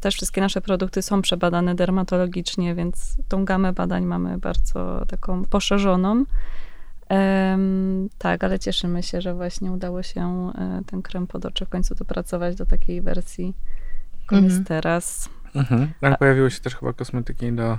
Też 0.00 0.14
wszystkie 0.14 0.40
nasze 0.40 0.60
produkty 0.60 1.02
są 1.02 1.22
przebadane 1.22 1.74
dermatologicznie, 1.74 2.74
więc 2.74 3.16
tą 3.28 3.44
gamę 3.44 3.72
badań 3.72 4.04
mamy 4.04 4.38
bardzo 4.38 5.06
taką 5.08 5.44
poszerzoną. 5.44 6.24
Em, 7.08 8.08
tak, 8.18 8.44
ale 8.44 8.58
cieszymy 8.58 9.02
się, 9.02 9.20
że 9.20 9.34
właśnie 9.34 9.72
udało 9.72 10.02
się 10.02 10.52
e, 10.58 10.82
ten 10.86 11.02
krem 11.02 11.26
pod 11.26 11.46
oczy 11.46 11.64
w 11.66 11.68
końcu 11.68 11.94
dopracować 11.94 12.56
do 12.56 12.66
takiej 12.66 13.02
wersji, 13.02 13.54
jaką 14.22 14.36
Mhm. 14.36 14.44
jest 14.44 14.68
teraz. 14.68 15.28
Mhm. 15.54 15.90
Ale 16.02 16.16
pojawiły 16.16 16.50
się 16.50 16.60
też 16.60 16.76
chyba 16.76 16.92
kosmetyki 16.92 17.52
do 17.52 17.78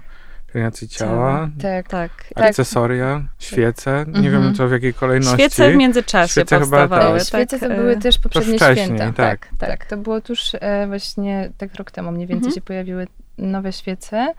pielęgnacji 0.54 0.88
ciała, 0.88 1.12
Ciała. 1.38 1.50
Tak. 1.62 1.88
Tak. 1.88 2.12
akcesoria, 2.36 3.24
świece. 3.40 4.06
Nie 4.08 4.18
Mhm. 4.28 4.44
wiem 4.44 4.56
co 4.56 4.68
w 4.68 4.72
jakiej 4.72 4.94
kolejności. 4.94 5.38
Świece 5.40 5.72
w 5.72 5.76
międzyczasie 5.76 6.32
Świece 6.32 6.60
chyba 6.60 6.78
powstawały. 6.88 7.20
tak. 7.20 7.28
Świece 7.28 7.60
to 7.60 7.68
tak, 7.68 7.78
były 7.78 7.92
e, 7.92 7.98
też 7.98 8.18
poprzednie 8.20 8.58
święta. 8.60 9.06
tak. 9.06 9.14
Tak, 9.14 9.50
tak. 9.60 9.86
To 9.86 9.98
było 9.98 10.22
tuż 10.22 10.52
e, 10.60 10.88
właśnie 10.88 11.50
tak 11.58 11.76
rok 11.76 11.92
temu 11.92 12.12
mniej 12.12 12.28
więcej 12.28 12.38
Mhm. 12.48 12.56
się 12.56 12.62
pojawiły 12.62 13.08
nowe 13.38 13.74
świece. 13.74 14.34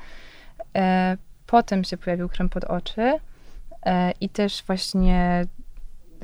E, 0.77 1.17
potem 1.47 1.85
się 1.85 1.97
pojawił 1.97 2.29
krem 2.29 2.49
pod 2.49 2.65
oczy 2.65 3.19
e, 3.87 4.13
i 4.21 4.29
też 4.29 4.63
właśnie 4.67 5.45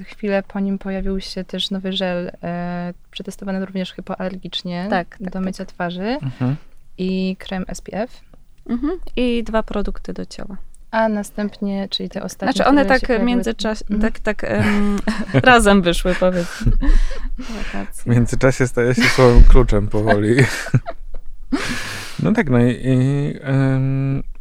chwilę 0.04 0.42
po 0.48 0.60
nim 0.60 0.78
pojawił 0.78 1.20
się 1.20 1.44
też 1.44 1.70
nowy 1.70 1.92
żel, 1.92 2.30
e, 2.42 2.94
przetestowany 3.10 3.66
również 3.66 3.92
hipoalergicznie 3.94 4.86
Tak, 4.90 5.18
tak, 5.18 5.30
do 5.30 5.40
mycia 5.40 5.64
twarzy 5.64 6.18
Mhm. 6.22 6.56
i 6.98 7.36
krem 7.38 7.64
SPF. 7.74 8.20
Mhm. 8.68 8.98
I 9.16 9.44
dwa 9.44 9.62
produkty 9.62 10.12
do 10.12 10.26
ciała. 10.26 10.56
A 10.90 11.08
następnie, 11.08 11.88
czyli 11.90 12.08
te 12.08 12.22
ostatnie. 12.22 12.52
Znaczy 12.52 12.68
one 12.70 12.84
tak 12.84 13.00
w 13.20 13.22
międzyczasie, 13.22 13.84
Mhm. 13.90 14.00
tak, 14.12 14.20
tak 14.20 14.44
em, 14.44 14.96
razem 15.50 15.82
wyszły 15.82 16.14
powiedzmy. 16.20 16.72
Wakacje. 17.38 18.02
W 18.02 18.06
międzyczasie 18.16 18.66
staje 18.66 18.94
się 18.94 19.02
słowem 19.02 19.42
kluczem 19.44 19.88
powoli. 19.88 20.34
No 22.22 22.32
tak, 22.32 22.50
no 22.50 22.58
i, 22.58 22.70
i, 22.84 23.34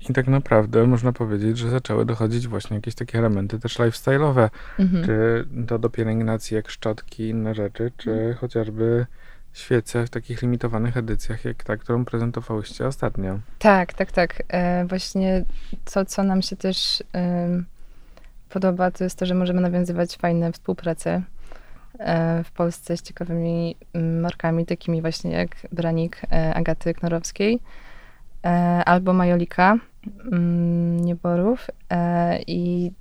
i 0.09 0.13
tak 0.13 0.27
naprawdę 0.27 0.87
można 0.87 1.13
powiedzieć, 1.13 1.57
że 1.57 1.69
zaczęły 1.69 2.05
dochodzić 2.05 2.47
właśnie 2.47 2.75
jakieś 2.75 2.95
takie 2.95 3.17
elementy 3.19 3.59
też 3.59 3.79
lifestyle'owe, 3.79 4.49
Mhm. 4.79 5.05
czy 5.05 5.45
to 5.67 5.79
do 5.79 5.89
pielęgnacji 5.89 6.55
jak 6.55 6.69
szczotki 6.69 7.29
inne 7.29 7.55
rzeczy, 7.55 7.91
czy 7.97 8.35
chociażby 8.39 9.05
świece 9.57 10.05
w 10.05 10.09
takich 10.09 10.41
limitowanych 10.41 10.97
edycjach, 10.97 11.45
jak 11.45 11.63
ta, 11.63 11.77
którą 11.77 12.05
prezentowałyście 12.05 12.87
ostatnio. 12.87 13.39
Tak, 13.59 13.93
tak, 13.93 14.11
tak. 14.11 14.43
E, 14.47 14.85
właśnie 14.85 15.45
to, 15.93 16.05
co 16.05 16.23
nam 16.23 16.41
się 16.41 16.55
też 16.55 17.03
em, 17.13 17.65
podoba, 18.49 18.91
to 18.91 19.03
jest 19.03 19.19
to, 19.19 19.25
że 19.25 19.35
możemy 19.35 19.61
nawiązywać 19.61 20.17
fajne 20.17 20.51
współprace 20.51 21.21
e, 21.99 22.43
w 22.43 22.51
Polsce 22.51 22.97
z 22.97 23.01
ciekawymi 23.01 23.75
markami, 24.21 24.65
takimi 24.65 25.01
właśnie 25.01 25.31
jak 25.31 25.49
Branik 25.71 26.21
e, 26.31 26.53
Agaty 26.53 26.93
Knorowskiej 26.93 27.59
e, 28.45 28.49
albo 28.85 29.13
Majolika 29.13 29.77
Nieborów. 31.01 31.67
E, 31.89 32.39
I 32.47 32.91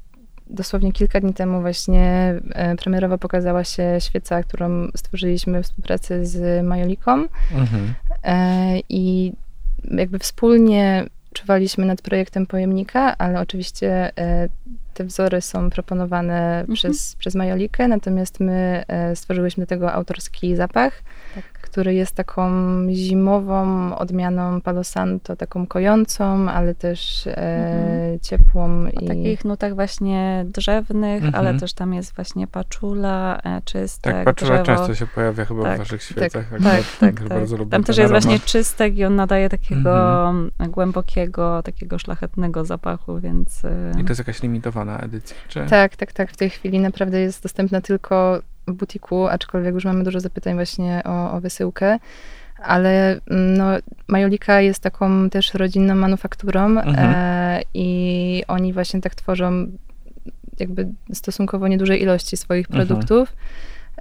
dosłownie 0.51 0.92
kilka 0.92 1.20
dni 1.20 1.34
temu 1.34 1.61
właśnie 1.61 2.34
e, 2.53 2.76
premierowo 2.76 3.18
pokazała 3.18 3.64
się 3.64 3.97
świeca, 3.99 4.42
którą 4.42 4.88
stworzyliśmy 4.97 5.62
w 5.62 5.64
współpracy 5.66 6.26
z 6.26 6.64
Majoliką 6.66 7.24
Mhm. 7.55 7.94
e, 8.24 8.78
i 8.88 9.32
jakby 9.90 10.18
wspólnie 10.18 11.07
czuwaliśmy 11.34 11.86
nad 11.86 12.03
projektem 12.03 12.47
pojemnika, 12.47 13.18
ale 13.18 13.40
oczywiście 13.40 14.18
e, 14.18 14.49
te 14.97 15.05
wzory 15.05 15.40
są 15.40 15.70
proponowane 15.70 16.64
przez, 16.74 17.16
przez 17.16 17.34
Majolikę, 17.34 17.88
natomiast 17.88 18.40
my 18.40 18.84
e, 18.88 19.16
stworzyłyśmy 19.16 19.62
do 19.62 19.66
tego 19.68 19.92
autorski 19.92 20.57
zapach, 20.57 21.03
Tak. 21.34 21.44
który 21.44 21.94
jest 21.94 22.14
taką 22.14 22.51
zimową 22.90 23.94
odmianą 23.97 24.61
Palo 24.61 24.84
Santo, 24.84 25.36
taką 25.36 25.66
kojącą, 25.66 26.51
ale 26.51 26.74
też 26.74 27.26
e, 27.26 27.36
Mhm. 27.36 28.20
ciepłą. 28.20 28.84
O 28.97 29.01
i... 29.01 29.07
takich 29.09 29.44
nutach 29.44 29.74
właśnie 29.74 30.44
drzewnych, 30.49 31.24
Mhm. 31.24 31.34
ale 31.34 31.59
też 31.61 31.72
tam 31.72 31.94
jest 31.94 32.14
właśnie 32.14 32.47
paczula, 32.47 33.40
e, 33.44 33.62
czystek, 33.64 34.14
Tak, 34.14 34.24
paczula 34.24 34.62
drzewo. 34.62 34.64
często 34.78 34.94
się 34.94 35.07
pojawia 35.07 35.44
chyba 35.44 35.61
w 35.61 35.64
Tak, 35.64 35.78
waszych 35.78 36.03
świecach. 36.03 36.30
Tak, 36.32 36.44
tak, 36.51 36.61
też 36.61 36.97
tak. 37.01 37.28
Bardzo 37.28 37.57
lubię 37.57 37.70
Tam 37.70 37.84
też 37.84 37.99
jest 37.99 38.11
właśnie 38.11 38.40
czystek 38.40 38.97
i 38.97 39.05
on 39.05 39.16
nadaje 39.16 39.49
takiego 39.49 40.28
Mhm. 40.28 40.70
głębokiego, 40.70 41.62
takiego 41.62 41.99
szlachetnego 41.99 42.64
zapachu, 42.64 43.18
więc... 43.20 43.62
I 44.01 44.05
to 44.05 44.09
jest 44.09 44.18
jakaś 44.18 44.42
limitowana 44.42 44.86
edycja, 44.93 45.37
czy? 45.49 45.66
Tak, 45.70 45.97
tak, 45.97 46.12
tak. 46.12 46.32
W 46.32 46.37
tej 46.37 46.51
chwili 46.51 46.78
naprawdę 46.78 47.20
jest 47.20 47.43
dostępna 47.43 47.80
tylko 47.80 48.41
w 48.66 48.72
butiku, 48.72 49.26
aczkolwiek 49.26 49.74
już 49.74 49.84
mamy 49.84 50.05
dużo 50.05 50.20
zapytań 50.20 50.55
właśnie 50.55 51.03
o, 51.05 51.32
o 51.32 51.41
wysyłkę. 51.41 51.99
Ale 52.62 53.20
mm, 53.30 53.55
no, 53.57 53.66
Majolika 54.09 54.61
jest 54.61 54.80
taką 54.82 55.30
też 55.30 55.55
rodzinną 55.55 55.95
manufakturą 55.95 56.61
Mhm. 56.64 57.14
e, 57.16 57.61
i 57.74 58.43
oni 58.49 58.72
właśnie 58.72 59.01
tak 59.01 59.14
tworzą 59.14 59.66
jakby 60.59 60.89
stosunkowo 61.12 61.68
niedużej 61.68 62.03
ilości 62.03 62.37
swoich 62.37 62.66
Mhm. 62.70 62.87
produktów, 62.87 63.32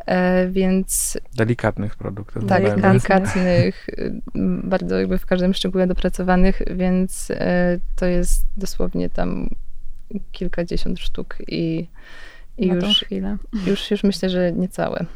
e, 0.05 0.47
więc 0.49 1.17
Delikatnych 1.35 1.95
produktów. 1.95 2.45
tak, 2.45 2.81
delikatnych, 2.81 3.87
bardzo 4.63 4.99
jakby 4.99 5.17
w 5.17 5.25
każdym 5.25 5.53
szczególe 5.53 5.87
dopracowanych, 5.87 6.61
więc 6.75 7.31
e, 7.31 7.79
to 7.95 8.05
jest 8.05 8.45
dosłownie 8.57 9.09
tam 9.09 9.49
kilkadziesiąt 10.31 10.99
sztuk 10.99 11.37
i, 11.47 11.87
i 12.57 12.67
już, 12.67 12.99
chwilę. 12.99 13.37
już, 13.67 13.91
już 13.91 14.03
myślę, 14.03 14.29
że 14.29 14.51
niecałe. 14.51 15.05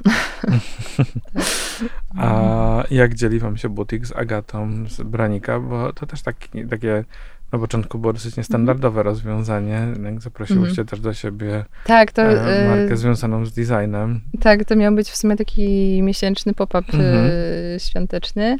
A 2.18 2.84
jak 2.92 3.14
dzieli 3.16 3.40
wam 3.40 3.58
się 3.58 3.70
butik 3.70 4.06
z 4.08 4.12
Agatą 4.16 4.86
z 4.90 5.02
Branika? 5.02 5.60
Bo 5.60 5.94
to 5.94 6.06
też 6.06 6.22
taki, 6.22 6.68
takie 6.68 7.04
na 7.52 7.60
początku 7.60 8.00
było 8.00 8.14
dosyć 8.14 8.38
niestandardowe 8.38 9.04
rozwiązanie. 9.04 9.88
Jak 10.04 10.22
zaprosiłyście 10.22 10.86
też 10.86 11.00
do 11.00 11.14
siebie 11.14 11.66
Tak, 11.86 12.12
to, 12.12 12.22
e, 12.22 12.66
e, 12.66 12.78
markę 12.78 12.98
związaną 12.98 13.46
z 13.46 13.54
designem. 13.54 14.22
tak, 14.42 14.66
to 14.66 14.76
miał 14.76 14.96
być 14.96 15.10
w 15.10 15.16
sumie 15.16 15.36
taki 15.36 16.02
miesięczny 16.02 16.54
pop-up 16.54 16.94
Mhm. 16.94 17.30
e, 17.76 17.80
świąteczny, 17.80 18.58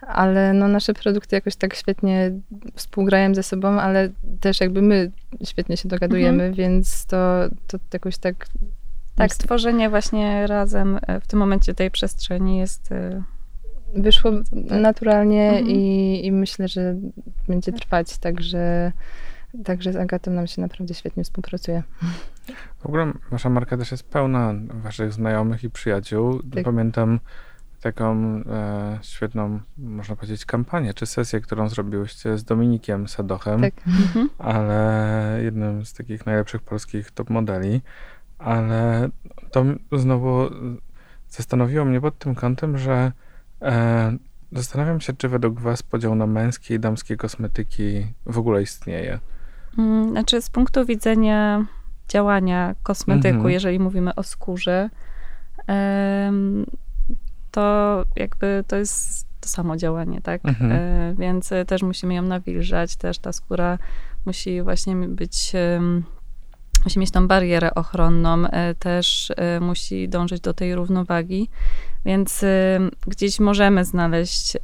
ale 0.00 0.52
no 0.52 0.68
nasze 0.68 0.94
produkty 0.94 1.36
jakoś 1.36 1.56
tak 1.56 1.74
świetnie 1.74 2.30
współgrają 2.74 3.34
ze 3.34 3.42
sobą, 3.42 3.68
ale 3.80 4.08
też 4.40 4.60
jakby 4.60 4.82
my 4.82 5.10
świetnie 5.44 5.76
się 5.76 5.88
dogadujemy, 5.88 6.52
więc 6.52 7.06
to, 7.06 7.16
to 7.66 7.78
jakoś 7.92 8.18
tak 8.18 8.46
Tak, 9.16 9.32
stworzenie 9.34 9.90
właśnie 9.90 10.46
razem 10.46 10.98
e, 11.06 11.20
w 11.20 11.26
tym 11.26 11.38
momencie 11.38 11.74
tej 11.74 11.90
przestrzeni 11.90 12.58
jest... 12.58 12.92
e, 12.92 13.22
wyszło 13.96 14.30
naturalnie 14.70 15.48
Mhm. 15.48 15.66
i, 15.68 16.20
i 16.26 16.32
myślę, 16.32 16.68
że 16.68 16.94
będzie 17.48 17.72
trwać, 17.72 18.18
także, 18.18 18.92
także 19.64 19.92
z 19.92 19.96
Agatą 19.96 20.30
nam 20.30 20.46
się 20.46 20.62
naprawdę 20.62 20.94
świetnie 20.94 21.24
współpracuje. 21.24 21.82
W 22.78 22.86
ogóle 22.86 23.12
wasza 23.30 23.48
marka 23.50 23.76
też 23.76 23.90
jest 23.90 24.10
pełna 24.10 24.54
waszych 24.68 25.12
znajomych 25.12 25.64
i 25.64 25.70
przyjaciół. 25.70 26.42
Tak. 26.54 26.64
Pamiętam 26.64 27.20
taką 27.80 28.16
e, 28.46 28.98
świetną, 29.02 29.60
można 29.78 30.16
powiedzieć, 30.16 30.44
kampanię 30.44 30.94
czy 30.94 31.06
sesję, 31.06 31.40
którą 31.40 31.68
zrobiłyście 31.68 32.38
z 32.38 32.44
Dominikiem 32.44 33.08
Sadochem. 33.08 33.60
Tak. 33.60 33.74
mhm. 33.86 34.28
ale 34.38 35.40
jednym 35.42 35.84
z 35.84 35.92
takich 35.94 36.26
najlepszych 36.26 36.62
polskich 36.62 37.10
top 37.10 37.30
modeli. 37.30 37.80
Ale 38.38 39.08
to 39.50 39.64
znowu 39.92 40.50
zastanowiło 41.28 41.84
mnie 41.84 42.00
pod 42.00 42.18
tym 42.18 42.34
kątem, 42.34 42.78
że 42.78 43.12
e, 43.62 44.16
zastanawiam 44.52 45.00
się, 45.00 45.12
czy 45.12 45.28
według 45.28 45.60
Was 45.60 45.82
podział 45.82 46.14
na 46.14 46.26
męskie 46.26 46.74
i 46.74 46.80
damskie 46.80 47.16
kosmetyki 47.16 48.06
w 48.26 48.38
ogóle 48.38 48.62
istnieje. 48.62 49.18
Mm, 49.78 50.10
Znaczy, 50.10 50.42
z 50.42 50.50
punktu 50.50 50.84
widzenia 50.84 51.66
działania 52.08 52.74
kosmetyku, 52.82 53.34
Mhm. 53.36 53.50
jeżeli 53.50 53.78
mówimy 53.78 54.14
o 54.14 54.22
skórze, 54.22 54.90
to 57.50 58.04
jakby 58.16 58.64
to 58.66 58.76
jest 58.76 59.28
to 59.40 59.48
samo 59.48 59.76
działanie, 59.76 60.20
tak? 60.20 60.40
Mhm. 60.44 60.72
E, 60.72 61.14
Więc 61.18 61.52
e, 61.52 61.64
też 61.64 61.82
musimy 61.82 62.14
ją 62.14 62.22
nawilżać, 62.22 62.96
też 62.96 63.18
ta 63.18 63.32
skóra 63.32 63.78
musi 64.26 64.62
właśnie 64.62 64.96
być, 64.96 65.52
em, 65.54 66.04
musi 66.84 66.98
mieć 66.98 67.10
tą 67.10 67.28
barierę 67.28 67.74
ochronną, 67.74 68.46
e, 68.46 68.74
też 68.74 69.32
e, 69.36 69.60
musi 69.60 70.08
dążyć 70.08 70.40
do 70.40 70.54
tej 70.54 70.74
równowagi. 70.74 71.48
Więc 72.04 72.42
em, 72.42 72.90
gdzieś 73.06 73.40
możemy 73.40 73.84
znaleźć 73.84 74.56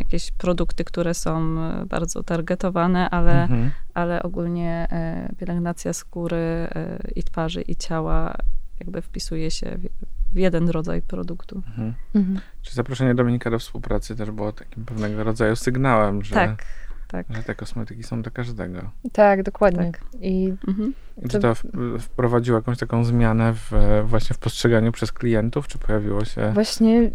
jakieś 0.00 0.30
produkty, 0.32 0.84
które 0.84 1.14
są 1.14 1.58
e, 1.60 1.86
bardzo 1.86 2.22
targetowane, 2.22 3.10
ale 3.10 3.42
Mhm. 3.42 3.70
ale 3.94 4.22
ogólnie 4.22 4.86
e, 4.90 5.34
pielęgnacja 5.38 5.92
skóry 5.92 6.36
e, 6.36 6.98
i 7.16 7.22
twarzy 7.22 7.62
i 7.62 7.76
ciała 7.76 8.34
jakby 8.80 9.02
wpisuje 9.02 9.50
się 9.50 9.78
w, 9.78 9.88
w 10.34 10.38
jeden 10.38 10.68
rodzaj 10.68 11.02
produktu. 11.02 11.62
Mhm. 11.66 11.94
Mhm. 12.14 12.40
Czy 12.62 12.74
zaproszenie 12.74 13.14
Dominika 13.14 13.50
do 13.50 13.58
współpracy 13.58 14.16
też 14.16 14.30
było 14.30 14.52
takim 14.52 14.84
pewnego 14.84 15.24
rodzaju 15.24 15.56
sygnałem, 15.56 16.22
że, 16.22 16.34
Tak, 16.34 16.64
tak. 17.08 17.26
że 17.30 17.42
te 17.42 17.54
kosmetyki 17.54 18.02
są 18.02 18.22
dla 18.22 18.30
każdego? 18.30 18.90
Tak, 19.12 19.42
dokładnie. 19.42 19.92
Tak. 19.92 20.00
I 20.20 20.54
Mhm. 20.68 20.94
I 21.24 21.28
czy 21.28 21.38
to 21.38 21.54
wprowadziło 22.00 22.58
jakąś 22.58 22.78
taką 22.78 23.04
zmianę 23.04 23.52
w, 23.54 23.70
właśnie 24.04 24.34
w 24.34 24.38
postrzeganiu 24.38 24.92
przez 24.92 25.12
klientów, 25.12 25.68
czy 25.68 25.78
pojawiło 25.78 26.24
się... 26.24 26.50
Właśnie 26.54 27.10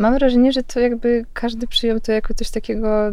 mam 0.00 0.14
wrażenie, 0.14 0.52
że 0.52 0.62
to 0.62 0.80
jakby 0.80 1.26
każdy 1.32 1.66
przyjął 1.66 2.00
to 2.00 2.12
jako 2.12 2.34
coś 2.34 2.50
takiego 2.50 3.12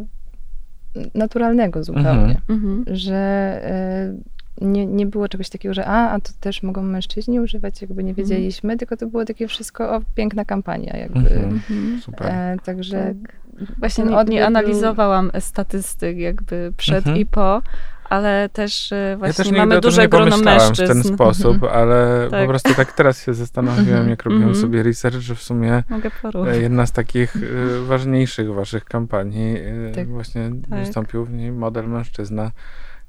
naturalnego 1.14 1.84
zupełnie. 1.84 2.10
Mhm. 2.10 2.42
Mhm. 2.50 2.86
Że 2.88 3.16
e, 3.64 4.14
nie, 4.62 4.86
nie 4.86 5.06
było 5.06 5.30
czegoś 5.30 5.50
takiego, 5.50 5.74
że 5.74 5.86
a, 5.86 6.10
a 6.12 6.20
to 6.20 6.32
też 6.40 6.64
mogą 6.64 6.82
mężczyźni 6.84 7.40
używać, 7.40 7.82
jakby 7.82 8.04
nie 8.04 8.14
wiedzieliśmy, 8.14 8.78
tylko 8.78 8.98
to 8.98 9.08
było 9.08 9.26
takie 9.26 9.48
wszystko, 9.48 9.96
o, 9.96 10.02
piękna 10.16 10.46
kampania 10.46 10.98
jakby. 10.98 11.20
Mhm. 11.20 11.44
Mhm. 11.70 12.02
Super. 12.02 12.28
E, 12.28 12.58
także 12.66 13.14
Właśnie 13.80 14.04
ten 14.04 14.14
nie, 14.14 14.24
nie 14.24 14.38
był- 14.40 14.48
analizowałam 14.48 15.32
statystyk 15.40 16.18
jakby 16.18 16.74
przed 16.78 16.98
Mhm. 16.98 17.18
i 17.18 17.26
po, 17.26 17.62
ale 18.10 18.50
też 18.54 18.92
e, 18.92 18.96
Ja 18.96 19.18
właśnie 19.18 19.44
też 19.44 19.54
mamy 19.54 19.82
duże 19.82 20.02
nie 20.02 20.08
grono 20.10 20.38
mężczyzn. 20.38 20.86
w 20.86 20.88
ten 20.88 21.04
sposób, 21.04 21.64
ale 21.64 22.26
po 22.26 22.32
Tak. 22.32 22.48
prostu 22.48 22.74
tak 22.74 22.92
teraz 22.92 23.24
się 23.26 23.34
zastanowiłem, 23.34 24.10
jak 24.10 24.24
robiłem 24.24 24.44
Mhm. 24.44 24.62
sobie 24.62 24.84
research, 24.84 25.16
że 25.20 25.36
w 25.36 25.42
sumie 25.44 25.84
Mogę 25.90 26.12
e, 26.48 26.58
jedna 26.62 26.86
z 26.86 26.92
takich 26.92 27.36
e, 27.36 27.40
ważniejszych 27.86 28.54
waszych 28.54 28.86
kampanii 28.86 29.58
e, 29.58 29.92
Tak. 29.96 30.08
właśnie 30.08 30.52
Tak. 30.70 30.80
wystąpił 30.80 31.26
w 31.26 31.34
niej 31.34 31.52
model 31.52 31.88
mężczyzna. 31.90 32.52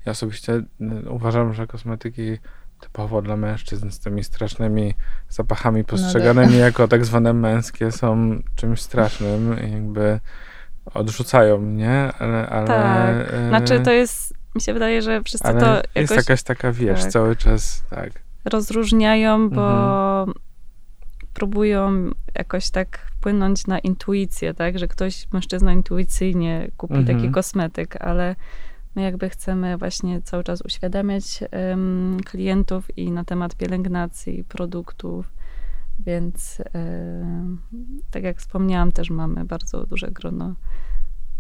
Ja 0.06 0.12
osobiście 0.12 0.52
e, 0.54 1.10
uważam, 1.10 1.52
że 1.52 1.66
kosmetyki 1.66 2.38
typowo 2.80 3.22
dla 3.22 3.36
mężczyzn 3.36 3.90
z 3.90 4.00
tymi 4.00 4.24
strasznymi 4.24 4.94
zapachami 5.28 5.84
postrzeganymi 5.84 6.58
jako 6.58 6.88
tak 6.88 7.04
zwane 7.04 7.32
męskie 7.32 7.92
są 7.92 8.38
czymś 8.56 8.80
strasznym 8.80 9.66
i 9.68 9.72
jakby 9.72 10.20
odrzucają 10.94 11.58
mnie, 11.58 12.12
ale... 12.18 12.46
ale 12.48 12.66
Tak. 12.66 13.34
e, 13.34 13.48
Znaczy 13.48 13.80
to 13.80 13.92
jest, 13.92 14.34
mi 14.54 14.60
się 14.60 14.72
wydaje, 14.72 15.02
że 15.02 15.22
wszyscy 15.22 15.48
ale 15.48 15.60
to 15.60 15.74
jest 15.76 16.10
jakoś 16.10 16.16
jakaś 16.16 16.42
taka, 16.42 16.72
wiesz, 16.72 17.02
tak. 17.02 17.10
cały 17.12 17.36
czas, 17.36 17.84
tak. 17.90 18.10
rozróżniają, 18.44 19.50
bo 19.50 19.70
Mhm. 20.20 20.32
próbują 21.34 22.10
jakoś 22.34 22.70
tak 22.70 22.98
wpłynąć 22.98 23.66
na 23.66 23.78
intuicję, 23.78 24.54
tak, 24.54 24.78
że 24.78 24.88
ktoś, 24.88 25.26
mężczyzna 25.32 25.72
intuicyjnie 25.72 26.70
kupi 26.76 26.94
Mhm. 26.94 27.16
taki 27.18 27.30
kosmetyk, 27.30 27.96
ale 27.96 28.36
my 28.94 29.02
jakby 29.02 29.28
chcemy 29.30 29.76
właśnie 29.76 30.22
cały 30.22 30.44
czas 30.44 30.62
uświadamiać 30.62 31.44
em, 31.50 32.16
klientów 32.24 32.98
i 32.98 33.10
na 33.12 33.24
temat 33.24 33.54
pielęgnacji 33.56 34.44
produktów, 34.44 35.32
więc 36.06 36.62
tak 38.10 38.22
jak 38.22 38.38
wspomniałam, 38.38 38.92
też 38.92 39.10
mamy 39.10 39.44
bardzo 39.44 39.86
duże 39.86 40.08
grono 40.10 40.54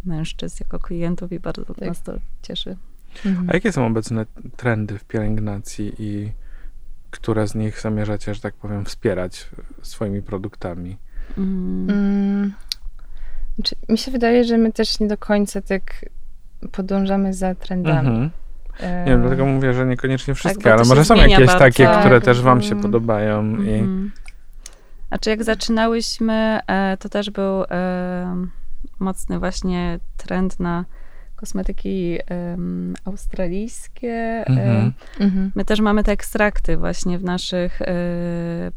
mężczyzn 0.04 0.56
jako 0.60 0.78
klientów 0.78 1.32
i 1.32 1.40
bardzo 1.40 1.64
Tak. 1.64 1.88
nas 1.88 2.02
to 2.02 2.12
cieszy. 2.42 2.76
mhm. 3.26 3.50
A 3.50 3.54
jakie 3.54 3.72
są 3.72 3.86
obecne 3.86 4.26
trendy 4.56 4.98
w 4.98 5.04
pielęgnacji 5.04 5.92
i 5.98 6.32
które 7.10 7.48
z 7.48 7.54
nich 7.54 7.80
zamierzacie, 7.80 8.34
że 8.34 8.40
tak 8.40 8.54
powiem, 8.54 8.84
wspierać 8.84 9.48
swoimi 9.82 10.22
produktami? 10.22 10.96
Mm. 11.38 11.90
Mm, 11.90 12.52
znaczy, 13.54 13.76
mi 13.88 13.98
się 13.98 14.10
wydaje, 14.10 14.44
że 14.44 14.58
my 14.58 14.72
też 14.72 15.00
nie 15.00 15.08
do 15.08 15.18
końca 15.18 15.62
tak 15.62 16.04
podążamy 16.72 17.34
za 17.34 17.54
trendami. 17.54 18.08
Mhm. 18.08 18.30
Nie 18.82 19.10
wiem, 19.12 19.20
dlatego 19.20 19.46
mówię, 19.46 19.74
że 19.74 19.86
niekoniecznie 19.86 20.34
wszystkie, 20.34 20.62
bo 20.64 20.70
to 20.70 20.74
ale 20.74 20.84
może 20.84 21.04
są 21.04 21.14
jakieś 21.14 21.36
bardzo. 21.46 21.58
takie, 21.58 21.86
które 22.00 22.14
Tak. 22.14 22.24
też 22.24 22.42
wam 22.42 22.62
się 22.62 22.70
Mm. 22.70 22.82
podobają. 22.82 23.56
I... 23.56 23.68
Mhm. 23.74 24.12
Znaczy 25.08 25.30
jak 25.30 25.44
zaczynałyśmy, 25.44 26.60
e, 26.66 26.96
to 26.96 27.08
też 27.08 27.30
był 27.30 27.62
e, 27.70 28.46
mocny 28.98 29.38
właśnie 29.38 29.98
trend 30.16 30.60
na 30.60 30.84
kosmetyki 31.36 32.18
australijskie. 33.04 34.08
e, 34.08 34.46
Mhm. 34.46 34.92
Mhm. 35.20 35.52
My 35.54 35.64
też 35.64 35.80
mamy 35.80 36.04
te 36.04 36.12
ekstrakty 36.12 36.76
właśnie 36.76 37.18
w 37.18 37.24
naszych 37.24 37.82
e, 37.82 37.94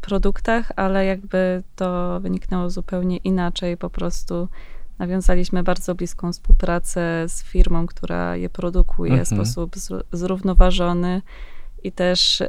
produktach, 0.00 0.72
ale 0.76 1.04
jakby 1.06 1.62
to 1.76 2.20
wyniknęło 2.20 2.70
zupełnie 2.70 3.16
inaczej. 3.16 3.76
Po 3.76 3.90
prostu 3.90 4.48
nawiązaliśmy 4.98 5.62
bardzo 5.62 5.94
bliską 5.94 6.32
współpracę 6.32 7.24
z 7.28 7.42
firmą, 7.42 7.86
która 7.86 8.36
je 8.36 8.48
produkuje 8.48 9.16
w 9.16 9.32
Mhm. 9.32 9.36
sposób 9.46 9.76
zr- 9.76 10.04
zrównoważony 10.12 11.22
i 11.82 11.92
też 11.92 12.40
e, 12.40 12.48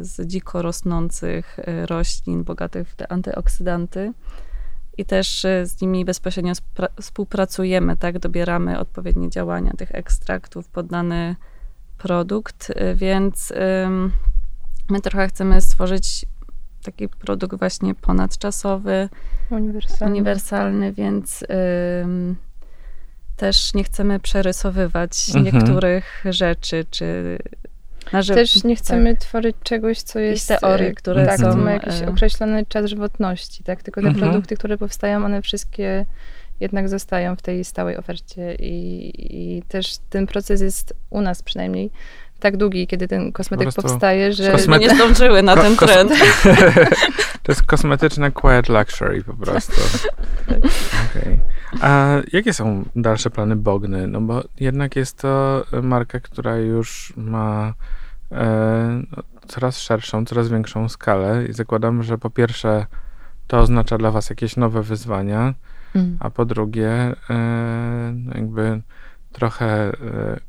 z 0.00 0.26
dziko 0.26 0.62
rosnących 0.62 1.58
e, 1.58 1.86
roślin 1.86 2.44
bogatych 2.44 2.88
w 2.88 2.94
te 2.94 3.12
antyoksydanty. 3.12 4.12
I 4.98 5.04
też 5.04 5.44
e, 5.44 5.66
z 5.66 5.80
nimi 5.80 6.04
bezpośrednio 6.04 6.52
współpracujemy, 7.00 7.96
tak? 7.96 8.18
Dobieramy 8.18 8.78
odpowiednie 8.78 9.30
działania 9.30 9.72
tych 9.78 9.94
ekstraktów 9.94 10.68
pod 10.68 10.86
dany 10.86 11.36
produkt, 11.98 12.72
więc 12.94 13.52
my 14.90 15.00
trochę 15.00 15.28
chcemy 15.28 15.60
stworzyć 15.60 16.26
taki 16.82 17.08
produkt 17.08 17.58
właśnie 17.58 17.94
ponadczasowy, 17.94 19.08
Uniwersalny. 19.50 20.14
uniwersalny, 20.14 20.92
więc 20.92 21.44
ym, 22.04 22.36
też 23.36 23.74
nie 23.74 23.84
chcemy 23.84 24.20
przerysowywać 24.20 25.28
Mhm. 25.34 25.44
niektórych 25.44 26.24
rzeczy, 26.30 26.84
czy 26.90 27.38
na 28.12 28.22
żywo. 28.22 28.40
Też 28.40 28.64
nie 28.64 28.76
chcemy 28.76 29.16
tworzyć 29.16 29.56
czegoś, 29.62 30.02
co 30.02 30.18
jest... 30.18 30.48
teorie, 30.48 30.88
e, 30.88 30.92
które 30.92 31.26
tak, 31.26 31.40
są, 31.40 31.56
ma 31.56 31.72
jakiś 31.72 32.02
e, 32.02 32.08
określony 32.08 32.66
czas 32.66 32.86
żywotności, 32.86 33.64
tak? 33.64 33.82
Tylko 33.82 34.00
te 34.00 34.08
Mhm. 34.08 34.24
produkty, 34.24 34.56
które 34.56 34.78
powstają, 34.78 35.24
one 35.24 35.42
wszystkie 35.42 36.06
jednak 36.60 36.88
zostają 36.88 37.36
w 37.36 37.42
tej 37.42 37.64
stałej 37.64 37.96
ofercie 37.96 38.54
i, 38.54 39.12
i 39.56 39.62
też 39.62 39.98
ten 40.10 40.26
proces 40.26 40.60
jest 40.60 40.94
u 41.10 41.20
nas 41.20 41.42
przynajmniej 41.42 41.90
tak 42.40 42.56
długi, 42.56 42.86
kiedy 42.86 43.08
ten 43.08 43.32
kosmetyk 43.32 43.68
Po 43.74 43.82
powstaje, 43.82 44.32
że... 44.32 44.52
Kosmety- 44.52 44.80
nie 44.80 44.94
zdążyły 44.94 45.42
na 45.42 45.54
Ko- 45.54 45.62
ten 45.62 45.76
trend. 45.76 46.12
To 47.42 47.52
jest 47.52 47.62
kosmetyczne 47.62 48.30
quiet 48.30 48.68
luxury 48.68 49.24
po 49.24 49.34
prostu. 49.34 49.80
Okej. 51.10 51.40
A 51.80 52.16
jakie 52.32 52.52
są 52.52 52.84
dalsze 52.96 53.30
plany 53.30 53.56
Bogny? 53.56 54.06
No 54.06 54.20
bo 54.20 54.42
jednak 54.60 54.96
jest 54.96 55.18
to 55.18 55.64
marka, 55.82 56.20
która 56.20 56.56
już 56.56 57.12
ma 57.16 57.74
e, 58.32 59.02
no, 59.16 59.22
coraz 59.48 59.78
szerszą, 59.78 60.24
coraz 60.24 60.48
większą 60.48 60.88
skalę 60.88 61.44
i 61.48 61.52
zakładam, 61.52 62.02
że 62.02 62.18
po 62.18 62.30
pierwsze 62.30 62.86
to 63.46 63.58
oznacza 63.58 63.98
dla 63.98 64.10
was 64.10 64.30
jakieś 64.30 64.56
nowe 64.56 64.82
wyzwania, 64.82 65.54
Mm. 65.94 66.16
a 66.20 66.30
po 66.30 66.44
drugie 66.44 66.90
e, 67.30 67.34
no 68.14 68.32
jakby 68.34 68.80
trochę 69.36 69.66
e, 69.66 69.92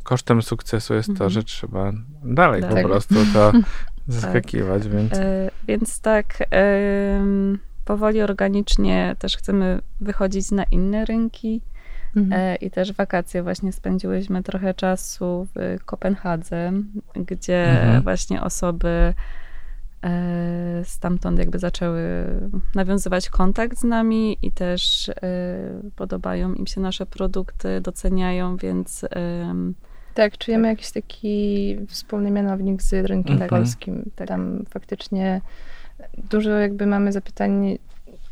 kosztem 0.03 0.41
sukcesu 0.41 0.93
jest 0.93 1.07
to, 1.07 1.11
Mhm. 1.13 1.29
że 1.29 1.43
trzeba 1.43 1.91
dalej 2.23 2.61
Tak. 2.61 2.71
po 2.81 2.87
prostu 2.87 3.15
to 3.33 3.51
zaskakiwać, 4.07 4.87
więc 4.87 5.13
E, 5.13 5.49
Więc 5.67 6.01
tak, 6.01 6.37
em, 6.51 7.59
powoli, 7.85 8.21
organicznie 8.21 9.15
też 9.19 9.37
chcemy 9.37 9.79
wychodzić 10.01 10.51
na 10.51 10.63
inne 10.63 11.05
rynki. 11.05 11.61
Mhm. 12.15 12.41
E, 12.41 12.55
I 12.55 12.71
też 12.71 12.93
wakacje 12.93 13.43
właśnie 13.43 13.71
spędziłyśmy 13.73 14.43
trochę 14.43 14.73
czasu 14.73 15.47
w 15.55 15.77
Kopenhadze, 15.85 16.71
gdzie 17.15 17.71
Mhm. 17.81 18.03
właśnie 18.03 18.41
osoby 18.41 18.87
e, 18.87 19.13
stamtąd 20.83 21.39
jakby 21.39 21.59
zaczęły 21.59 22.01
nawiązywać 22.75 23.29
kontakt 23.29 23.77
z 23.79 23.83
nami 23.83 24.37
i 24.41 24.51
też 24.51 25.09
e, 25.09 25.13
podobają 25.95 26.53
im 26.53 26.67
się 26.67 26.81
nasze 26.81 27.05
produkty, 27.05 27.81
doceniają, 27.81 28.57
więc 28.57 29.05
Tak, 30.13 30.37
czujemy 30.37 30.67
jakiś 30.67 30.91
taki 30.91 31.77
wspólny 31.87 32.31
mianownik 32.31 32.81
z 32.81 32.93
rynkiem 32.93 33.33
Mhm. 33.33 33.49
polskim. 33.49 34.11
Tam 34.27 34.63
faktycznie 34.69 35.41
dużo 36.17 36.49
jakby 36.49 36.85
mamy 36.85 37.11
zapytań 37.11 37.77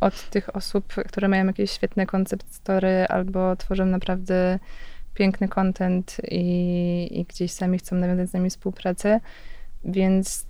od 0.02 0.30
tych 0.30 0.56
osób, 0.56 0.94
które 1.08 1.28
mają 1.28 1.46
jakieś 1.46 1.72
świetne 1.72 2.06
koncept 2.06 2.54
story 2.54 3.06
albo 3.10 3.56
tworzą 3.56 3.86
naprawdę 3.86 4.60
piękny 5.14 5.48
content 5.48 6.18
i, 6.32 7.08
i 7.12 7.26
gdzieś 7.26 7.52
sami 7.52 7.78
chcą 7.78 7.96
nawiązać 7.96 8.30
z 8.30 8.34
nami 8.34 8.50
współpracę, 8.50 9.20
więc, 9.86 10.46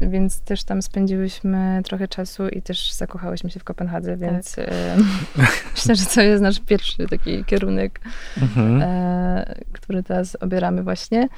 więc 0.00 0.40
też 0.40 0.64
tam 0.64 0.82
spędziłyśmy 0.82 1.80
trochę 1.84 2.08
czasu 2.08 2.48
i 2.48 2.62
też 2.62 2.92
zakochałyśmy 2.92 3.50
się 3.50 3.60
w 3.60 3.64
Kopenhadze, 3.64 4.16
więc 4.16 4.58
e, 4.58 4.96
myślę, 5.74 5.94
że 5.94 6.06
to 6.06 6.20
jest 6.20 6.42
nasz 6.42 6.60
pierwszy 6.60 7.06
taki 7.06 7.44
kierunek 7.44 8.00
mhm. 8.42 8.82
e, 8.82 9.54
który 9.72 10.02
teraz 10.02 10.36
obieramy 10.40 10.82
właśnie, 10.82 11.28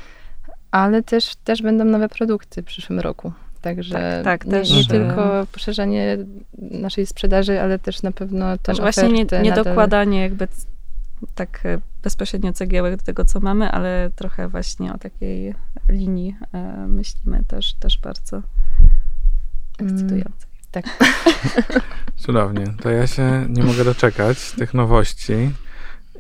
ale 0.71 1.03
też, 1.03 1.37
też 1.37 1.63
będą 1.63 1.85
nowe 1.85 2.09
produkty 2.09 2.63
w 2.63 2.65
przyszłym 2.65 3.01
roku. 3.01 3.33
Także 3.61 3.95
Tak, 3.95 4.25
tak, 4.25 4.45
nie, 4.45 4.53
też, 4.53 4.71
nie 4.71 4.81
e, 4.81 4.85
tylko 4.85 5.47
poszerzanie 5.53 6.17
naszej 6.59 7.07
sprzedaży, 7.07 7.61
ale 7.61 7.79
też 7.79 8.03
na 8.03 8.13
pewno 8.13 8.59
też 8.59 8.81
właśnie 8.81 9.09
nie, 9.09 9.27
nie 9.43 9.53
dokładanie 9.53 10.21
jakby 10.21 10.49
tak 11.35 11.67
e, 11.67 11.81
bezpośrednio 12.03 12.53
cegiełek 12.53 12.97
do 12.97 13.05
tego, 13.05 13.25
co 13.25 13.41
mamy, 13.41 13.71
ale 13.71 14.11
trochę 14.17 14.49
właśnie 14.49 14.93
o 14.93 14.99
takiej 14.99 15.55
linii 15.89 16.37
e, 16.53 16.87
myślimy 16.89 17.45
też, 17.49 17.75
też 17.75 17.99
bardzo 17.99 18.43
ekscytującej. 19.79 20.49
Tak. 20.71 20.85
Cudownie. 22.17 22.65
To 22.83 22.91
ja 22.91 23.07
się 23.07 23.47
nie 23.49 23.63
mogę 23.63 23.85
doczekać 23.85 24.51
tych 24.51 24.75
nowości 24.75 25.51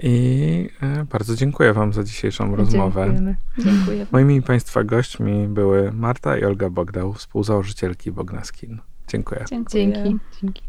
i 0.02 0.70
e, 0.82 1.04
bardzo 1.04 1.34
dziękuję 1.34 1.72
Wam 1.72 1.92
za 1.92 2.04
dzisiejszą 2.04 2.56
rozmowę. 2.56 3.04
Dziękujemy. 3.04 3.36
Dziękuję. 3.58 4.06
Moimi 4.12 4.42
Państwa 4.42 4.84
gośćmi 4.84 5.48
były 5.48 5.92
Marta 5.92 6.38
i 6.38 6.44
Olga 6.44 6.70
Bogdał, 6.70 7.12
współzałożycielki 7.12 8.12
Bogna 8.12 8.44
Skin. 8.44 8.78
Dziękuję. 9.08 9.44
Dziękuję. 9.48 9.92
Dzięki. 9.92 10.18
Dzięki. 10.40 10.62